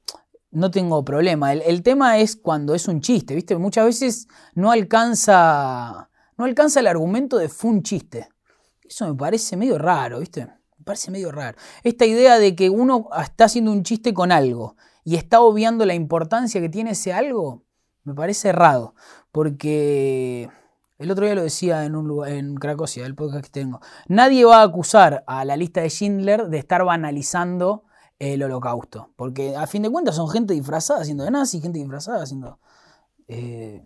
no 0.50 0.70
tengo 0.70 1.04
problema. 1.04 1.52
El, 1.52 1.82
tema 1.82 2.18
es 2.18 2.36
cuando 2.36 2.74
es 2.74 2.88
un 2.88 3.00
chiste, 3.00 3.34
¿viste? 3.34 3.56
Muchas 3.56 3.84
veces 3.84 4.28
no 4.54 4.70
alcanza, 4.70 6.08
no 6.36 6.44
alcanza 6.44 6.80
el 6.80 6.86
argumento 6.86 7.36
de 7.36 7.48
fue 7.48 7.70
un 7.70 7.82
chiste. 7.82 8.28
Eso 8.82 9.06
me 9.06 9.14
parece 9.14 9.56
medio 9.56 9.76
raro, 9.76 10.20
¿viste? 10.20 10.46
Me 10.46 10.84
parece 10.84 11.10
medio 11.10 11.30
raro. 11.30 11.58
Esta 11.82 12.06
idea 12.06 12.38
de 12.38 12.54
que 12.54 12.70
uno 12.70 13.08
está 13.22 13.44
haciendo 13.44 13.72
un 13.72 13.82
chiste 13.82 14.14
con 14.14 14.32
algo 14.32 14.76
y 15.04 15.16
está 15.16 15.40
obviando 15.40 15.84
la 15.84 15.94
importancia 15.94 16.60
que 16.60 16.68
tiene 16.68 16.92
ese 16.92 17.12
algo, 17.12 17.62
me 18.04 18.14
parece 18.14 18.48
errado. 18.48 18.94
Porque 19.32 20.48
el 20.98 21.10
otro 21.10 21.24
día 21.26 21.34
lo 21.34 21.42
decía 21.42 21.84
en 21.84 21.94
un 21.94 22.08
lugar, 22.08 22.32
en 22.32 22.54
Cracosia, 22.54 23.04
el 23.06 23.14
podcast 23.14 23.44
que 23.44 23.50
tengo. 23.50 23.80
Nadie 24.08 24.44
va 24.44 24.60
a 24.60 24.64
acusar 24.64 25.24
a 25.26 25.44
la 25.44 25.56
lista 25.56 25.82
de 25.82 25.90
Schindler 25.90 26.48
de 26.48 26.58
estar 26.58 26.84
banalizando 26.84 27.84
el 28.18 28.42
holocausto. 28.42 29.12
Porque 29.16 29.56
a 29.56 29.66
fin 29.66 29.82
de 29.82 29.90
cuentas 29.90 30.16
son 30.16 30.28
gente 30.28 30.54
disfrazada 30.54 31.02
haciendo 31.02 31.24
de 31.24 31.30
nazi, 31.30 31.60
gente 31.60 31.78
disfrazada 31.78 32.22
haciendo. 32.22 32.58
Eh, 33.28 33.82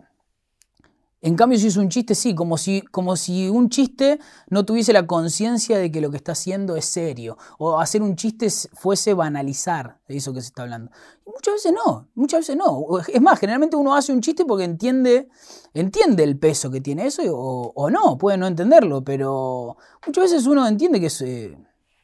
en 1.23 1.35
cambio, 1.35 1.59
si 1.59 1.67
es 1.67 1.77
un 1.77 1.87
chiste, 1.89 2.15
sí, 2.15 2.33
como 2.33 2.57
si, 2.57 2.81
como 2.81 3.15
si 3.15 3.47
un 3.47 3.69
chiste 3.69 4.19
no 4.49 4.65
tuviese 4.65 4.91
la 4.91 5.05
conciencia 5.05 5.77
de 5.77 5.91
que 5.91 6.01
lo 6.01 6.09
que 6.09 6.17
está 6.17 6.31
haciendo 6.31 6.75
es 6.75 6.85
serio. 6.85 7.37
O 7.59 7.79
hacer 7.79 8.01
un 8.01 8.15
chiste 8.15 8.47
fuese 8.73 9.13
banalizar 9.13 9.99
eso 10.07 10.33
que 10.33 10.41
se 10.41 10.47
está 10.47 10.63
hablando. 10.63 10.91
muchas 11.27 11.53
veces 11.53 11.73
no, 11.73 12.09
muchas 12.15 12.39
veces 12.39 12.55
no. 12.55 12.87
Es 13.07 13.21
más, 13.21 13.39
generalmente 13.39 13.75
uno 13.75 13.95
hace 13.95 14.11
un 14.11 14.21
chiste 14.21 14.45
porque 14.45 14.63
entiende, 14.63 15.29
entiende 15.75 16.23
el 16.23 16.39
peso 16.39 16.71
que 16.71 16.81
tiene 16.81 17.05
eso 17.05 17.21
o, 17.27 17.89
no, 17.91 18.17
puede 18.17 18.37
no 18.37 18.47
entenderlo, 18.47 19.03
pero 19.03 19.77
muchas 20.07 20.23
veces 20.23 20.47
uno 20.47 20.67
entiende 20.67 20.99
que 20.99 21.05
es, 21.05 21.21
eh, 21.21 21.55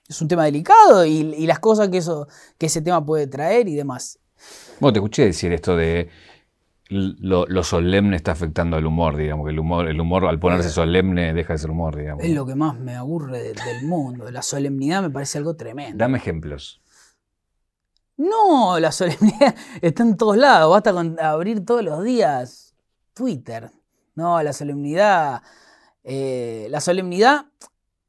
es 0.07 0.21
un 0.21 0.27
tema 0.27 0.45
delicado 0.45 1.03
y, 1.05 1.33
y, 1.35 1.47
las 1.47 1.57
cosas 1.57 1.89
que, 1.89 1.97
eso, 1.97 2.27
que 2.59 2.67
ese 2.67 2.83
tema 2.83 3.03
puede 3.03 3.25
traer 3.25 3.67
y 3.67 3.73
demás. 3.73 4.19
Bueno, 4.79 4.93
te 4.93 4.99
escuché 4.99 5.25
decir 5.25 5.51
esto 5.53 5.75
de 5.75 6.07
lo, 6.89 7.63
solemne 7.63 8.15
está 8.15 8.31
afectando 8.31 8.77
al 8.77 8.85
humor, 8.85 9.17
digamos, 9.17 9.45
que 9.45 9.51
el 9.51 9.59
humor, 9.59 9.87
el 9.87 9.99
humor 9.99 10.25
al 10.25 10.39
ponerse 10.39 10.69
solemne 10.69 11.33
deja 11.33 11.53
de 11.53 11.59
ser 11.59 11.71
humor, 11.71 11.95
digamos. 11.95 12.23
Es 12.23 12.31
lo 12.31 12.45
que 12.45 12.55
más 12.55 12.79
me 12.79 12.95
aburre 12.95 13.53
del 13.53 13.83
mundo. 13.83 14.29
La 14.31 14.41
solemnidad 14.41 15.01
me 15.01 15.09
parece 15.09 15.37
algo 15.37 15.55
tremendo. 15.55 15.97
Dame 15.97 16.17
ejemplos. 16.17 16.81
No, 18.17 18.79
la 18.79 18.91
solemnidad 18.91 19.55
está 19.81 20.03
en 20.03 20.17
todos 20.17 20.37
lados. 20.37 20.71
Basta 20.71 20.93
con 20.93 21.19
abrir 21.19 21.63
todos 21.65 21.83
los 21.83 22.03
días 22.03 22.75
Twitter. 23.13 23.69
No, 24.15 24.41
la 24.41 24.53
solemnidad. 24.53 25.43
Eh, 26.03 26.67
la 26.69 26.79
solemnidad 26.79 27.47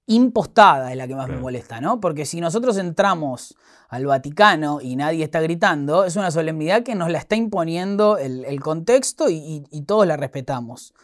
impostada 0.09 0.91
es 0.91 0.97
la 0.97 1.07
que 1.07 1.15
más 1.15 1.29
me 1.29 1.37
molesta, 1.37 1.81
¿no? 1.81 2.01
Porque 2.01 2.25
si 2.25 2.41
nosotros 2.41 2.79
entramos 2.79 3.55
al 3.89 4.07
Vaticano 4.07 4.81
y 4.81 4.97
nadie 4.97 5.23
está 5.23 5.41
gritando, 5.41 6.05
es 6.05 6.17
una 6.17 6.31
solemnidad 6.31 6.83
que 6.83 6.95
nos 6.95 7.11
la 7.11 7.19
está 7.19 7.37
imponiendo 7.37 8.17
el, 8.17 8.61
contexto 8.61 9.27
y, 9.29 9.63
todos 9.87 10.07
la 10.07 10.17
respetamos. 10.17 10.95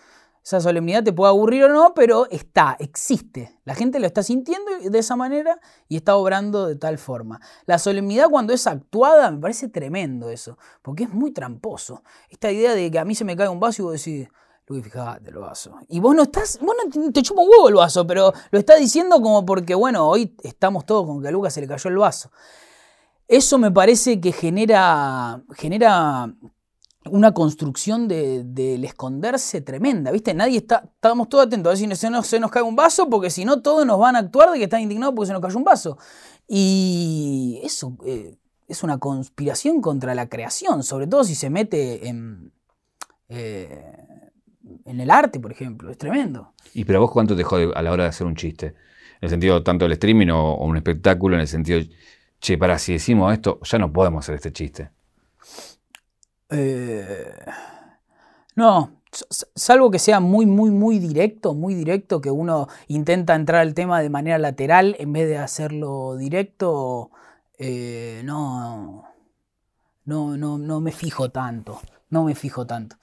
Esa 0.42 0.60
solemnidad 0.60 1.02
te 1.04 1.12
puede 1.12 1.30
aburrir 1.30 1.64
o 1.64 1.68
no, 1.68 1.94
pero 1.94 2.28
está, 2.30 2.76
existe. 2.78 3.58
La 3.64 3.74
gente 3.74 3.98
lo 3.98 4.06
está 4.06 4.22
sintiendo 4.22 4.70
de 4.82 4.98
esa 4.98 5.16
manera 5.16 5.58
y 5.88 5.96
está 5.96 6.16
obrando 6.16 6.66
de 6.66 6.76
tal 6.76 6.98
forma. 6.98 7.40
La 7.66 7.78
solemnidad 7.78 8.28
cuando 8.30 8.52
es 8.52 8.66
actuada 8.66 9.30
me 9.30 9.38
parece 9.38 9.68
tremendo 9.68 10.30
eso, 10.30 10.58
porque 10.82 11.04
es 11.04 11.10
muy 11.10 11.30
tramposo. 11.30 12.02
Esta 12.30 12.50
idea 12.50 12.74
de 12.74 12.90
que 12.90 12.98
a 12.98 13.04
mí 13.04 13.14
se 13.14 13.24
me 13.24 13.36
cae 13.36 13.48
un 13.48 13.60
vaso 13.60 13.82
y 13.82 13.84
vos 13.84 13.92
decís, 13.92 14.28
Luis, 14.66 14.82
fíjate 14.82 15.28
el 15.28 15.36
vaso. 15.36 15.76
Y 15.88 16.00
vos 16.00 16.14
no 16.14 16.22
estás, 16.22 16.58
vos 16.62 16.74
no 16.94 17.12
te 17.12 17.22
chupa 17.22 17.42
un 17.42 17.48
huevo 17.50 17.68
el 17.68 17.74
vaso, 17.74 18.06
pero 18.06 18.32
lo 18.50 18.58
estás 18.58 18.80
diciendo 18.80 19.20
como 19.20 19.44
porque, 19.44 19.74
bueno, 19.74 20.08
hoy 20.08 20.34
estamos 20.42 20.86
todos 20.86 21.06
con 21.06 21.20
que 21.20 21.28
a 21.28 21.30
Lucas 21.30 21.52
se 21.52 21.60
le 21.60 21.66
cayó 21.66 21.90
el 21.90 21.98
vaso. 21.98 22.30
Eso 23.28 23.58
me 23.58 23.70
parece 23.70 24.20
que 24.20 24.32
genera, 24.32 25.42
genera 25.54 26.32
una 27.10 27.34
construcción 27.34 28.08
del 28.08 28.54
de, 28.54 28.74
esconderse 28.86 29.60
tremenda, 29.60 30.10
¿viste? 30.10 30.32
Nadie 30.32 30.58
está, 30.58 30.90
estamos 30.94 31.28
todos 31.28 31.46
atentos 31.46 31.70
a 31.70 31.72
ver 31.72 31.78
si 31.78 31.96
se 31.96 32.10
nos, 32.10 32.26
se 32.26 32.40
nos 32.40 32.50
cae 32.50 32.62
un 32.62 32.76
vaso, 32.76 33.10
porque 33.10 33.28
si 33.28 33.44
no 33.44 33.60
todos 33.60 33.84
nos 33.84 33.98
van 33.98 34.16
a 34.16 34.20
actuar 34.20 34.50
de 34.50 34.58
que 34.58 34.64
están 34.64 34.80
indignados 34.80 35.14
porque 35.14 35.26
se 35.26 35.32
nos 35.34 35.42
cayó 35.42 35.58
un 35.58 35.64
vaso. 35.64 35.98
Y 36.48 37.60
eso 37.62 37.96
eh, 38.06 38.38
es 38.66 38.82
una 38.82 38.98
conspiración 38.98 39.82
contra 39.82 40.14
la 40.14 40.28
creación, 40.28 40.82
sobre 40.82 41.06
todo 41.06 41.24
si 41.24 41.34
se 41.34 41.50
mete 41.50 42.08
en... 42.08 42.52
Eh, 43.28 44.03
en 44.84 45.00
el 45.00 45.10
arte, 45.10 45.40
por 45.40 45.52
ejemplo. 45.52 45.90
Es 45.90 45.98
tremendo. 45.98 46.52
¿Y 46.74 46.84
pero 46.84 47.00
vos 47.00 47.10
cuánto 47.10 47.36
te 47.36 47.42
jode 47.42 47.72
a 47.74 47.82
la 47.82 47.92
hora 47.92 48.04
de 48.04 48.10
hacer 48.10 48.26
un 48.26 48.36
chiste? 48.36 48.66
En 48.66 49.22
el 49.22 49.30
sentido 49.30 49.62
tanto 49.62 49.84
del 49.84 49.92
streaming 49.92 50.28
o, 50.28 50.56
un 50.56 50.76
espectáculo, 50.76 51.36
en 51.36 51.42
el 51.42 51.48
sentido, 51.48 51.80
che, 52.40 52.58
para, 52.58 52.78
si 52.78 52.94
decimos 52.94 53.32
esto, 53.32 53.60
ya 53.62 53.78
no 53.78 53.92
podemos 53.92 54.24
hacer 54.24 54.34
este 54.34 54.52
chiste. 54.52 54.90
Eh, 56.50 57.34
no, 58.56 59.00
salvo 59.54 59.90
que 59.90 59.98
sea 59.98 60.20
muy, 60.20 60.46
muy, 60.46 60.70
muy 60.70 60.98
directo, 60.98 61.54
muy 61.54 61.74
directo, 61.74 62.20
que 62.20 62.30
uno 62.30 62.68
intenta 62.88 63.34
entrar 63.34 63.62
al 63.62 63.74
tema 63.74 64.00
de 64.00 64.10
manera 64.10 64.38
lateral 64.38 64.96
en 64.98 65.12
vez 65.12 65.28
de 65.28 65.38
hacerlo 65.38 66.16
directo, 66.16 67.10
eh, 67.58 68.22
no, 68.24 69.04
no, 70.04 70.36
no, 70.36 70.58
no 70.58 70.80
me 70.80 70.92
fijo 70.92 71.30
tanto, 71.30 71.80
no 72.10 72.24
me 72.24 72.34
fijo 72.34 72.66
tanto, 72.66 72.96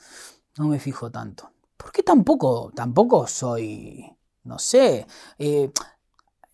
no 0.57 0.67
me 0.67 0.79
fijo 0.79 1.09
tanto. 1.09 1.51
Porque 1.81 2.03
tampoco, 2.03 2.71
tampoco 2.75 3.25
soy, 3.27 4.05
no 4.43 4.59
sé, 4.59 5.07
eh, 5.39 5.71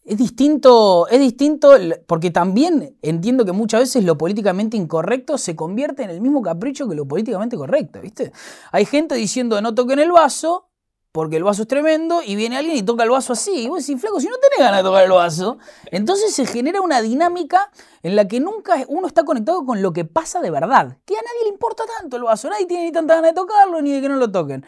es 0.06 0.18
distinto, 0.18 1.06
es 1.10 1.20
distinto, 1.20 1.72
porque 2.06 2.32
también 2.32 2.98
entiendo 3.02 3.44
que 3.44 3.52
muchas 3.52 3.82
veces 3.82 4.06
lo 4.06 4.18
políticamente 4.18 4.78
incorrecto 4.78 5.38
se 5.38 5.54
convierte 5.58 6.04
en 6.04 6.12
el 6.12 6.22
mismo 6.22 6.42
capricho 6.42 6.88
que 6.88 6.96
lo 6.96 7.06
políticamente 7.06 7.58
correcto, 7.58 8.00
¿viste? 8.00 8.32
Hay 8.72 8.86
gente 8.86 9.16
diciendo 9.16 9.62
no 9.62 9.76
toquen 9.76 10.00
el 10.00 10.14
vaso, 10.14 10.70
porque 11.12 11.38
el 11.38 11.44
vaso 11.44 11.64
es 11.64 11.68
tremendo, 11.68 12.22
y 12.24 12.36
viene 12.36 12.58
alguien 12.58 12.78
y 12.78 12.84
toca 12.84 13.04
el 13.04 13.10
vaso 13.10 13.34
así. 13.34 13.64
Y 13.64 13.68
vos 13.68 13.86
decís, 13.86 14.00
flaco, 14.00 14.22
si 14.22 14.28
no 14.28 14.36
tenés 14.38 14.60
ganas 14.60 14.84
de 14.84 14.88
tocar 14.88 15.04
el 15.04 15.12
vaso, 15.12 15.58
entonces 15.88 16.34
se 16.34 16.46
genera 16.46 16.80
una 16.80 17.02
dinámica 17.02 17.72
en 18.04 18.16
la 18.16 18.28
que 18.28 18.40
nunca 18.40 18.86
uno 18.88 19.08
está 19.08 19.26
conectado 19.26 19.66
con 19.66 19.82
lo 19.82 19.94
que 19.94 20.06
pasa 20.06 20.42
de 20.42 20.52
verdad. 20.52 21.00
Que 21.06 21.16
a 21.16 21.22
nadie 21.22 21.44
le 21.44 21.50
importa 21.50 21.84
tanto 22.00 22.18
el 22.18 22.24
vaso, 22.24 22.50
nadie 22.50 22.68
tiene 22.68 22.86
ni 22.86 22.92
tanta 22.92 23.16
ganas 23.16 23.32
de 23.32 23.36
tocarlo 23.36 23.82
ni 23.82 23.94
de 23.94 24.02
que 24.02 24.10
no 24.10 24.18
lo 24.18 24.32
toquen. 24.32 24.64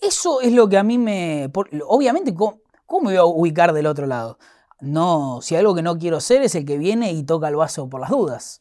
Eso 0.00 0.40
es 0.40 0.52
lo 0.52 0.68
que 0.68 0.78
a 0.78 0.82
mí 0.84 0.98
me... 0.98 1.50
obviamente, 1.86 2.34
¿cómo, 2.34 2.60
me 3.02 3.08
voy 3.10 3.16
a 3.16 3.24
ubicar 3.24 3.72
del 3.72 3.86
otro 3.86 4.06
lado? 4.06 4.38
No, 4.80 5.40
si 5.42 5.56
algo 5.56 5.74
que 5.74 5.82
no 5.82 5.98
quiero 5.98 6.20
ser 6.20 6.42
es 6.42 6.54
el 6.54 6.64
que 6.64 6.78
viene 6.78 7.12
y 7.12 7.24
toca 7.24 7.48
el 7.48 7.56
vaso 7.56 7.88
por 7.88 8.00
las 8.00 8.10
dudas. 8.10 8.60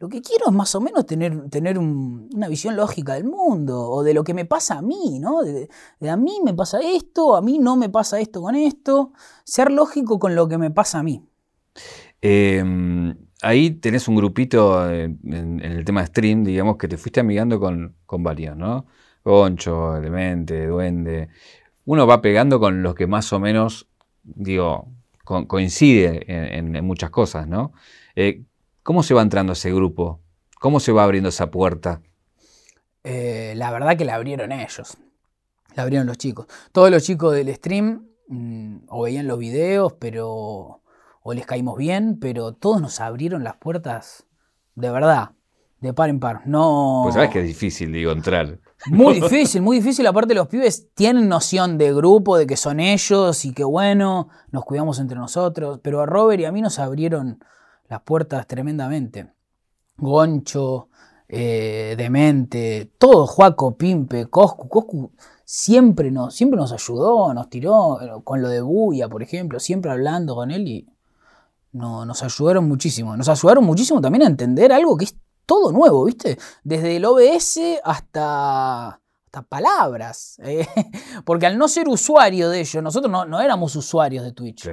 lo 0.00 0.08
que 0.10 0.20
quiero 0.22 0.46
es 0.48 0.52
más 0.52 0.74
o 0.74 0.80
menos 0.82 1.06
tener, 1.06 1.48
tener 1.50 1.78
un- 1.78 2.28
una 2.34 2.48
visión 2.48 2.76
lógica 2.76 3.14
del 3.14 3.24
mundo 3.24 3.88
o 3.90 4.02
de 4.02 4.14
lo 4.14 4.24
que 4.24 4.34
me 4.34 4.44
pasa 4.44 4.78
a 4.78 4.82
mí, 4.82 5.18
¿no? 5.20 5.42
De, 5.42 5.68
a 6.10 6.16
mí 6.16 6.40
me 6.44 6.52
pasa 6.54 6.80
esto, 6.82 7.36
a 7.36 7.40
mí 7.42 7.58
no 7.58 7.76
me 7.76 7.88
pasa 7.88 8.20
esto 8.20 8.42
con 8.42 8.54
esto. 8.56 9.12
Ser 9.44 9.70
lógico 9.72 10.18
con 10.18 10.34
lo 10.34 10.48
que 10.48 10.58
me 10.58 10.70
pasa 10.70 10.98
a 11.00 11.02
mí. 11.04 11.24
Eh, 12.22 12.62
ahí 13.42 13.70
tenés 13.72 14.08
un 14.08 14.16
grupito 14.16 14.90
eh, 14.90 15.04
en, 15.04 15.20
en 15.24 15.60
el 15.62 15.84
tema 15.84 16.04
stream, 16.06 16.44
digamos, 16.44 16.76
que 16.76 16.88
te 16.88 16.96
fuiste 16.96 17.20
amigando 17.20 17.60
con, 17.60 17.96
con 18.06 18.22
varios, 18.22 18.56
¿no? 18.56 18.86
Goncho, 19.24 19.96
Elemente, 19.96 20.66
Duende. 20.66 21.28
Uno 21.86 22.06
va 22.06 22.20
pegando 22.22 22.60
con 22.60 22.82
los 22.82 22.94
que 22.94 23.06
más 23.06 23.32
o 23.32 23.40
menos, 23.40 23.88
digo, 24.22 24.88
co- 25.24 25.46
coincide 25.48 26.24
en 26.58 26.84
muchas 26.84 27.10
cosas, 27.10 27.46
¿no? 27.48 27.72
Eh, 28.16 28.42
¿Cómo 28.82 29.02
se 29.02 29.14
va 29.14 29.22
entrando 29.22 29.52
ese 29.54 29.72
grupo? 29.72 30.20
¿Cómo 30.60 30.80
se 30.80 30.92
va 30.92 31.04
abriendo 31.04 31.28
esa 31.30 31.50
puerta? 31.50 32.00
Eh, 33.02 33.54
la 33.56 33.70
verdad 33.70 33.96
que 33.96 34.04
la 34.04 34.14
abrieron 34.14 34.52
ellos. 34.52 34.96
La 35.76 35.82
abrieron 35.84 36.06
los 36.06 36.18
chicos. 36.18 36.46
Todos 36.72 36.90
los 36.90 37.02
chicos 37.04 37.34
del 37.34 37.54
stream 37.54 38.06
mm, 38.28 38.76
o 38.88 39.02
veían 39.02 39.26
los 39.26 39.38
videos, 39.38 39.94
pero. 39.94 40.82
o 41.22 41.34
les 41.34 41.46
caímos 41.46 41.78
bien, 41.78 42.18
pero 42.20 42.52
todos 42.54 42.80
nos 42.80 43.00
abrieron 43.00 43.44
las 43.44 43.56
puertas 43.56 44.26
de 44.74 44.90
verdad. 44.90 45.32
De 45.84 45.92
par 45.92 46.08
en 46.08 46.18
par. 46.18 46.40
No. 46.46 47.00
Pues 47.02 47.14
sabes 47.14 47.28
que 47.28 47.40
es 47.40 47.46
difícil, 47.46 47.92
digo, 47.92 48.10
entrar. 48.10 48.58
Muy 48.86 49.12
difícil, 49.20 49.60
muy 49.60 49.76
difícil. 49.76 50.06
Aparte, 50.06 50.32
los 50.34 50.48
pibes 50.48 50.88
tienen 50.94 51.28
noción 51.28 51.76
de 51.76 51.92
grupo, 51.92 52.38
de 52.38 52.46
que 52.46 52.56
son 52.56 52.80
ellos 52.80 53.44
y 53.44 53.52
que 53.52 53.64
bueno, 53.64 54.30
nos 54.50 54.64
cuidamos 54.64 54.98
entre 54.98 55.18
nosotros. 55.18 55.80
Pero 55.82 56.00
a 56.00 56.06
Robert 56.06 56.40
y 56.40 56.46
a 56.46 56.52
mí 56.52 56.62
nos 56.62 56.78
abrieron 56.78 57.38
las 57.86 58.00
puertas 58.00 58.46
tremendamente. 58.46 59.30
Goncho, 59.98 60.88
eh, 61.28 61.96
Demente, 61.98 62.90
todo, 62.96 63.26
Juaco, 63.26 63.76
Pimpe, 63.76 64.24
Coscu. 64.30 64.70
Coscu 64.70 65.12
siempre 65.44 66.10
nos, 66.10 66.34
siempre 66.34 66.56
nos 66.56 66.72
ayudó, 66.72 67.34
nos 67.34 67.50
tiró 67.50 68.00
eh, 68.00 68.22
con 68.24 68.40
lo 68.40 68.48
de 68.48 68.62
Buya, 68.62 69.06
por 69.10 69.22
ejemplo, 69.22 69.60
siempre 69.60 69.90
hablando 69.90 70.34
con 70.34 70.50
él 70.50 70.66
y 70.66 70.88
no, 71.72 72.06
nos 72.06 72.22
ayudaron 72.22 72.66
muchísimo. 72.68 73.14
Nos 73.18 73.28
ayudaron 73.28 73.64
muchísimo 73.64 74.00
también 74.00 74.22
a 74.22 74.28
entender 74.28 74.72
algo 74.72 74.96
que 74.96 75.04
es 75.04 75.16
todo 75.46 75.72
nuevo, 75.72 76.04
¿viste? 76.04 76.38
Desde 76.62 76.96
el 76.96 77.04
OBS 77.04 77.60
hasta, 77.84 78.88
hasta 78.88 79.42
palabras. 79.48 80.38
eh, 80.42 80.66
porque 81.24 81.46
al 81.46 81.58
no 81.58 81.68
ser 81.68 81.88
usuario 81.88 82.48
de 82.48 82.60
ellos, 82.60 82.82
nosotros 82.82 83.10
no, 83.10 83.24
no 83.24 83.40
éramos 83.40 83.76
usuarios 83.76 84.24
de 84.24 84.32
Twitch. 84.32 84.70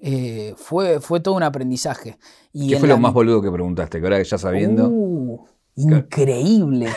Eh, 0.00 0.54
fue, 0.56 1.00
fue 1.00 1.20
todo 1.20 1.34
un 1.34 1.42
aprendizaje. 1.42 2.18
Y 2.52 2.68
¿Qué 2.68 2.78
fue 2.78 2.88
la 2.88 2.94
lo 2.94 3.00
más 3.00 3.14
boludo 3.14 3.40
que 3.40 3.50
preguntaste? 3.50 4.00
Que 4.00 4.06
ahora 4.06 4.18
que 4.18 4.24
ya 4.24 4.38
sabiendo. 4.38 4.88
Uh, 4.88 5.46
increíble. 5.76 6.92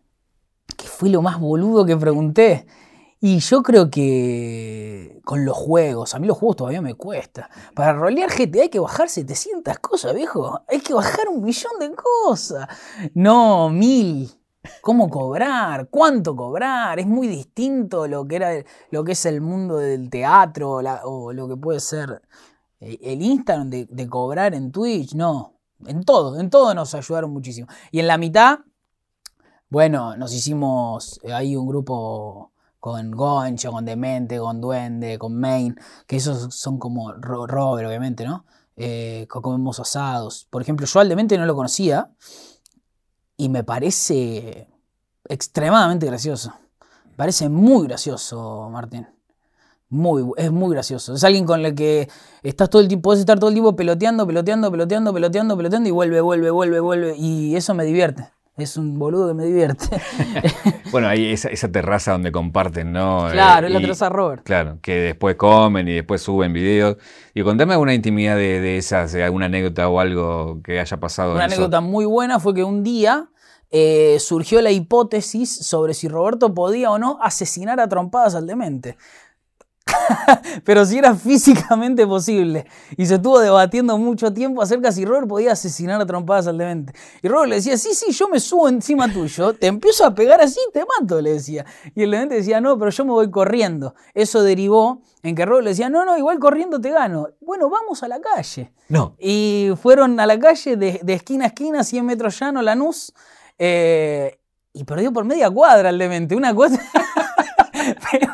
¿Qué 0.76 0.86
fue 0.86 1.08
lo 1.08 1.22
más 1.22 1.40
boludo 1.40 1.86
que 1.86 1.96
pregunté? 1.96 2.66
Y 3.20 3.38
yo 3.38 3.62
creo 3.62 3.90
que 3.90 5.20
con 5.24 5.44
los 5.44 5.56
juegos, 5.56 6.14
a 6.14 6.18
mí 6.18 6.26
los 6.26 6.36
juegos 6.36 6.56
todavía 6.56 6.82
me 6.82 6.94
cuesta. 6.94 7.48
Para 7.74 7.94
rolear 7.94 8.30
GTA 8.30 8.62
hay 8.62 8.68
que 8.68 8.78
bajar 8.78 9.08
700 9.08 9.78
cosas, 9.78 10.14
viejo. 10.14 10.60
Hay 10.68 10.80
que 10.80 10.92
bajar 10.92 11.28
un 11.28 11.42
millón 11.42 11.78
de 11.80 11.92
cosas. 11.94 12.68
No, 13.14 13.70
mil. 13.70 14.30
¿Cómo 14.82 15.08
cobrar? 15.08 15.88
¿Cuánto 15.88 16.36
cobrar? 16.36 16.98
Es 16.98 17.06
muy 17.06 17.26
distinto 17.28 18.06
lo 18.06 18.26
que, 18.26 18.36
era, 18.36 18.50
lo 18.90 19.04
que 19.04 19.12
es 19.12 19.26
el 19.26 19.40
mundo 19.40 19.78
del 19.78 20.10
teatro 20.10 20.80
o 21.04 21.32
lo 21.32 21.48
que 21.48 21.56
puede 21.56 21.80
ser 21.80 22.22
eh, 22.80 22.98
el 23.00 23.22
Instagram 23.22 23.70
de, 23.70 23.86
de 23.86 24.08
cobrar 24.08 24.54
en 24.54 24.72
Twitch. 24.72 25.14
No, 25.14 25.56
en 25.86 26.04
todo, 26.04 26.38
en 26.38 26.50
todo 26.50 26.74
nos 26.74 26.94
ayudaron 26.94 27.32
muchísimo. 27.32 27.68
Y 27.90 28.00
en 28.00 28.06
la 28.06 28.18
mitad, 28.18 28.60
bueno, 29.68 30.16
nos 30.16 30.32
hicimos 30.32 31.20
eh, 31.22 31.32
ahí 31.32 31.56
un 31.56 31.66
grupo 31.66 32.52
con 32.92 33.10
Goncho, 33.10 33.72
con 33.72 33.84
Demente, 33.84 34.38
con 34.38 34.60
Duende, 34.60 35.18
con 35.18 35.38
Main, 35.38 35.76
que 36.06 36.16
esos 36.16 36.54
son 36.54 36.78
como 36.78 37.12
Ro- 37.14 37.46
Robert, 37.46 37.88
obviamente, 37.88 38.24
¿no? 38.24 38.44
Eh, 38.76 39.26
co- 39.28 39.42
comemos 39.42 39.80
asados. 39.80 40.46
Por 40.50 40.62
ejemplo, 40.62 40.86
yo 40.86 41.00
al 41.00 41.08
Demente 41.08 41.36
no 41.38 41.46
lo 41.46 41.54
conocía 41.56 42.10
y 43.36 43.48
me 43.48 43.64
parece 43.64 44.68
extremadamente 45.28 46.06
gracioso. 46.06 46.52
Parece 47.16 47.48
muy 47.48 47.86
gracioso, 47.86 48.68
Martín. 48.70 49.08
Muy, 49.90 50.24
es 50.38 50.52
muy 50.52 50.72
gracioso. 50.74 51.14
Es 51.14 51.24
alguien 51.24 51.46
con 51.46 51.64
el 51.66 51.74
que 51.74 52.08
estás 52.42 52.70
todo 52.70 52.82
el 52.82 52.88
tiempo, 52.88 53.04
puedes 53.10 53.20
estar 53.20 53.38
todo 53.38 53.48
el 53.50 53.54
tiempo 53.54 53.76
peloteando, 53.76 54.26
peloteando, 54.26 54.70
peloteando, 54.72 55.14
peloteando, 55.14 55.56
peloteando 55.56 55.88
y 55.88 55.92
vuelve, 55.92 56.20
vuelve, 56.22 56.50
vuelve, 56.50 56.80
vuelve. 56.80 57.16
Y 57.18 57.56
eso 57.56 57.74
me 57.74 57.84
divierte. 57.84 58.30
Es 58.56 58.78
un 58.78 58.98
boludo 58.98 59.28
que 59.28 59.34
me 59.34 59.44
divierte. 59.44 60.00
Bueno, 60.92 61.08
hay 61.08 61.26
esa, 61.32 61.48
esa 61.48 61.70
terraza 61.70 62.12
donde 62.12 62.30
comparten, 62.32 62.92
¿no? 62.92 63.28
claro, 63.30 63.66
Eh, 63.66 63.70
es 63.70 63.74
la 63.74 63.80
terraza 63.80 64.08
Robert. 64.08 64.44
Claro, 64.44 64.78
que 64.80 64.94
después 64.94 65.34
comen 65.34 65.88
y 65.88 65.94
después 65.94 66.22
suben 66.22 66.52
videos. 66.52 66.96
Y 67.34 67.42
contame 67.42 67.72
alguna 67.74 67.92
intimidad 67.92 68.36
de, 68.36 68.60
de 68.60 68.78
esas, 68.78 69.14
alguna 69.16 69.46
anécdota 69.46 69.88
o 69.88 69.98
algo 70.00 70.60
que 70.62 70.78
haya 70.80 70.96
pasado. 70.98 71.34
Una 71.34 71.44
en 71.44 71.50
eso. 71.50 71.56
anécdota 71.62 71.80
muy 71.80 72.06
buena 72.06 72.38
fue 72.38 72.54
que 72.54 72.62
un 72.64 72.82
día 72.84 73.28
eh, 73.70 74.18
surgió 74.20 74.62
la 74.62 74.70
hipótesis 74.70 75.52
sobre 75.54 75.92
si 75.92 76.08
Roberto 76.08 76.54
podía 76.54 76.90
o 76.92 76.98
no 76.98 77.18
asesinar 77.20 77.80
a 77.80 77.88
trompadas 77.88 78.36
al 78.36 78.46
demente. 78.46 78.96
Pero 80.64 80.84
si 80.84 80.98
era 80.98 81.14
físicamente 81.14 82.06
posible. 82.06 82.66
Y 82.96 83.06
se 83.06 83.16
estuvo 83.16 83.38
debatiendo 83.38 83.96
mucho 83.98 84.32
tiempo 84.32 84.62
acerca 84.62 84.92
si 84.92 85.04
Robert 85.04 85.28
podía 85.28 85.52
asesinar 85.52 86.00
a 86.00 86.06
trompadas 86.06 86.46
al 86.48 86.58
demente. 86.58 86.92
Y 87.22 87.28
Robert 87.28 87.50
le 87.50 87.56
decía, 87.56 87.76
sí, 87.76 87.90
sí, 87.94 88.12
yo 88.12 88.28
me 88.28 88.40
subo 88.40 88.68
encima 88.68 89.12
tuyo, 89.12 89.54
te 89.54 89.66
empiezo 89.66 90.04
a 90.04 90.14
pegar 90.14 90.40
así, 90.40 90.60
te 90.72 90.84
mato, 90.84 91.20
le 91.20 91.34
decía. 91.34 91.64
Y 91.94 92.02
el 92.02 92.10
demente 92.10 92.34
decía, 92.36 92.60
no, 92.60 92.78
pero 92.78 92.90
yo 92.90 93.04
me 93.04 93.12
voy 93.12 93.30
corriendo. 93.30 93.94
Eso 94.14 94.42
derivó 94.42 95.02
en 95.22 95.34
que 95.34 95.44
Robert 95.44 95.64
le 95.64 95.70
decía, 95.70 95.88
no, 95.88 96.04
no, 96.04 96.18
igual 96.18 96.38
corriendo 96.38 96.80
te 96.80 96.90
gano. 96.90 97.28
Bueno, 97.40 97.70
vamos 97.70 98.02
a 98.02 98.08
la 98.08 98.20
calle. 98.20 98.72
No. 98.88 99.16
Y 99.18 99.70
fueron 99.80 100.18
a 100.20 100.26
la 100.26 100.38
calle 100.38 100.76
de, 100.76 101.00
de 101.02 101.12
esquina 101.12 101.44
a 101.44 101.48
esquina, 101.48 101.84
100 101.84 102.04
metros 102.04 102.38
llano, 102.38 102.62
Lanús, 102.62 103.12
eh, 103.58 104.38
y 104.72 104.84
perdió 104.84 105.12
por 105.12 105.24
media 105.24 105.50
cuadra 105.50 105.90
el 105.90 105.98
demente. 105.98 106.36
Una 106.36 106.54
cosa. 106.54 106.80
pero, 108.10 108.32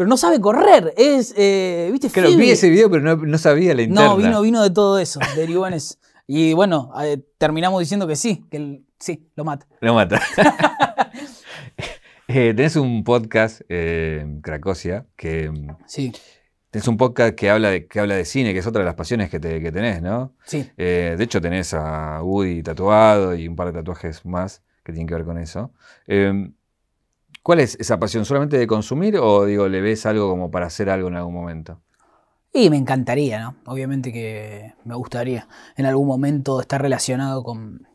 pero 0.00 0.08
no 0.08 0.16
sabe 0.16 0.40
correr. 0.40 0.94
Es, 0.96 1.34
eh, 1.36 1.90
¿viste? 1.92 2.08
Claro, 2.08 2.30
Phoebe. 2.30 2.42
vi 2.42 2.50
ese 2.52 2.70
video, 2.70 2.88
pero 2.90 3.02
no, 3.02 3.16
no 3.16 3.36
sabía 3.36 3.74
la 3.74 3.82
interna. 3.82 4.08
No, 4.08 4.16
vino, 4.16 4.40
vino 4.40 4.62
de 4.62 4.70
todo 4.70 4.98
eso, 4.98 5.20
derivó 5.36 5.66
en 5.66 5.74
eso. 5.74 5.96
Y 6.26 6.54
bueno, 6.54 6.90
eh, 7.02 7.22
terminamos 7.36 7.80
diciendo 7.80 8.06
que 8.06 8.16
sí, 8.16 8.46
que 8.50 8.56
el- 8.56 8.86
sí, 8.98 9.28
lo 9.36 9.44
mata. 9.44 9.66
Lo 9.82 9.92
mata. 9.92 10.18
Eh, 12.28 12.54
tenés 12.54 12.76
un 12.76 13.04
podcast, 13.04 13.60
eh, 13.68 14.24
Cracosia, 14.40 15.04
que 15.16 15.50
Sí, 15.86 16.12
tenés 16.70 16.86
un 16.88 16.96
podcast 16.96 17.34
que 17.34 17.50
habla 17.50 17.68
de, 17.70 17.86
que 17.88 17.98
habla 18.00 18.14
de 18.14 18.24
cine, 18.24 18.52
que 18.52 18.60
es 18.60 18.66
otra 18.66 18.80
de 18.82 18.86
las 18.86 18.94
pasiones 18.94 19.28
que, 19.28 19.38
te- 19.40 19.60
que 19.60 19.72
tenés, 19.72 20.00
¿no? 20.00 20.32
sí. 20.46 20.70
De 20.76 21.16
hecho, 21.20 21.40
tenés 21.42 21.74
a 21.74 22.22
Woody 22.22 22.62
tatuado 22.62 23.34
y 23.34 23.48
un 23.48 23.56
par 23.56 23.66
de 23.66 23.72
tatuajes 23.72 24.24
más 24.24 24.62
que 24.84 24.92
tienen 24.92 25.08
que 25.08 25.14
ver 25.14 25.24
con 25.24 25.36
eso. 25.38 25.72
¿Cuál 27.42 27.60
es 27.60 27.76
esa 27.80 27.98
pasión? 27.98 28.24
¿Solamente 28.24 28.58
de 28.58 28.66
consumir 28.66 29.16
o 29.16 29.46
digo, 29.46 29.68
le 29.68 29.80
ves 29.80 30.04
algo 30.06 30.28
como 30.28 30.50
para 30.50 30.66
hacer 30.66 30.90
algo 30.90 31.08
en 31.08 31.16
algún 31.16 31.34
momento? 31.34 31.80
Y 32.52 32.68
me 32.68 32.76
encantaría, 32.76 33.40
¿no? 33.40 33.56
Obviamente 33.66 34.12
que 34.12 34.74
me 34.84 34.94
gustaría 34.94 35.46
en 35.76 35.86
algún 35.86 36.06
momento 36.06 36.60
estar 36.60 36.82
relacionado 36.82 37.42
con, 37.44 37.86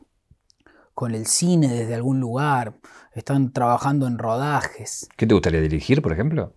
con 0.93 1.13
el 1.13 1.27
cine 1.27 1.67
desde 1.67 1.93
algún 1.93 2.19
lugar. 2.19 2.73
Están 3.13 3.51
trabajando 3.51 4.07
en 4.07 4.17
rodajes. 4.17 5.09
¿Qué 5.15 5.27
te 5.27 5.33
gustaría 5.33 5.61
dirigir, 5.61 6.01
por 6.01 6.13
ejemplo? 6.13 6.53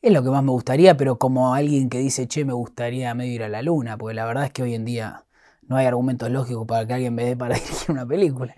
Es 0.00 0.12
lo 0.12 0.22
que 0.22 0.30
más 0.30 0.42
me 0.42 0.50
gustaría, 0.50 0.96
pero 0.96 1.18
como 1.18 1.54
alguien 1.54 1.88
que 1.88 1.98
dice, 1.98 2.28
che, 2.28 2.44
me 2.44 2.52
gustaría 2.52 3.14
medio 3.14 3.34
ir 3.34 3.42
a 3.42 3.48
la 3.48 3.62
luna, 3.62 3.96
porque 3.96 4.14
la 4.14 4.26
verdad 4.26 4.44
es 4.44 4.52
que 4.52 4.62
hoy 4.62 4.74
en 4.74 4.84
día 4.84 5.24
no 5.62 5.76
hay 5.76 5.86
argumentos 5.86 6.30
lógicos 6.30 6.66
para 6.66 6.86
que 6.86 6.94
alguien 6.94 7.14
me 7.14 7.24
dé 7.24 7.36
para 7.36 7.54
dirigir 7.58 7.90
una 7.90 8.06
película. 8.06 8.54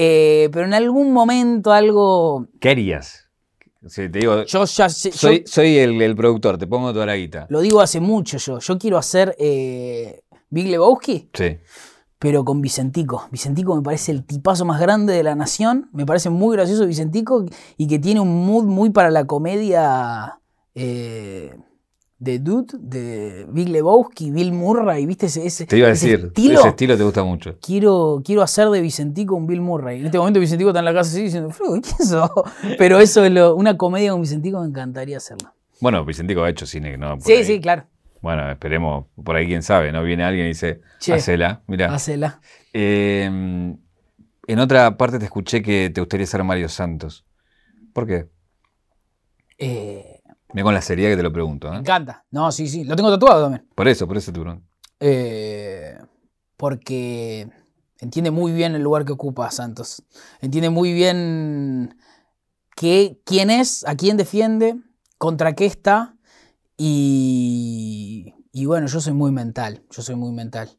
Eh, 0.00 0.48
pero 0.52 0.64
en 0.66 0.74
algún 0.74 1.12
momento 1.12 1.72
algo... 1.72 2.46
¿Qué 2.60 2.70
harías? 2.70 3.28
Si 3.86 4.08
te 4.08 4.20
digo, 4.20 4.44
Yo 4.44 4.64
ya 4.64 4.88
sé, 4.88 5.10
yo- 5.10 5.16
soy, 5.16 5.42
soy 5.44 5.76
el, 5.78 6.00
el 6.00 6.14
productor, 6.14 6.56
te 6.56 6.68
pongo 6.68 6.92
toda 6.92 7.06
la 7.06 7.16
guita. 7.16 7.46
lo 7.48 7.60
digo 7.60 7.80
hace 7.80 7.98
mucho 7.98 8.36
yo, 8.38 8.60
yo 8.60 8.78
quiero 8.78 8.96
hacer 8.98 9.34
eh, 9.40 10.20
Big 10.50 10.68
Lebowski, 10.68 11.30
Sí. 11.32 11.56
pero 12.18 12.44
con 12.44 12.60
Vicentico. 12.60 13.26
Vicentico 13.32 13.74
me 13.74 13.82
parece 13.82 14.12
el 14.12 14.24
tipazo 14.24 14.64
más 14.64 14.80
grande 14.80 15.12
de 15.14 15.22
la 15.24 15.34
nación. 15.34 15.88
Me 15.92 16.06
parece 16.06 16.30
muy 16.30 16.56
gracioso 16.56 16.86
Vicentico 16.86 17.44
y 17.76 17.86
que 17.88 17.98
tiene 17.98 18.20
un 18.20 18.46
mood 18.46 18.64
muy 18.64 18.90
para 18.90 19.10
la 19.10 19.24
comedia 19.26 20.38
eh, 20.74 21.56
de 22.20 22.38
Dude, 22.40 22.78
de 22.80 23.46
Big 23.50 23.68
Lebowski, 23.68 24.30
Bill 24.32 24.52
Murray, 24.52 25.06
¿viste 25.06 25.26
ese, 25.26 25.46
ese, 25.46 25.66
Te 25.66 25.78
iba 25.78 25.86
a 25.88 25.92
ese 25.92 26.08
decir, 26.08 26.26
estilo? 26.26 26.58
ese 26.58 26.68
estilo 26.70 26.96
te 26.96 27.04
gusta 27.04 27.22
mucho. 27.22 27.56
Quiero, 27.60 28.20
quiero 28.24 28.42
hacer 28.42 28.68
de 28.70 28.80
Vicentico 28.80 29.36
un 29.36 29.46
Bill 29.46 29.60
Murray. 29.60 30.00
En 30.00 30.06
este 30.06 30.18
momento 30.18 30.40
Vicentico 30.40 30.70
está 30.70 30.80
en 30.80 30.84
la 30.86 30.94
casa 30.94 31.10
así 31.10 31.22
diciendo, 31.22 31.50
"Fru, 31.50 31.80
¿quién 31.80 32.08
sos?". 32.08 32.30
Pero 32.76 32.98
eso 32.98 33.24
es 33.24 33.30
lo- 33.30 33.54
una 33.54 33.76
comedia 33.76 34.10
con 34.10 34.20
Vicentico 34.20 34.60
me 34.60 34.66
encantaría 34.66 35.16
hacerla. 35.18 35.54
Bueno, 35.80 36.04
Vicentico 36.04 36.42
ha 36.42 36.50
hecho 36.50 36.66
cine, 36.66 36.96
¿no? 36.96 37.20
Sí, 37.20 37.32
ahí. 37.34 37.44
sí, 37.44 37.60
claro. 37.60 37.84
Bueno, 38.20 38.50
esperemos, 38.50 39.06
por 39.22 39.36
ahí 39.36 39.46
quién 39.46 39.62
sabe, 39.62 39.92
¿no? 39.92 40.02
Viene 40.02 40.24
alguien 40.24 40.46
y 40.46 40.48
dice, 40.48 40.80
Che, 40.98 41.12
hacela, 41.12 41.62
mira. 41.68 41.94
Hacela. 41.94 42.40
en 42.72 44.58
otra 44.58 44.96
parte 44.96 45.20
te 45.20 45.26
escuché 45.26 45.62
que 45.62 45.90
te 45.90 46.00
gustaría 46.00 46.26
ser 46.26 46.42
Mario 46.42 46.68
Santos. 46.68 47.24
¿Por 47.92 48.06
qué? 48.08 48.26
Eh, 49.58 50.17
Mira 50.52 50.64
con 50.64 50.74
la 50.74 50.82
seriedad 50.82 51.10
que 51.10 51.16
te 51.16 51.22
lo 51.22 51.32
pregunto, 51.32 51.70
me 51.70 51.76
¿eh? 51.76 51.80
encanta. 51.80 52.24
No, 52.30 52.50
sí, 52.50 52.68
sí. 52.68 52.84
Lo 52.84 52.96
tengo 52.96 53.10
tatuado 53.10 53.42
también. 53.42 53.66
Por 53.74 53.86
eso, 53.88 54.06
por 54.06 54.16
eso 54.16 54.32
te 54.32 54.40
pregunto. 54.40 54.66
Eh, 55.00 55.98
porque 56.56 57.48
entiende 57.98 58.30
muy 58.30 58.52
bien 58.52 58.74
el 58.74 58.82
lugar 58.82 59.04
que 59.04 59.12
ocupa 59.12 59.50
Santos. 59.50 60.02
Entiende 60.40 60.70
muy 60.70 60.92
bien 60.92 61.96
qué, 62.74 63.20
quién 63.24 63.50
es, 63.50 63.86
a 63.86 63.94
quién 63.94 64.16
defiende, 64.16 64.76
contra 65.18 65.54
qué 65.54 65.66
está. 65.66 66.16
Y, 66.76 68.34
y 68.52 68.64
bueno, 68.66 68.86
yo 68.86 69.00
soy 69.00 69.12
muy 69.12 69.32
mental. 69.32 69.82
Yo 69.90 70.02
soy 70.02 70.14
muy 70.14 70.32
mental. 70.32 70.70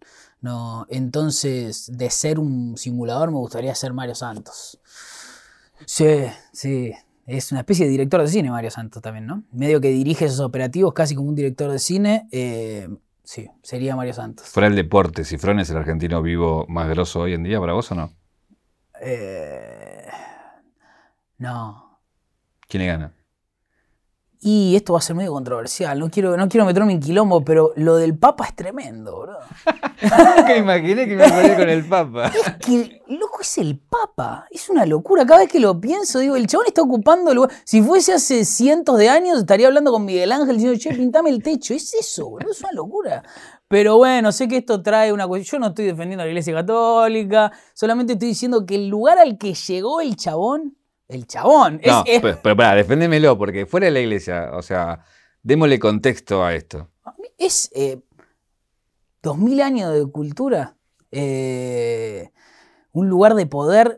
No, 0.42 0.86
entonces, 0.90 1.92
de 1.94 2.10
ser 2.10 2.40
un 2.40 2.78
simulador, 2.78 3.30
me 3.30 3.38
gustaría 3.38 3.76
ser 3.76 3.94
Mario 3.94 4.16
Santos. 4.16 4.80
Sí, 5.86 6.26
sí. 6.54 6.94
Es 7.30 7.52
una 7.52 7.62
especie 7.62 7.86
de 7.86 7.92
director 7.92 8.20
de 8.20 8.28
cine, 8.28 8.50
Mario 8.50 8.72
Santos 8.72 9.04
también, 9.04 9.28
¿no? 9.28 9.44
Medio 9.52 9.80
que 9.80 9.90
dirige 9.90 10.26
esos 10.26 10.40
operativos 10.40 10.94
casi 10.94 11.14
como 11.14 11.30
un 11.30 11.36
director 11.36 11.72
de 11.72 11.78
cine. 11.78 12.28
eh, 12.32 12.90
sí, 13.24 13.48
sería 13.62 13.96
Mario 13.96 14.16
Santos. 14.16 14.48
Fuera 14.48 14.66
el 14.66 14.76
deporte, 14.76 15.24
¿Cifrón 15.24 15.60
es 15.60 15.70
el 15.70 15.78
argentino 15.78 16.24
vivo 16.24 16.66
más 16.68 16.90
grosso 16.90 17.20
hoy 17.20 17.36
en 17.36 17.44
día 17.44 17.60
para 17.60 17.74
vos 17.74 17.92
o 17.92 17.96
no? 17.96 18.12
Eh, 19.00 20.08
no. 21.38 22.00
¿Quién 22.68 22.82
le 22.82 22.88
gana? 22.88 23.14
Y 24.42 24.78
esto 24.78 24.94
va 24.94 25.00
a 25.00 25.02
ser 25.02 25.18
medio 25.18 25.34
controversial. 25.34 26.00
No 26.00 26.10
quiero, 26.10 26.38
no 26.38 26.48
quiero 26.48 26.66
meterme 26.66 26.94
en 26.94 27.02
quilombo, 27.02 27.44
pero 27.44 27.74
lo 27.76 27.98
del 27.98 28.18
Papa 28.18 28.46
es 28.46 28.56
tremendo, 28.56 29.20
bro. 29.20 29.38
que 30.48 30.58
imaginé 30.58 31.10
que 31.10 31.16
me 31.18 31.28
iba 31.28 31.56
con 31.58 31.70
el 31.70 31.84
Papa. 31.84 32.28
Es 32.28 32.66
que, 32.66 33.02
loco, 33.08 33.42
es 33.42 33.58
el 33.58 33.78
Papa. 33.78 34.48
Es 34.50 34.70
una 34.70 34.86
locura. 34.86 35.26
Cada 35.26 35.42
vez 35.42 35.50
que 35.50 35.60
lo 35.60 35.82
pienso, 35.82 36.20
digo, 36.20 36.38
el 36.38 36.48
chabón 36.48 36.68
está 36.68 36.82
ocupando 36.82 37.32
el 37.32 37.36
lugar. 37.36 37.52
Si 37.66 37.82
fuese 37.82 38.14
hace 38.14 38.46
cientos 38.46 38.98
de 38.98 39.10
años, 39.10 39.40
estaría 39.40 39.68
hablando 39.68 39.92
con 39.92 40.06
Miguel 40.06 40.32
Ángel 40.32 40.56
diciendo, 40.56 40.80
che, 40.80 40.96
pintame 40.96 41.32
el 41.32 41.44
techo. 41.44 41.74
Es 41.74 41.94
eso, 41.94 42.30
bro. 42.30 42.50
Es 42.50 42.62
una 42.62 42.72
locura. 42.72 43.24
Pero 43.68 43.98
bueno, 43.98 44.32
sé 44.32 44.48
que 44.48 44.58
esto 44.58 44.82
trae 44.82 45.12
una 45.12 45.28
cuestión. 45.28 45.60
Yo 45.60 45.66
no 45.66 45.68
estoy 45.72 45.84
defendiendo 45.84 46.22
a 46.24 46.26
la 46.26 46.32
Iglesia 46.32 46.54
Católica. 46.54 47.52
Solamente 47.74 48.14
estoy 48.14 48.30
diciendo 48.30 48.66
que 48.66 48.76
el 48.76 48.88
lugar 48.88 49.18
al 49.20 49.38
que 49.38 49.54
llegó 49.54 50.00
el 50.00 50.16
chabón. 50.16 50.79
El 51.10 51.26
chabón. 51.28 51.80
Es, 51.84 51.88
No, 51.92 52.04
es- 52.06 52.22
pero, 52.22 52.40
pero 52.42 52.56
pará, 52.56 52.76
deféndemelo, 52.76 53.38
porque 53.38 53.66
fuera 53.66 53.88
de 53.88 53.92
la 53.92 54.00
iglesia, 54.00 54.52
o 54.54 54.62
sea, 54.62 55.04
démosle 55.44 55.78
contexto 55.80 56.46
a 56.46 56.54
esto. 56.56 56.90
es 57.38 57.70
eh, 57.76 58.00
2000 59.22 59.62
años 59.62 59.94
de 59.94 60.06
cultura, 60.12 60.78
eh, 61.12 62.32
un 62.92 63.10
lugar 63.10 63.36
de 63.36 63.46
poder 63.48 63.98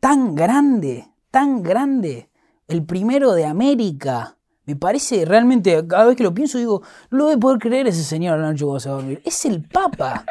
tan 0.00 0.34
grande, 0.34 1.06
tan 1.30 1.62
grande, 1.62 2.30
el 2.68 2.84
primero 2.84 3.32
de 3.32 3.46
América. 3.46 4.36
Me 4.66 4.76
parece 4.76 5.24
realmente, 5.24 5.84
cada 5.88 6.06
vez 6.06 6.16
que 6.16 6.22
lo 6.22 6.32
pienso, 6.32 6.58
digo, 6.58 6.82
no 7.10 7.18
lo 7.18 7.24
voy 7.24 7.34
a 7.34 7.38
poder 7.38 7.58
creer 7.58 7.88
ese 7.88 8.04
señor 8.04 8.34
a 8.34 8.42
la 8.42 8.50
noche 8.52 8.64
cuando 8.64 8.78
se 8.80 8.88
va 8.88 8.94
a 8.96 8.98
dormir. 8.98 9.20
Es 9.24 9.44
el 9.44 9.62
Papa. 9.66 10.24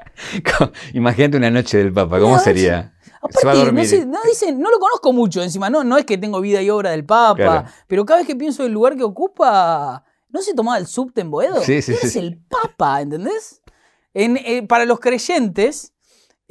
Imagínate 0.93 1.35
una 1.37 1.49
noche 1.49 1.77
del 1.79 1.91
Papa, 1.91 2.19
¿cómo 2.19 2.39
sería? 2.39 2.93
Aparte. 3.21 3.71
No, 3.71 3.85
sé, 3.85 4.05
no, 4.05 4.19
dicen, 4.25 4.59
no 4.59 4.71
lo 4.71 4.79
conozco 4.79 5.11
mucho 5.13 5.41
encima, 5.43 5.69
no, 5.69 5.83
no 5.83 5.97
es 5.97 6.05
que 6.05 6.17
tengo 6.17 6.39
vida 6.41 6.61
y 6.61 6.69
obra 6.69 6.91
del 6.91 7.05
Papa, 7.05 7.35
Claro. 7.35 7.67
pero 7.87 8.05
cada 8.05 8.19
vez 8.19 8.27
que 8.27 8.35
pienso 8.35 8.63
en 8.63 8.67
el 8.67 8.73
lugar 8.73 8.95
que 8.95 9.03
ocupa, 9.03 10.03
¿no 10.29 10.41
se 10.41 10.53
tomaba 10.53 10.77
el 10.77 10.87
subte 10.87 11.21
en 11.21 11.31
Boedo? 11.31 11.61
Sí, 11.61 11.81
sí, 11.81 11.93
es 12.01 12.13
sí. 12.13 12.19
el 12.19 12.37
Papa, 12.47 13.01
¿entendés? 13.01 13.61
En, 14.13 14.37
eh, 14.37 14.65
para 14.67 14.85
los 14.85 14.99
creyentes, 14.99 15.93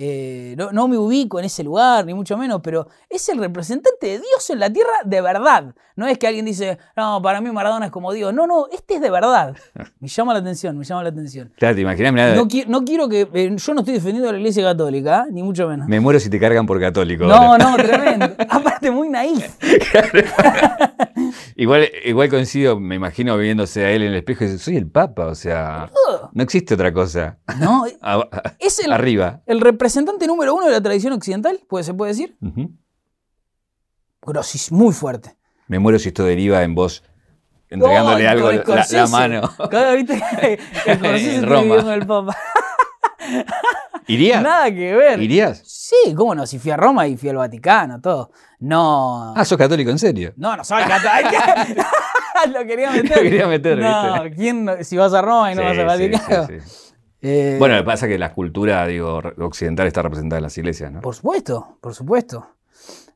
eh, 0.00 0.54
no, 0.56 0.70
no 0.70 0.86
me 0.86 0.96
ubico 0.96 1.40
en 1.40 1.44
ese 1.46 1.64
lugar, 1.64 2.06
ni 2.06 2.14
mucho 2.14 2.38
menos, 2.38 2.60
pero 2.62 2.86
es 3.10 3.28
el 3.28 3.38
representante 3.38 4.06
de 4.06 4.18
Dios 4.20 4.48
en 4.50 4.60
la 4.60 4.72
tierra 4.72 4.92
de 5.04 5.20
verdad. 5.20 5.74
No 5.96 6.06
es 6.06 6.16
que 6.18 6.28
alguien 6.28 6.44
dice, 6.44 6.78
no, 6.96 7.20
para 7.20 7.40
mí 7.40 7.50
Maradona 7.50 7.86
es 7.86 7.90
como 7.90 8.12
Dios. 8.12 8.32
No, 8.32 8.46
no, 8.46 8.68
este 8.72 8.94
es 8.94 9.00
de 9.00 9.10
verdad. 9.10 9.56
Me 10.00 10.06
llama 10.06 10.32
la 10.32 10.38
atención, 10.38 10.78
me 10.78 10.84
llama 10.84 11.02
la 11.02 11.08
atención. 11.08 11.52
Claro, 11.56 11.74
te 11.74 11.80
imaginas, 11.80 12.12
mirá, 12.12 12.34
No, 12.36 12.46
qui- 12.46 12.66
no 12.66 12.84
quiero 12.84 13.08
que. 13.08 13.28
eh, 13.34 13.50
yo 13.56 13.74
no 13.74 13.80
estoy 13.80 13.94
defendiendo 13.94 14.28
a 14.28 14.32
la 14.32 14.38
iglesia 14.38 14.62
católica, 14.62 15.24
¿eh? 15.28 15.32
ni 15.32 15.42
mucho 15.42 15.66
menos. 15.68 15.88
me 15.88 15.98
muero 15.98 16.20
si 16.20 16.30
te 16.30 16.38
cargan 16.38 16.64
por 16.66 16.78
católico. 16.80 17.24
No, 17.24 17.34
ahora. 17.34 17.64
no, 17.64 17.76
tremendo. 17.76 18.26
Aparte, 18.48 18.92
muy 18.92 19.08
naif. 19.08 19.56
Igual, 21.56 21.88
igual 22.04 22.28
coincido, 22.28 22.78
me 22.80 22.94
imagino 22.94 23.36
viéndose 23.36 23.84
a 23.84 23.90
él 23.90 24.02
en 24.02 24.08
el 24.08 24.14
espejo 24.16 24.44
y 24.44 24.48
dice, 24.48 24.58
soy 24.58 24.76
el 24.76 24.86
Papa, 24.90 25.26
o 25.26 25.34
sea, 25.34 25.90
no 26.32 26.42
existe 26.42 26.74
otra 26.74 26.92
cosa. 26.92 27.38
No, 27.60 27.84
a- 28.02 28.28
es 28.58 28.78
el, 28.80 28.92
arriba. 28.92 29.42
el 29.46 29.60
representante 29.60 30.26
número 30.26 30.54
uno 30.54 30.66
de 30.66 30.72
la 30.72 30.80
tradición 30.80 31.12
occidental, 31.12 31.60
¿puede, 31.68 31.84
¿se 31.84 31.94
puede 31.94 32.12
decir? 32.12 32.36
Ujú. 32.40 32.70
Grosis, 34.22 34.72
muy 34.72 34.92
fuerte. 34.92 35.36
Me 35.68 35.78
muero 35.78 35.98
si 35.98 36.08
esto 36.08 36.24
deriva 36.24 36.62
en 36.62 36.74
vos 36.74 37.02
entregándole 37.70 38.26
algo, 38.26 38.50
la, 38.50 38.86
la 38.90 39.06
mano. 39.08 39.42
Cada 39.70 39.92
viste 39.94 40.22
que 40.40 40.58
que 40.84 41.36
En 41.36 41.42
Roma. 41.46 41.94
el 41.94 42.06
Papa. 42.06 42.36
¿Irías? 44.06 44.42
Nada 44.42 44.70
que 44.72 44.94
ver. 44.94 45.20
¿Irías? 45.20 45.62
Sí, 45.66 46.14
cómo 46.16 46.34
no, 46.34 46.46
si 46.46 46.58
fui 46.58 46.70
a 46.70 46.76
Roma 46.76 47.06
y 47.06 47.16
fui 47.16 47.28
al 47.28 47.36
Vaticano, 47.36 48.00
todo. 48.00 48.30
No. 48.60 49.34
Ah, 49.36 49.44
sos 49.44 49.58
católico, 49.58 49.90
en 49.90 49.98
serio. 49.98 50.32
No, 50.36 50.56
no 50.56 50.64
soy 50.64 50.82
católico. 50.84 51.42
Lo 52.52 52.64
quería 52.66 52.90
meter. 52.90 53.16
Lo 53.16 53.22
quería 53.22 53.46
meter, 53.46 53.78
No, 53.78 54.22
¿viste? 54.22 54.36
¿quién 54.36 54.64
no- 54.64 54.82
si 54.84 54.96
vas 54.96 55.12
a 55.12 55.20
Roma 55.22 55.52
y 55.52 55.54
no 55.56 55.62
Sí, 55.62 55.66
vas 55.68 55.78
al 55.78 55.86
Vaticano? 55.86 56.46
sí, 56.46 56.60
sí. 56.60 56.94
Eh, 57.20 57.56
Bueno, 57.58 57.74
lo 57.74 57.80
que 57.82 57.86
pasa 57.86 58.06
es 58.06 58.12
que 58.12 58.18
la 58.18 58.32
cultura, 58.32 58.86
digo, 58.86 59.20
occidental 59.38 59.86
está 59.88 60.02
representada 60.02 60.38
en 60.38 60.44
las 60.44 60.56
iglesias, 60.56 60.92
¿no? 60.92 61.00
Por 61.00 61.14
supuesto, 61.16 61.78
por 61.80 61.94
supuesto. 61.94 62.46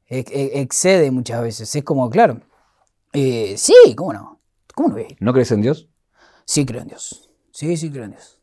Ex- 0.09 0.31
ex- 0.35 0.51
excede 0.57 1.11
muchas 1.13 1.41
veces. 1.41 1.73
Es 1.75 1.85
como, 1.85 2.11
claro. 2.11 2.41
eh, 3.13 3.55
sí, 3.57 3.75
¿cómo 3.97 4.13
no? 4.13 4.41
¿Cómo 4.75 4.89
no? 4.89 4.97
¿No 5.21 5.33
crees 5.33 5.53
en 5.53 5.63
Dios? 5.63 5.89
Sí, 6.45 6.67
creo 6.67 6.83
en 6.83 6.89
Dios. 6.89 7.31
Sí, 7.53 7.77
sí, 7.77 7.91
creo 7.93 8.05
en 8.05 8.11
Dios. 8.11 8.41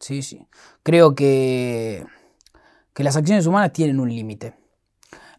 Sí, 0.00 0.22
sí. 0.22 0.46
Creo 0.86 1.16
que, 1.16 2.06
que 2.94 3.02
las 3.02 3.16
acciones 3.16 3.48
humanas 3.48 3.72
tienen 3.72 3.98
un 3.98 4.08
límite. 4.08 4.54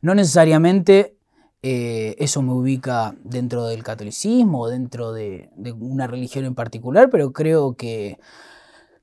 No 0.01 0.13
necesariamente 0.13 1.15
eh, 1.61 2.17
eso 2.19 2.41
me 2.41 2.51
ubica 2.51 3.15
dentro 3.23 3.65
del 3.65 3.81
catolicismo 3.81 4.63
o 4.63 4.67
dentro 4.67 5.13
de, 5.13 5.49
una 5.79 6.05
religión 6.05 6.43
en 6.43 6.53
particular, 6.53 7.09
pero 7.09 7.31
creo 7.31 7.77
que, 7.77 8.19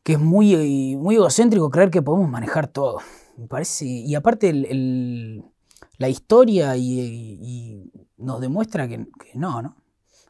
que 0.02 0.12
es 0.12 0.20
muy, 0.20 0.96
muy 0.96 1.14
egocéntrico 1.14 1.70
creer 1.70 1.90
que 1.90 2.02
podemos 2.02 2.28
manejar 2.28 2.68
todo. 2.68 2.98
Me 3.38 3.46
parece. 3.46 3.86
Y 3.86 4.14
aparte, 4.14 4.52
la 4.52 6.08
historia 6.10 6.76
y 6.76 7.90
nos 8.18 8.42
demuestra 8.42 8.86
que, 8.86 9.06
que 9.18 9.30
no, 9.38 9.62
¿no? 9.62 9.76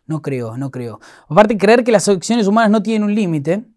No 0.07 0.23
creo, 0.23 0.57
no 0.57 0.71
creo. 0.71 1.01
Aparte, 1.29 1.59
creer 1.59 1.83
que 1.83 1.91
las 1.91 2.09
acciones 2.09 2.47
humanas 2.47 2.71
no 2.71 2.85
tienen 2.85 3.03
un 3.03 3.17
límite 3.17 3.74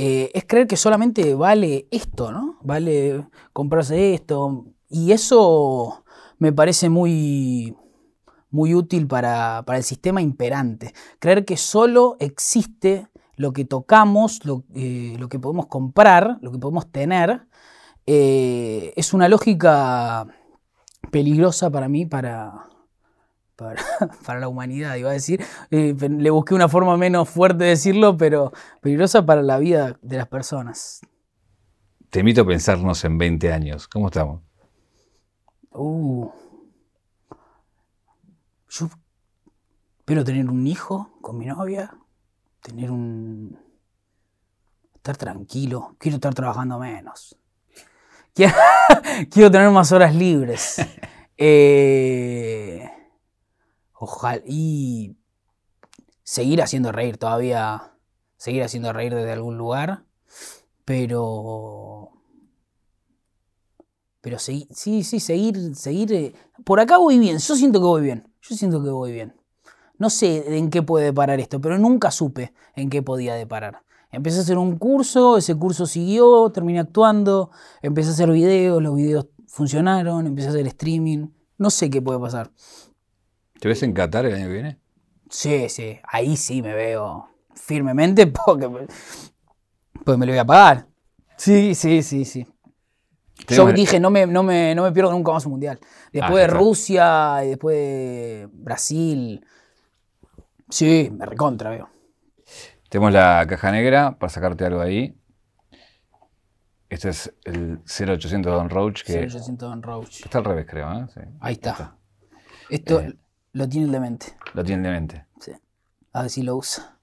eh, 0.00 0.30
es 0.32 0.44
creer 0.46 0.68
que 0.68 0.76
solamente 0.76 1.34
vale 1.34 1.88
esto, 1.90 2.30
¿no? 2.30 2.56
Vale 2.62 3.26
comprarse 3.52 4.14
esto. 4.14 4.66
Y 4.88 5.10
eso 5.10 6.04
me 6.38 6.52
parece 6.52 6.88
muy, 6.88 7.76
muy 8.48 8.76
útil 8.76 9.08
para, 9.08 9.64
para 9.66 9.78
el 9.78 9.82
sistema 9.82 10.22
imperante. 10.22 10.94
Creer 11.18 11.44
que 11.44 11.56
solo 11.56 12.16
existe 12.20 13.08
lo 13.34 13.52
que 13.52 13.64
tocamos, 13.64 14.44
lo, 14.44 14.62
eh, 14.72 15.16
lo 15.18 15.28
que 15.28 15.40
podemos 15.40 15.66
comprar, 15.66 16.38
lo 16.42 16.52
que 16.52 16.58
podemos 16.58 16.92
tener, 16.92 17.48
eh, 18.06 18.92
es 18.94 19.12
una 19.12 19.28
lógica 19.28 20.28
peligrosa 21.10 21.70
para 21.70 21.88
mí, 21.88 22.06
para, 22.06 22.68
para, 23.58 23.82
para 24.24 24.40
la 24.40 24.48
humanidad, 24.48 24.94
iba 24.94 25.10
a 25.10 25.14
decir. 25.14 25.44
Eh, 25.70 25.94
le 25.98 26.30
busqué 26.30 26.54
una 26.54 26.68
forma 26.68 26.96
menos 26.96 27.28
fuerte 27.28 27.64
de 27.64 27.70
decirlo, 27.70 28.16
pero 28.16 28.52
peligrosa 28.80 29.26
para 29.26 29.42
la 29.42 29.58
vida 29.58 29.98
de 30.00 30.16
las 30.16 30.28
personas. 30.28 31.00
Te 32.08 32.20
invito 32.20 32.42
a 32.42 32.46
pensarnos 32.46 33.04
en 33.04 33.18
20 33.18 33.52
años. 33.52 33.88
¿Cómo 33.88 34.06
estamos? 34.06 34.40
Uh. 35.72 36.30
Yo 38.70 38.88
espero 39.98 40.24
tener 40.24 40.48
un 40.48 40.66
hijo 40.66 41.18
con 41.20 41.36
mi 41.36 41.46
novia, 41.46 41.94
tener 42.62 42.90
un... 42.90 43.58
estar 44.94 45.16
tranquilo, 45.16 45.96
quiero 45.98 46.16
estar 46.16 46.34
trabajando 46.34 46.78
menos. 46.78 47.36
Quiero, 48.34 48.54
quiero 49.30 49.50
tener 49.50 49.70
más 49.70 49.90
horas 49.90 50.14
libres. 50.14 50.76
Eh, 51.40 52.97
ojalá... 53.98 54.42
Y 54.46 55.16
seguir 56.22 56.60
haciendo 56.62 56.92
reír 56.92 57.16
todavía, 57.16 57.94
seguir 58.36 58.62
haciendo 58.62 58.92
reír 58.92 59.14
desde 59.14 59.32
algún 59.32 59.56
lugar, 59.58 60.04
pero... 60.84 62.10
Pero 64.20 64.36
segui- 64.38 64.68
sí, 64.72 65.04
sí, 65.04 65.20
seguir, 65.20 65.74
seguir. 65.76 66.12
eh, 66.12 66.34
Por 66.64 66.80
acá 66.80 66.98
voy 66.98 67.18
bien, 67.18 67.38
yo 67.38 67.54
siento 67.56 67.78
que 67.80 67.86
voy 67.86 68.02
bien. 68.02 68.32
Yo 68.42 68.56
siento 68.56 68.82
que 68.82 68.90
voy 68.90 69.12
bien. 69.12 69.34
No 69.98 70.10
sé 70.10 70.56
en 70.58 70.70
qué 70.70 70.82
puede 70.82 71.06
deparar 71.06 71.40
esto, 71.40 71.60
pero 71.60 71.78
nunca 71.78 72.10
supe 72.10 72.52
en 72.74 72.90
qué 72.90 73.02
podía 73.02 73.34
deparar. 73.34 73.82
Empecé 74.10 74.38
a 74.38 74.42
hacer 74.42 74.58
un 74.58 74.76
curso, 74.78 75.36
ese 75.36 75.54
curso 75.54 75.86
siguió, 75.86 76.50
terminé 76.50 76.80
actuando, 76.80 77.50
empecé 77.82 78.10
a 78.10 78.12
hacer 78.12 78.30
videos, 78.30 78.82
los 78.82 78.94
videos 78.94 79.26
funcionaron, 79.46 80.26
empecé 80.26 80.48
a 80.48 80.50
hacer 80.50 80.66
streaming. 80.66 81.28
No 81.58 81.70
sé 81.70 81.90
qué 81.90 82.00
puede 82.00 82.18
pasar. 82.18 82.50
¿Te 83.60 83.68
ves 83.68 83.82
en 83.82 83.92
Qatar 83.92 84.26
el 84.26 84.34
año 84.34 84.46
que 84.46 84.52
viene? 84.52 84.78
Sí, 85.30 85.68
sí, 85.68 85.98
ahí 86.04 86.36
sí 86.36 86.62
me 86.62 86.74
veo 86.74 87.28
firmemente 87.54 88.26
porque, 88.46 88.68
porque 88.68 90.18
me 90.18 90.26
lo 90.26 90.32
voy 90.32 90.38
a 90.38 90.44
pagar. 90.44 90.86
Sí, 91.36 91.74
sí, 91.74 92.02
sí, 92.02 92.24
sí. 92.24 92.46
Yo 93.40 93.44
Tenemos- 93.46 93.74
dije, 93.74 94.00
no 94.00 94.10
me, 94.10 94.26
no, 94.26 94.42
me, 94.42 94.74
no 94.74 94.82
me 94.82 94.92
pierdo 94.92 95.12
nunca 95.12 95.30
más 95.32 95.46
un 95.46 95.52
mundial. 95.52 95.78
Después 96.12 96.44
Ah, 96.44 96.46
de. 96.48 96.58
Rusia 96.58 97.44
y 97.44 97.48
después 97.50 97.76
de 97.76 98.48
Brasil. 98.52 99.44
Sí, 100.68 101.10
me 101.16 101.24
recontra 101.24 101.70
veo. 101.70 101.88
Tenemos 102.88 103.12
la 103.12 103.46
caja 103.48 103.70
negra 103.70 104.18
para 104.18 104.30
sacarte 104.30 104.64
algo 104.64 104.80
ahí. 104.80 105.14
Este 106.88 107.10
es 107.10 107.32
el 107.44 107.80
0800 107.86 108.52
Don 108.52 108.70
Roach, 108.70 109.02
que 109.04 109.12
0800 109.12 109.68
Don 109.68 109.82
Roach. 109.82 110.20
está 110.24 110.38
al 110.38 110.44
revés, 110.44 110.66
creo. 110.68 110.90
¿eh? 110.92 111.06
Sí. 111.12 111.20
Ahí 111.40 111.52
está. 111.54 111.96
Esto 112.70 113.00
Eh. 113.00 113.14
Lo 113.58 113.68
tiene 113.68 113.86
el 113.86 113.92
demente. 113.92 114.26
Lo 114.54 114.62
tiene 114.64 114.88
de 114.88 114.94
mente. 114.94 115.24
Sí. 115.40 115.52
A 116.12 116.22
ver 116.22 116.30
si 116.30 116.42
lo 116.42 116.56
usa. 116.56 116.96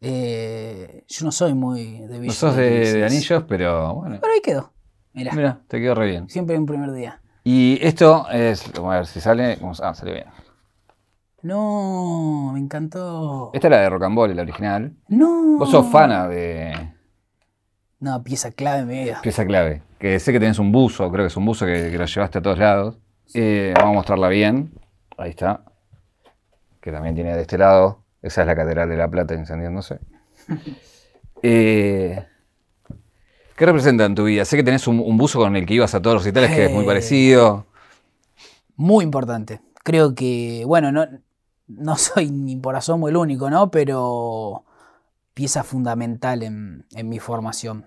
Eh, 0.00 1.04
yo 1.08 1.24
no 1.24 1.32
soy 1.32 1.54
muy 1.54 2.00
de 2.06 2.18
No 2.20 2.32
sos 2.32 2.56
de, 2.56 3.04
anillos, 3.04 3.44
pero 3.48 3.94
bueno. 3.94 4.18
Pero 4.20 4.32
ahí 4.32 4.40
quedó. 4.42 4.72
Mira, 5.12 5.32
Mira, 5.32 5.60
te 5.68 5.80
quedó 5.80 5.94
re 5.94 6.06
bien. 6.06 6.28
siempre 6.28 6.54
en 6.56 6.62
un 6.62 6.66
primer 6.66 6.92
día. 6.92 7.20
Y 7.44 7.78
esto 7.80 8.26
es, 8.30 8.70
vamos 8.74 8.92
a 8.92 8.96
ver 8.96 9.06
si 9.06 9.20
sale. 9.20 9.56
vamos- 9.60 9.80
Ah, 9.80 9.94
salió 9.94 10.14
bien. 10.14 10.26
No, 11.42 12.50
me 12.52 12.58
encantó. 12.60 13.50
Esta 13.54 13.68
es 13.68 13.70
la 13.70 13.80
de 13.80 13.90
Rocambole, 13.90 14.34
la 14.34 14.42
original. 14.42 14.94
No. 15.08 15.56
Vos 15.58 15.70
sos 15.70 15.86
fana 15.90 16.28
de 16.28 16.92
No, 18.00 18.22
pieza 18.24 18.50
clave 18.50 18.80
en 18.80 18.88
mi 18.88 19.04
vida. 19.04 19.20
pieza 19.22 19.46
clave. 19.46 19.82
Que 19.98 20.18
sé 20.18 20.32
que 20.32 20.40
tenés 20.40 20.58
un 20.58 20.72
buzo, 20.72 21.10
creo 21.10 21.24
que 21.24 21.28
es 21.28 21.36
un 21.36 21.44
buzo 21.46 21.64
que, 21.66 21.90
que 21.90 21.98
lo 21.98 22.04
llevaste 22.04 22.38
a 22.38 22.42
todos 22.42 22.58
lados. 22.58 22.98
Eh, 23.32 23.72
vamos 23.76 23.90
a 23.92 23.94
mostrarla 23.94 24.28
bien. 24.28 24.72
Ahí 25.16 25.30
está. 25.30 25.64
Que 26.80 26.92
también 26.92 27.14
tiene 27.14 27.34
de 27.34 27.42
este 27.42 27.58
lado. 27.58 28.02
Esa 28.22 28.42
es 28.42 28.46
la 28.46 28.56
Catedral 28.56 28.88
de 28.88 28.96
la 28.96 29.08
Plata 29.08 29.34
incendiándose. 29.34 29.98
Eh, 31.42 32.26
¿Qué 33.56 33.66
representa 33.66 34.06
en 34.06 34.14
tu 34.14 34.24
vida? 34.24 34.44
Sé 34.46 34.56
que 34.56 34.62
tenés 34.62 34.86
un, 34.88 34.98
un 34.98 35.16
buzo 35.18 35.38
con 35.38 35.54
el 35.54 35.66
que 35.66 35.74
ibas 35.74 35.94
a 35.94 36.00
todos 36.00 36.14
los 36.14 36.24
recitales 36.24 36.50
que 36.50 36.64
es 36.64 36.72
muy 36.72 36.82
Eh. 36.82 36.86
parecido. 36.86 37.66
Muy 38.74 39.04
importante. 39.04 39.60
Creo 39.84 40.14
que, 40.14 40.64
bueno, 40.66 40.90
no, 40.92 41.06
no 41.68 41.96
soy 41.96 42.30
ni 42.30 42.56
por 42.56 42.74
asomo 42.74 43.08
el 43.08 43.16
único, 43.16 43.50
¿no? 43.50 43.70
Pero 43.70 44.64
pieza 45.34 45.62
fundamental 45.62 46.42
en, 46.42 46.86
en 46.94 47.08
mi 47.08 47.18
formación. 47.18 47.84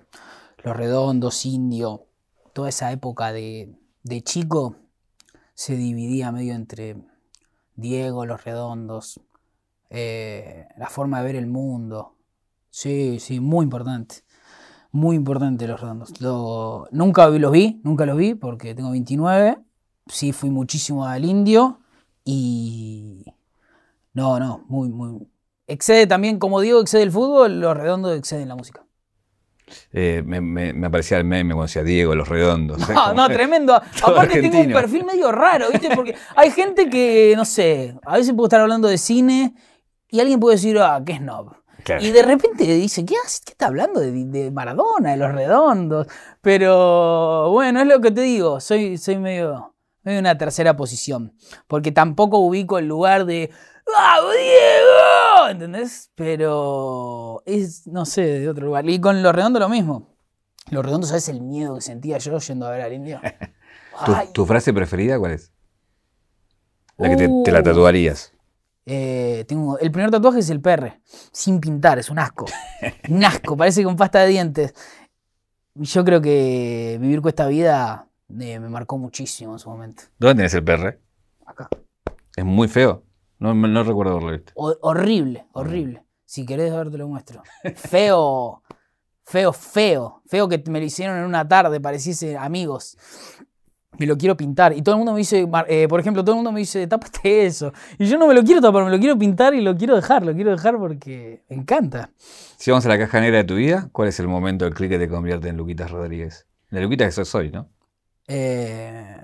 Los 0.64 0.78
redondos, 0.78 1.46
indio, 1.46 2.06
toda 2.54 2.70
esa 2.70 2.92
época 2.92 3.32
de, 3.34 3.74
de 4.04 4.22
chico 4.22 4.76
se 5.56 5.76
dividía 5.76 6.32
medio 6.32 6.54
entre 6.54 6.98
Diego, 7.80 8.26
los 8.26 8.44
redondos, 8.44 9.20
eh, 9.90 10.68
la 10.78 10.88
forma 10.90 11.20
de 11.20 11.26
ver 11.26 11.36
el 11.36 11.48
mundo. 11.48 12.16
Sí, 12.70 13.20
sí, 13.20 13.40
muy 13.40 13.64
importante. 13.64 14.24
Muy 14.92 15.16
importante 15.16 15.68
los 15.68 15.80
redondos. 15.82 16.20
Lo- 16.22 16.88
nunca 16.92 17.28
los 17.30 17.52
vi, 17.52 17.82
nunca 17.84 18.06
los 18.06 18.18
vi 18.18 18.36
porque 18.36 18.76
tengo 18.76 18.92
29. 18.92 19.60
Sí, 20.08 20.32
fui 20.34 20.50
muchísimo 20.50 21.06
al 21.06 21.26
indio 21.26 21.80
y... 22.26 23.26
No, 24.14 24.40
no, 24.40 24.66
muy, 24.68 24.90
muy... 24.90 25.28
Excede 25.68 26.08
también, 26.08 26.40
como 26.40 26.62
digo, 26.62 26.82
excede 26.82 27.04
el 27.04 27.12
fútbol, 27.12 27.60
los 27.62 27.78
redondos 27.78 28.18
exceden 28.18 28.48
la 28.50 28.56
música. 28.56 28.86
Eh, 29.92 30.22
me, 30.26 30.42
me- 30.42 30.74
me 30.74 30.88
aparecía 30.88 31.18
el 31.18 31.26
meme 31.26 31.54
cuando 31.54 31.68
decía 31.68 31.84
Diego, 31.84 32.16
los 32.16 32.28
redondos. 32.30 32.88
No, 32.90 33.14
no, 33.14 33.28
tremendo. 33.30 33.76
Aparte 34.04 34.42
tengo 34.42 34.60
un 34.60 34.72
perfil 34.72 35.06
medio 35.06 35.32
raro, 35.32 35.68
¿viste? 35.72 35.90
Porque 35.96 36.16
hay 36.36 36.52
gente 36.52 36.90
que, 36.90 37.34
no 37.36 37.46
sé, 37.46 37.96
a 38.06 38.18
veces 38.18 38.34
puedo 38.34 38.48
estar 38.48 38.62
hablando 38.62 38.88
de 38.88 38.98
cine 38.98 39.54
y 40.10 40.20
alguien 40.20 40.40
puede 40.40 40.56
decir, 40.58 40.78
ah, 40.80 41.02
qué 41.06 41.18
snob. 41.18 41.54
Claro. 41.84 42.04
Y 42.04 42.12
de 42.12 42.22
repente 42.24 42.66
dice, 42.66 43.06
¿qué, 43.06 43.16
hace? 43.26 43.40
¿qué 43.46 43.52
está 43.54 43.68
hablando 43.68 44.00
de, 44.02 44.12
de 44.12 44.52
Maradona, 44.52 45.12
de 45.12 45.18
los 45.18 45.32
redondos? 45.32 46.08
Pero 46.42 47.50
bueno, 47.52 47.80
es 47.82 47.88
lo 47.88 48.02
que 48.02 48.12
te 48.12 48.22
digo, 48.22 48.60
soy, 48.60 48.98
soy 48.98 49.18
medio, 49.18 49.76
medio 50.04 50.20
una 50.20 50.38
tercera 50.38 50.76
posición. 50.76 51.34
Porque 51.68 51.92
tampoco 51.92 52.40
ubico 52.40 52.78
el 52.80 52.88
lugar 52.88 53.26
de, 53.26 53.50
¡Ah, 53.98 54.18
Diego! 54.22 55.29
¿Entendés? 55.52 56.12
Pero 56.16 57.42
es, 57.46 57.88
no 57.88 58.06
sé, 58.06 58.22
de 58.22 58.50
otro 58.50 58.66
lugar. 58.66 58.88
Y 58.90 59.00
con 59.02 59.22
los 59.24 59.34
redondos 59.34 59.60
lo 59.60 59.70
mismo. 59.70 60.08
Los 60.72 60.86
redondos, 60.86 61.10
¿sabes 61.10 61.30
el 61.30 61.42
miedo 61.42 61.76
que 61.76 61.82
sentía 61.82 62.18
yo 62.18 62.38
yendo 62.40 62.68
a 62.68 62.72
ver 62.72 62.82
al 62.82 62.94
indio? 62.94 63.20
¿Tu, 64.34 64.46
frase 64.46 64.74
preferida 64.74 65.18
cuál 65.20 65.32
es? 65.32 65.52
La 66.98 67.10
que 67.10 67.16
te, 67.18 67.30
te 67.44 67.52
la 67.52 67.60
Uh. 67.60 67.64
tatuarías. 67.64 68.34
Eh, 68.86 69.46
tengo, 69.48 69.78
el 69.78 69.92
primer 69.92 70.10
tatuaje 70.10 70.40
es 70.40 70.50
el 70.50 70.62
perre, 70.62 71.00
sin 71.32 71.60
pintar, 71.60 72.00
es 72.00 72.10
un 72.10 72.18
asco. 72.18 72.46
Un 73.08 73.24
asco, 73.24 73.56
parece 73.56 73.84
con 73.84 73.96
pasta 73.96 74.22
de 74.22 74.30
dientes. 74.30 74.74
Yo 75.76 76.04
creo 76.04 76.22
que 76.22 76.98
vivir 77.00 77.22
con 77.22 77.30
esta 77.30 77.46
vida 77.48 78.08
eh, 78.30 78.60
me 78.60 78.70
marcó 78.70 78.98
muchísimo 78.98 79.54
en 79.54 79.60
su 79.60 79.70
momento. 79.70 80.04
¿Dónde 80.18 80.36
tenés 80.36 80.54
el 80.56 80.64
perre? 80.64 81.00
Acá. 81.46 81.70
Es 82.36 82.44
muy 82.44 82.68
feo. 82.68 83.04
No, 83.40 83.54
no 83.54 83.84
recuerdo 83.84 84.12
haberlo 84.14 84.32
visto. 84.32 84.52
Ho- 84.56 84.78
horrible, 84.82 85.46
horrible. 85.54 86.04
Si 86.26 86.46
querés 86.46 86.74
ver, 86.74 86.92
te 86.92 86.98
lo 86.98 87.08
muestro. 87.08 87.42
Feo, 87.76 88.62
feo, 89.24 89.54
feo. 89.54 90.22
Feo 90.28 90.48
que 90.48 90.62
me 90.70 90.80
lo 90.80 90.86
hicieron 90.86 91.18
en 91.18 91.26
una 91.26 91.48
tarde, 91.48 91.80
pareciese 91.80 92.38
amigos. 92.38 92.98
Me 93.98 94.06
lo 94.06 94.18
quiero 94.18 94.38
pintar. 94.38 94.74
Y 94.74 94.82
todo 94.82 94.96
el 94.96 95.00
mundo 95.00 95.14
me 95.14 95.18
dice, 95.20 95.48
eh, 95.68 95.88
por 95.90 96.00
ejemplo, 96.00 96.24
todo 96.24 96.34
el 96.34 96.38
mundo 96.38 96.52
me 96.52 96.60
dice, 96.60 96.86
tápate 96.88 97.46
eso. 97.46 97.74
Y 97.98 98.06
yo 98.06 98.18
no 98.18 98.28
me 98.28 98.34
lo 98.34 98.44
quiero 98.44 98.62
tapar, 98.62 98.86
me 98.86 98.92
lo 98.92 99.00
quiero 99.00 99.18
pintar 99.18 99.54
y 99.56 99.62
lo 99.62 99.76
quiero 99.76 99.96
dejar. 99.96 100.26
Lo 100.26 100.34
quiero 100.34 100.52
dejar 100.52 100.78
porque 100.78 101.44
me 101.50 101.56
encanta. 101.58 102.12
Si 102.18 102.70
vamos 102.72 102.86
a 102.86 102.90
la 102.90 102.98
caja 103.00 103.20
negra 103.20 103.38
de 103.40 103.44
tu 103.46 103.56
vida, 103.56 103.90
¿cuál 103.92 104.08
es 104.10 104.20
el 104.20 104.28
momento 104.28 104.66
del 104.66 104.74
clic 104.74 104.92
que 104.92 105.00
te 105.00 105.10
convierte 105.10 105.50
en 105.50 105.58
Luquitas 105.58 105.90
Rodríguez? 105.92 106.48
La 106.70 106.80
Luquita 106.82 107.06
que 107.06 107.12
sos 107.12 107.34
hoy, 107.36 107.52
¿no? 107.52 107.68
Eh, 108.28 109.18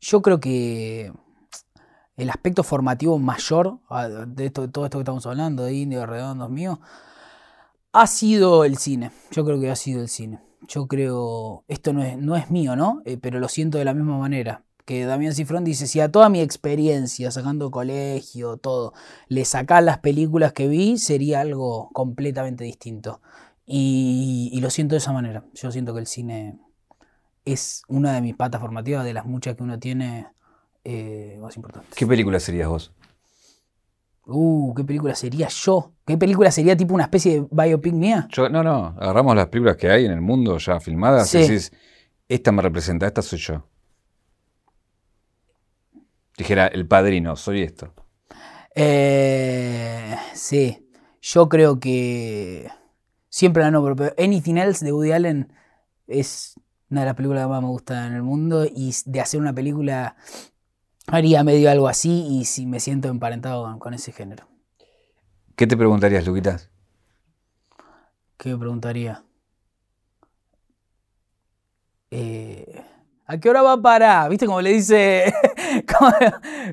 yo 0.00 0.20
creo 0.22 0.38
que 0.38 1.12
el 2.18 2.30
aspecto 2.30 2.64
formativo 2.64 3.18
mayor 3.18 3.78
ah, 3.88 4.08
de 4.08 4.50
todo 4.50 4.84
esto 4.84 4.98
que 4.98 4.98
estamos 4.98 5.24
hablando, 5.24 5.62
de 5.62 5.72
Indio, 5.72 6.04
Redondos 6.04 6.50
mío, 6.50 6.80
ha 7.92 8.06
sido 8.08 8.64
el 8.64 8.76
cine. 8.76 9.12
Yo 9.30 9.44
creo 9.44 9.60
que 9.60 9.70
ha 9.70 9.76
sido 9.76 10.02
el 10.02 10.08
cine. 10.08 10.40
Yo 10.66 10.88
creo, 10.88 11.64
esto 11.68 11.92
no 11.92 12.02
es, 12.02 12.18
no 12.18 12.36
es 12.36 12.50
mío, 12.50 12.74
¿no? 12.74 13.02
Eh, 13.04 13.18
pero 13.18 13.38
lo 13.38 13.48
siento 13.48 13.78
de 13.78 13.84
la 13.84 13.94
misma 13.94 14.18
manera. 14.18 14.64
Que 14.84 15.04
Damián 15.04 15.32
Cifrón 15.32 15.62
dice, 15.62 15.86
si 15.86 16.00
a 16.00 16.10
toda 16.10 16.28
mi 16.28 16.40
experiencia, 16.40 17.30
sacando 17.30 17.70
colegio, 17.70 18.56
todo, 18.56 18.94
le 19.28 19.44
sacás 19.44 19.84
las 19.84 19.98
películas 19.98 20.52
que 20.52 20.66
vi, 20.66 20.98
sería 20.98 21.40
algo 21.40 21.88
completamente 21.92 22.64
distinto. 22.64 23.20
Y 23.64 24.58
lo 24.60 24.70
siento 24.70 24.94
de 24.94 24.98
esa 24.98 25.12
manera. 25.12 25.44
Yo 25.54 25.70
siento 25.70 25.94
que 25.94 26.00
el 26.00 26.06
cine 26.06 26.58
es 27.44 27.82
una 27.86 28.12
de 28.14 28.22
mis 28.22 28.34
patas 28.34 28.60
formativas, 28.60 29.04
de 29.04 29.12
las 29.12 29.26
muchas 29.26 29.54
que 29.56 29.62
uno 29.62 29.78
tiene 29.78 30.26
eh, 30.90 31.36
más 31.38 31.54
importantes. 31.56 31.94
¿Qué 31.94 32.06
película 32.06 32.40
serías 32.40 32.66
vos? 32.68 32.92
Uh, 34.24 34.74
¿qué 34.74 34.84
película 34.84 35.14
sería 35.14 35.48
yo? 35.48 35.92
¿Qué 36.06 36.16
película 36.16 36.50
sería 36.50 36.76
tipo 36.76 36.94
una 36.94 37.04
especie 37.04 37.40
de 37.40 37.46
biopic 37.50 37.92
mía? 37.92 38.26
Yo, 38.30 38.48
no, 38.48 38.62
no, 38.62 38.94
agarramos 38.98 39.36
las 39.36 39.48
películas 39.48 39.76
que 39.76 39.90
hay 39.90 40.06
en 40.06 40.12
el 40.12 40.22
mundo 40.22 40.56
ya 40.56 40.80
filmadas 40.80 41.28
Sí. 41.28 41.38
y 41.38 41.40
decís, 41.42 41.72
esta 42.26 42.52
me 42.52 42.62
representa, 42.62 43.06
esta 43.06 43.20
soy 43.20 43.38
yo. 43.38 43.66
Dijera, 46.38 46.68
el 46.68 46.86
padrino, 46.86 47.36
soy 47.36 47.62
esto. 47.62 47.92
Eh, 48.74 50.16
sí, 50.34 50.88
yo 51.20 51.48
creo 51.48 51.80
que 51.80 52.70
siempre 53.28 53.62
la 53.62 53.70
nombro, 53.70 53.94
pero 53.94 54.14
Anything 54.18 54.56
Else 54.56 54.84
de 54.86 54.92
Woody 54.92 55.12
Allen 55.12 55.52
es 56.06 56.54
una 56.90 57.00
de 57.00 57.06
las 57.06 57.14
películas 57.14 57.44
que 57.44 57.48
más 57.48 57.62
me 57.62 57.68
gustan 57.68 58.06
en 58.06 58.14
el 58.14 58.22
mundo 58.22 58.64
y 58.64 58.94
de 59.04 59.20
hacer 59.20 59.40
una 59.40 59.52
película 59.52 60.16
haría 61.08 61.42
medio 61.42 61.70
algo 61.70 61.88
así 61.88 62.26
y 62.30 62.44
si 62.44 62.66
me 62.66 62.80
siento 62.80 63.08
emparentado 63.08 63.64
con, 63.64 63.78
con 63.78 63.94
ese 63.94 64.12
género. 64.12 64.46
¿Qué 65.56 65.66
te 65.66 65.76
preguntarías, 65.76 66.26
Luquitas? 66.26 66.70
¿Qué 68.36 68.50
me 68.50 68.58
preguntaría? 68.58 69.24
Eh, 72.10 72.84
¿A 73.26 73.38
qué 73.38 73.50
hora 73.50 73.62
va 73.62 73.72
a 73.72 73.82
parar? 73.82 74.30
¿Viste 74.30 74.46
cómo 74.46 74.60
le 74.60 74.72
dice, 74.72 75.34
cómo, 75.98 76.12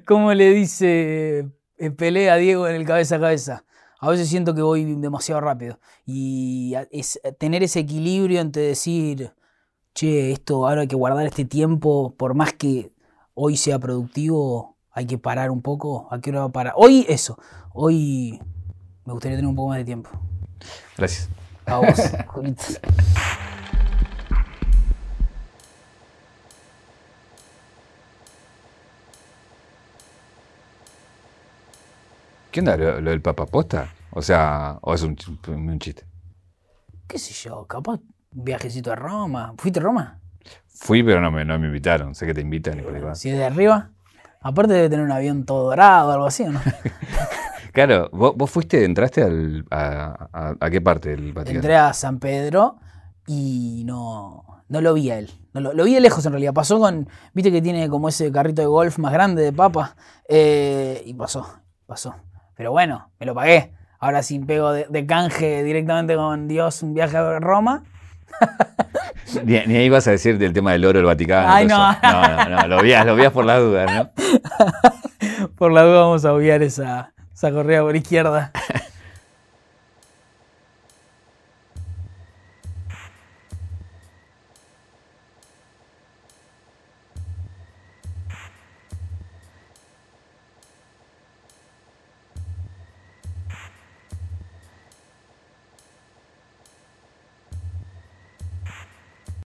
cómo 0.05 0.33
le 0.33 0.51
dice 0.51 1.49
eh, 1.77 1.91
Pelé 1.91 2.29
a 2.29 2.35
Diego 2.35 2.67
en 2.67 2.75
el 2.75 2.85
cabeza 2.85 3.15
a 3.15 3.19
cabeza? 3.19 3.65
A 3.99 4.09
veces 4.09 4.29
siento 4.29 4.53
que 4.53 4.61
voy 4.61 4.85
demasiado 4.95 5.41
rápido. 5.41 5.79
Y 6.05 6.75
es 6.91 7.19
tener 7.39 7.63
ese 7.63 7.79
equilibrio 7.79 8.39
entre 8.39 8.61
decir, 8.61 9.33
che, 9.95 10.31
esto 10.31 10.67
ahora 10.67 10.81
hay 10.81 10.87
que 10.87 10.95
guardar 10.95 11.25
este 11.25 11.45
tiempo, 11.45 12.13
por 12.15 12.35
más 12.35 12.53
que 12.53 12.91
hoy 13.35 13.57
sea 13.57 13.77
productivo, 13.77 14.77
hay 14.91 15.05
que 15.05 15.17
parar 15.19 15.51
un 15.51 15.61
poco. 15.61 16.07
¿A 16.09 16.19
qué 16.19 16.31
hora 16.31 16.39
va 16.39 16.45
a 16.47 16.51
parar? 16.51 16.73
Hoy 16.77 17.05
eso, 17.07 17.37
hoy 17.73 18.41
me 19.05 19.13
gustaría 19.13 19.37
tener 19.37 19.47
un 19.47 19.55
poco 19.55 19.69
más 19.69 19.77
de 19.77 19.85
tiempo. 19.85 20.09
Gracias. 20.97 21.29
A 21.65 21.77
vos. 21.77 21.87
¿Qué 32.51 32.61
onda 32.61 32.77
lo, 32.77 33.01
lo 33.01 33.09
del 33.11 33.21
Papa 33.21 33.45
Posta? 33.45 33.93
O 34.11 34.21
sea, 34.21 34.79
o 34.81 34.93
es 34.93 35.01
un, 35.01 35.17
un 35.49 35.79
chiste. 35.79 36.05
¿Qué 37.05 37.19
sé 37.19 37.33
yo? 37.33 37.65
Capaz 37.65 37.99
un 38.33 38.43
viajecito 38.45 38.93
a 38.93 38.95
Roma. 38.95 39.53
¿Fuiste 39.57 39.81
a 39.81 39.83
Roma? 39.83 40.21
Fui, 40.67 41.03
pero 41.03 41.21
no 41.21 41.31
me, 41.31 41.45
no 41.45 41.57
me 41.59 41.67
invitaron. 41.67 42.13
Sé 42.15 42.25
que 42.25 42.33
te 42.33 42.41
invitan 42.41 42.79
y 42.79 42.81
por 42.83 42.93
ahí 42.95 43.01
vas. 43.01 43.19
Si 43.19 43.29
es 43.29 43.37
de 43.37 43.45
arriba. 43.45 43.89
Aparte 44.41 44.73
debe 44.73 44.89
tener 44.89 45.03
un 45.05 45.11
avión 45.11 45.43
todo 45.45 45.69
dorado 45.69 46.09
o 46.09 46.11
algo 46.11 46.25
así, 46.27 46.43
¿o 46.43 46.51
no? 46.51 46.61
Claro, 47.71 48.09
¿vos, 48.13 48.33
vos 48.37 48.49
fuiste, 48.49 48.85
entraste 48.85 49.21
al, 49.21 49.65
a, 49.69 50.29
a- 50.31 50.55
a 50.57 50.69
qué 50.69 50.79
parte 50.79 51.09
del 51.09 51.33
Vaticano? 51.33 51.57
Entré 51.59 51.75
a 51.75 51.91
San 51.91 52.19
Pedro 52.19 52.77
y 53.27 53.83
no, 53.85 54.45
no 54.69 54.79
lo 54.81 54.93
vi 54.93 55.11
a 55.11 55.19
él. 55.19 55.29
No 55.53 55.59
lo, 55.59 55.73
lo 55.73 55.83
vi 55.83 55.93
de 55.93 55.99
lejos 55.99 56.25
en 56.25 56.31
realidad. 56.31 56.53
Pasó 56.53 56.79
con, 56.79 57.09
viste 57.33 57.51
que 57.51 57.61
tiene 57.61 57.89
como 57.89 58.07
ese 58.07 58.31
carrito 58.31 58.61
de 58.61 58.67
golf 58.67 58.97
más 58.97 59.11
grande 59.11 59.41
de 59.41 59.51
papa. 59.51 59.97
eh, 60.29 61.01
y 61.05 61.13
pasó, 61.15 61.45
pasó. 61.85 62.15
Pero 62.55 62.71
bueno, 62.71 63.09
me 63.19 63.25
lo 63.25 63.35
pagué. 63.35 63.73
Ahora 63.99 64.23
sí 64.23 64.39
pego 64.39 64.71
de, 64.71 64.85
de 64.89 65.05
canje 65.05 65.61
directamente 65.63 66.15
con 66.15 66.47
Dios 66.47 66.81
un 66.81 66.93
viaje 66.93 67.17
a 67.17 67.39
Roma. 67.39 67.83
Ni, 69.43 69.59
ni 69.65 69.77
ahí 69.77 69.89
vas 69.89 70.07
a 70.07 70.11
decir 70.11 70.37
del 70.37 70.53
tema 70.53 70.71
del 70.71 70.85
oro 70.85 70.99
del 70.99 71.05
Vaticano. 71.05 71.51
Ay, 71.51 71.65
no. 71.65 71.77
no, 71.77 72.45
no, 72.45 72.49
no, 72.49 72.67
lo 72.67 72.81
vías, 72.81 73.05
lo 73.05 73.15
vías 73.15 73.31
por 73.31 73.45
las 73.45 73.59
dudas, 73.59 73.91
¿no? 73.93 74.09
Por 75.57 75.71
la 75.71 75.83
duda 75.83 76.01
vamos 76.01 76.25
a 76.25 76.33
obviar 76.33 76.63
esa, 76.63 77.13
esa 77.33 77.51
corrida 77.51 77.81
por 77.81 77.95
izquierda. 77.95 78.51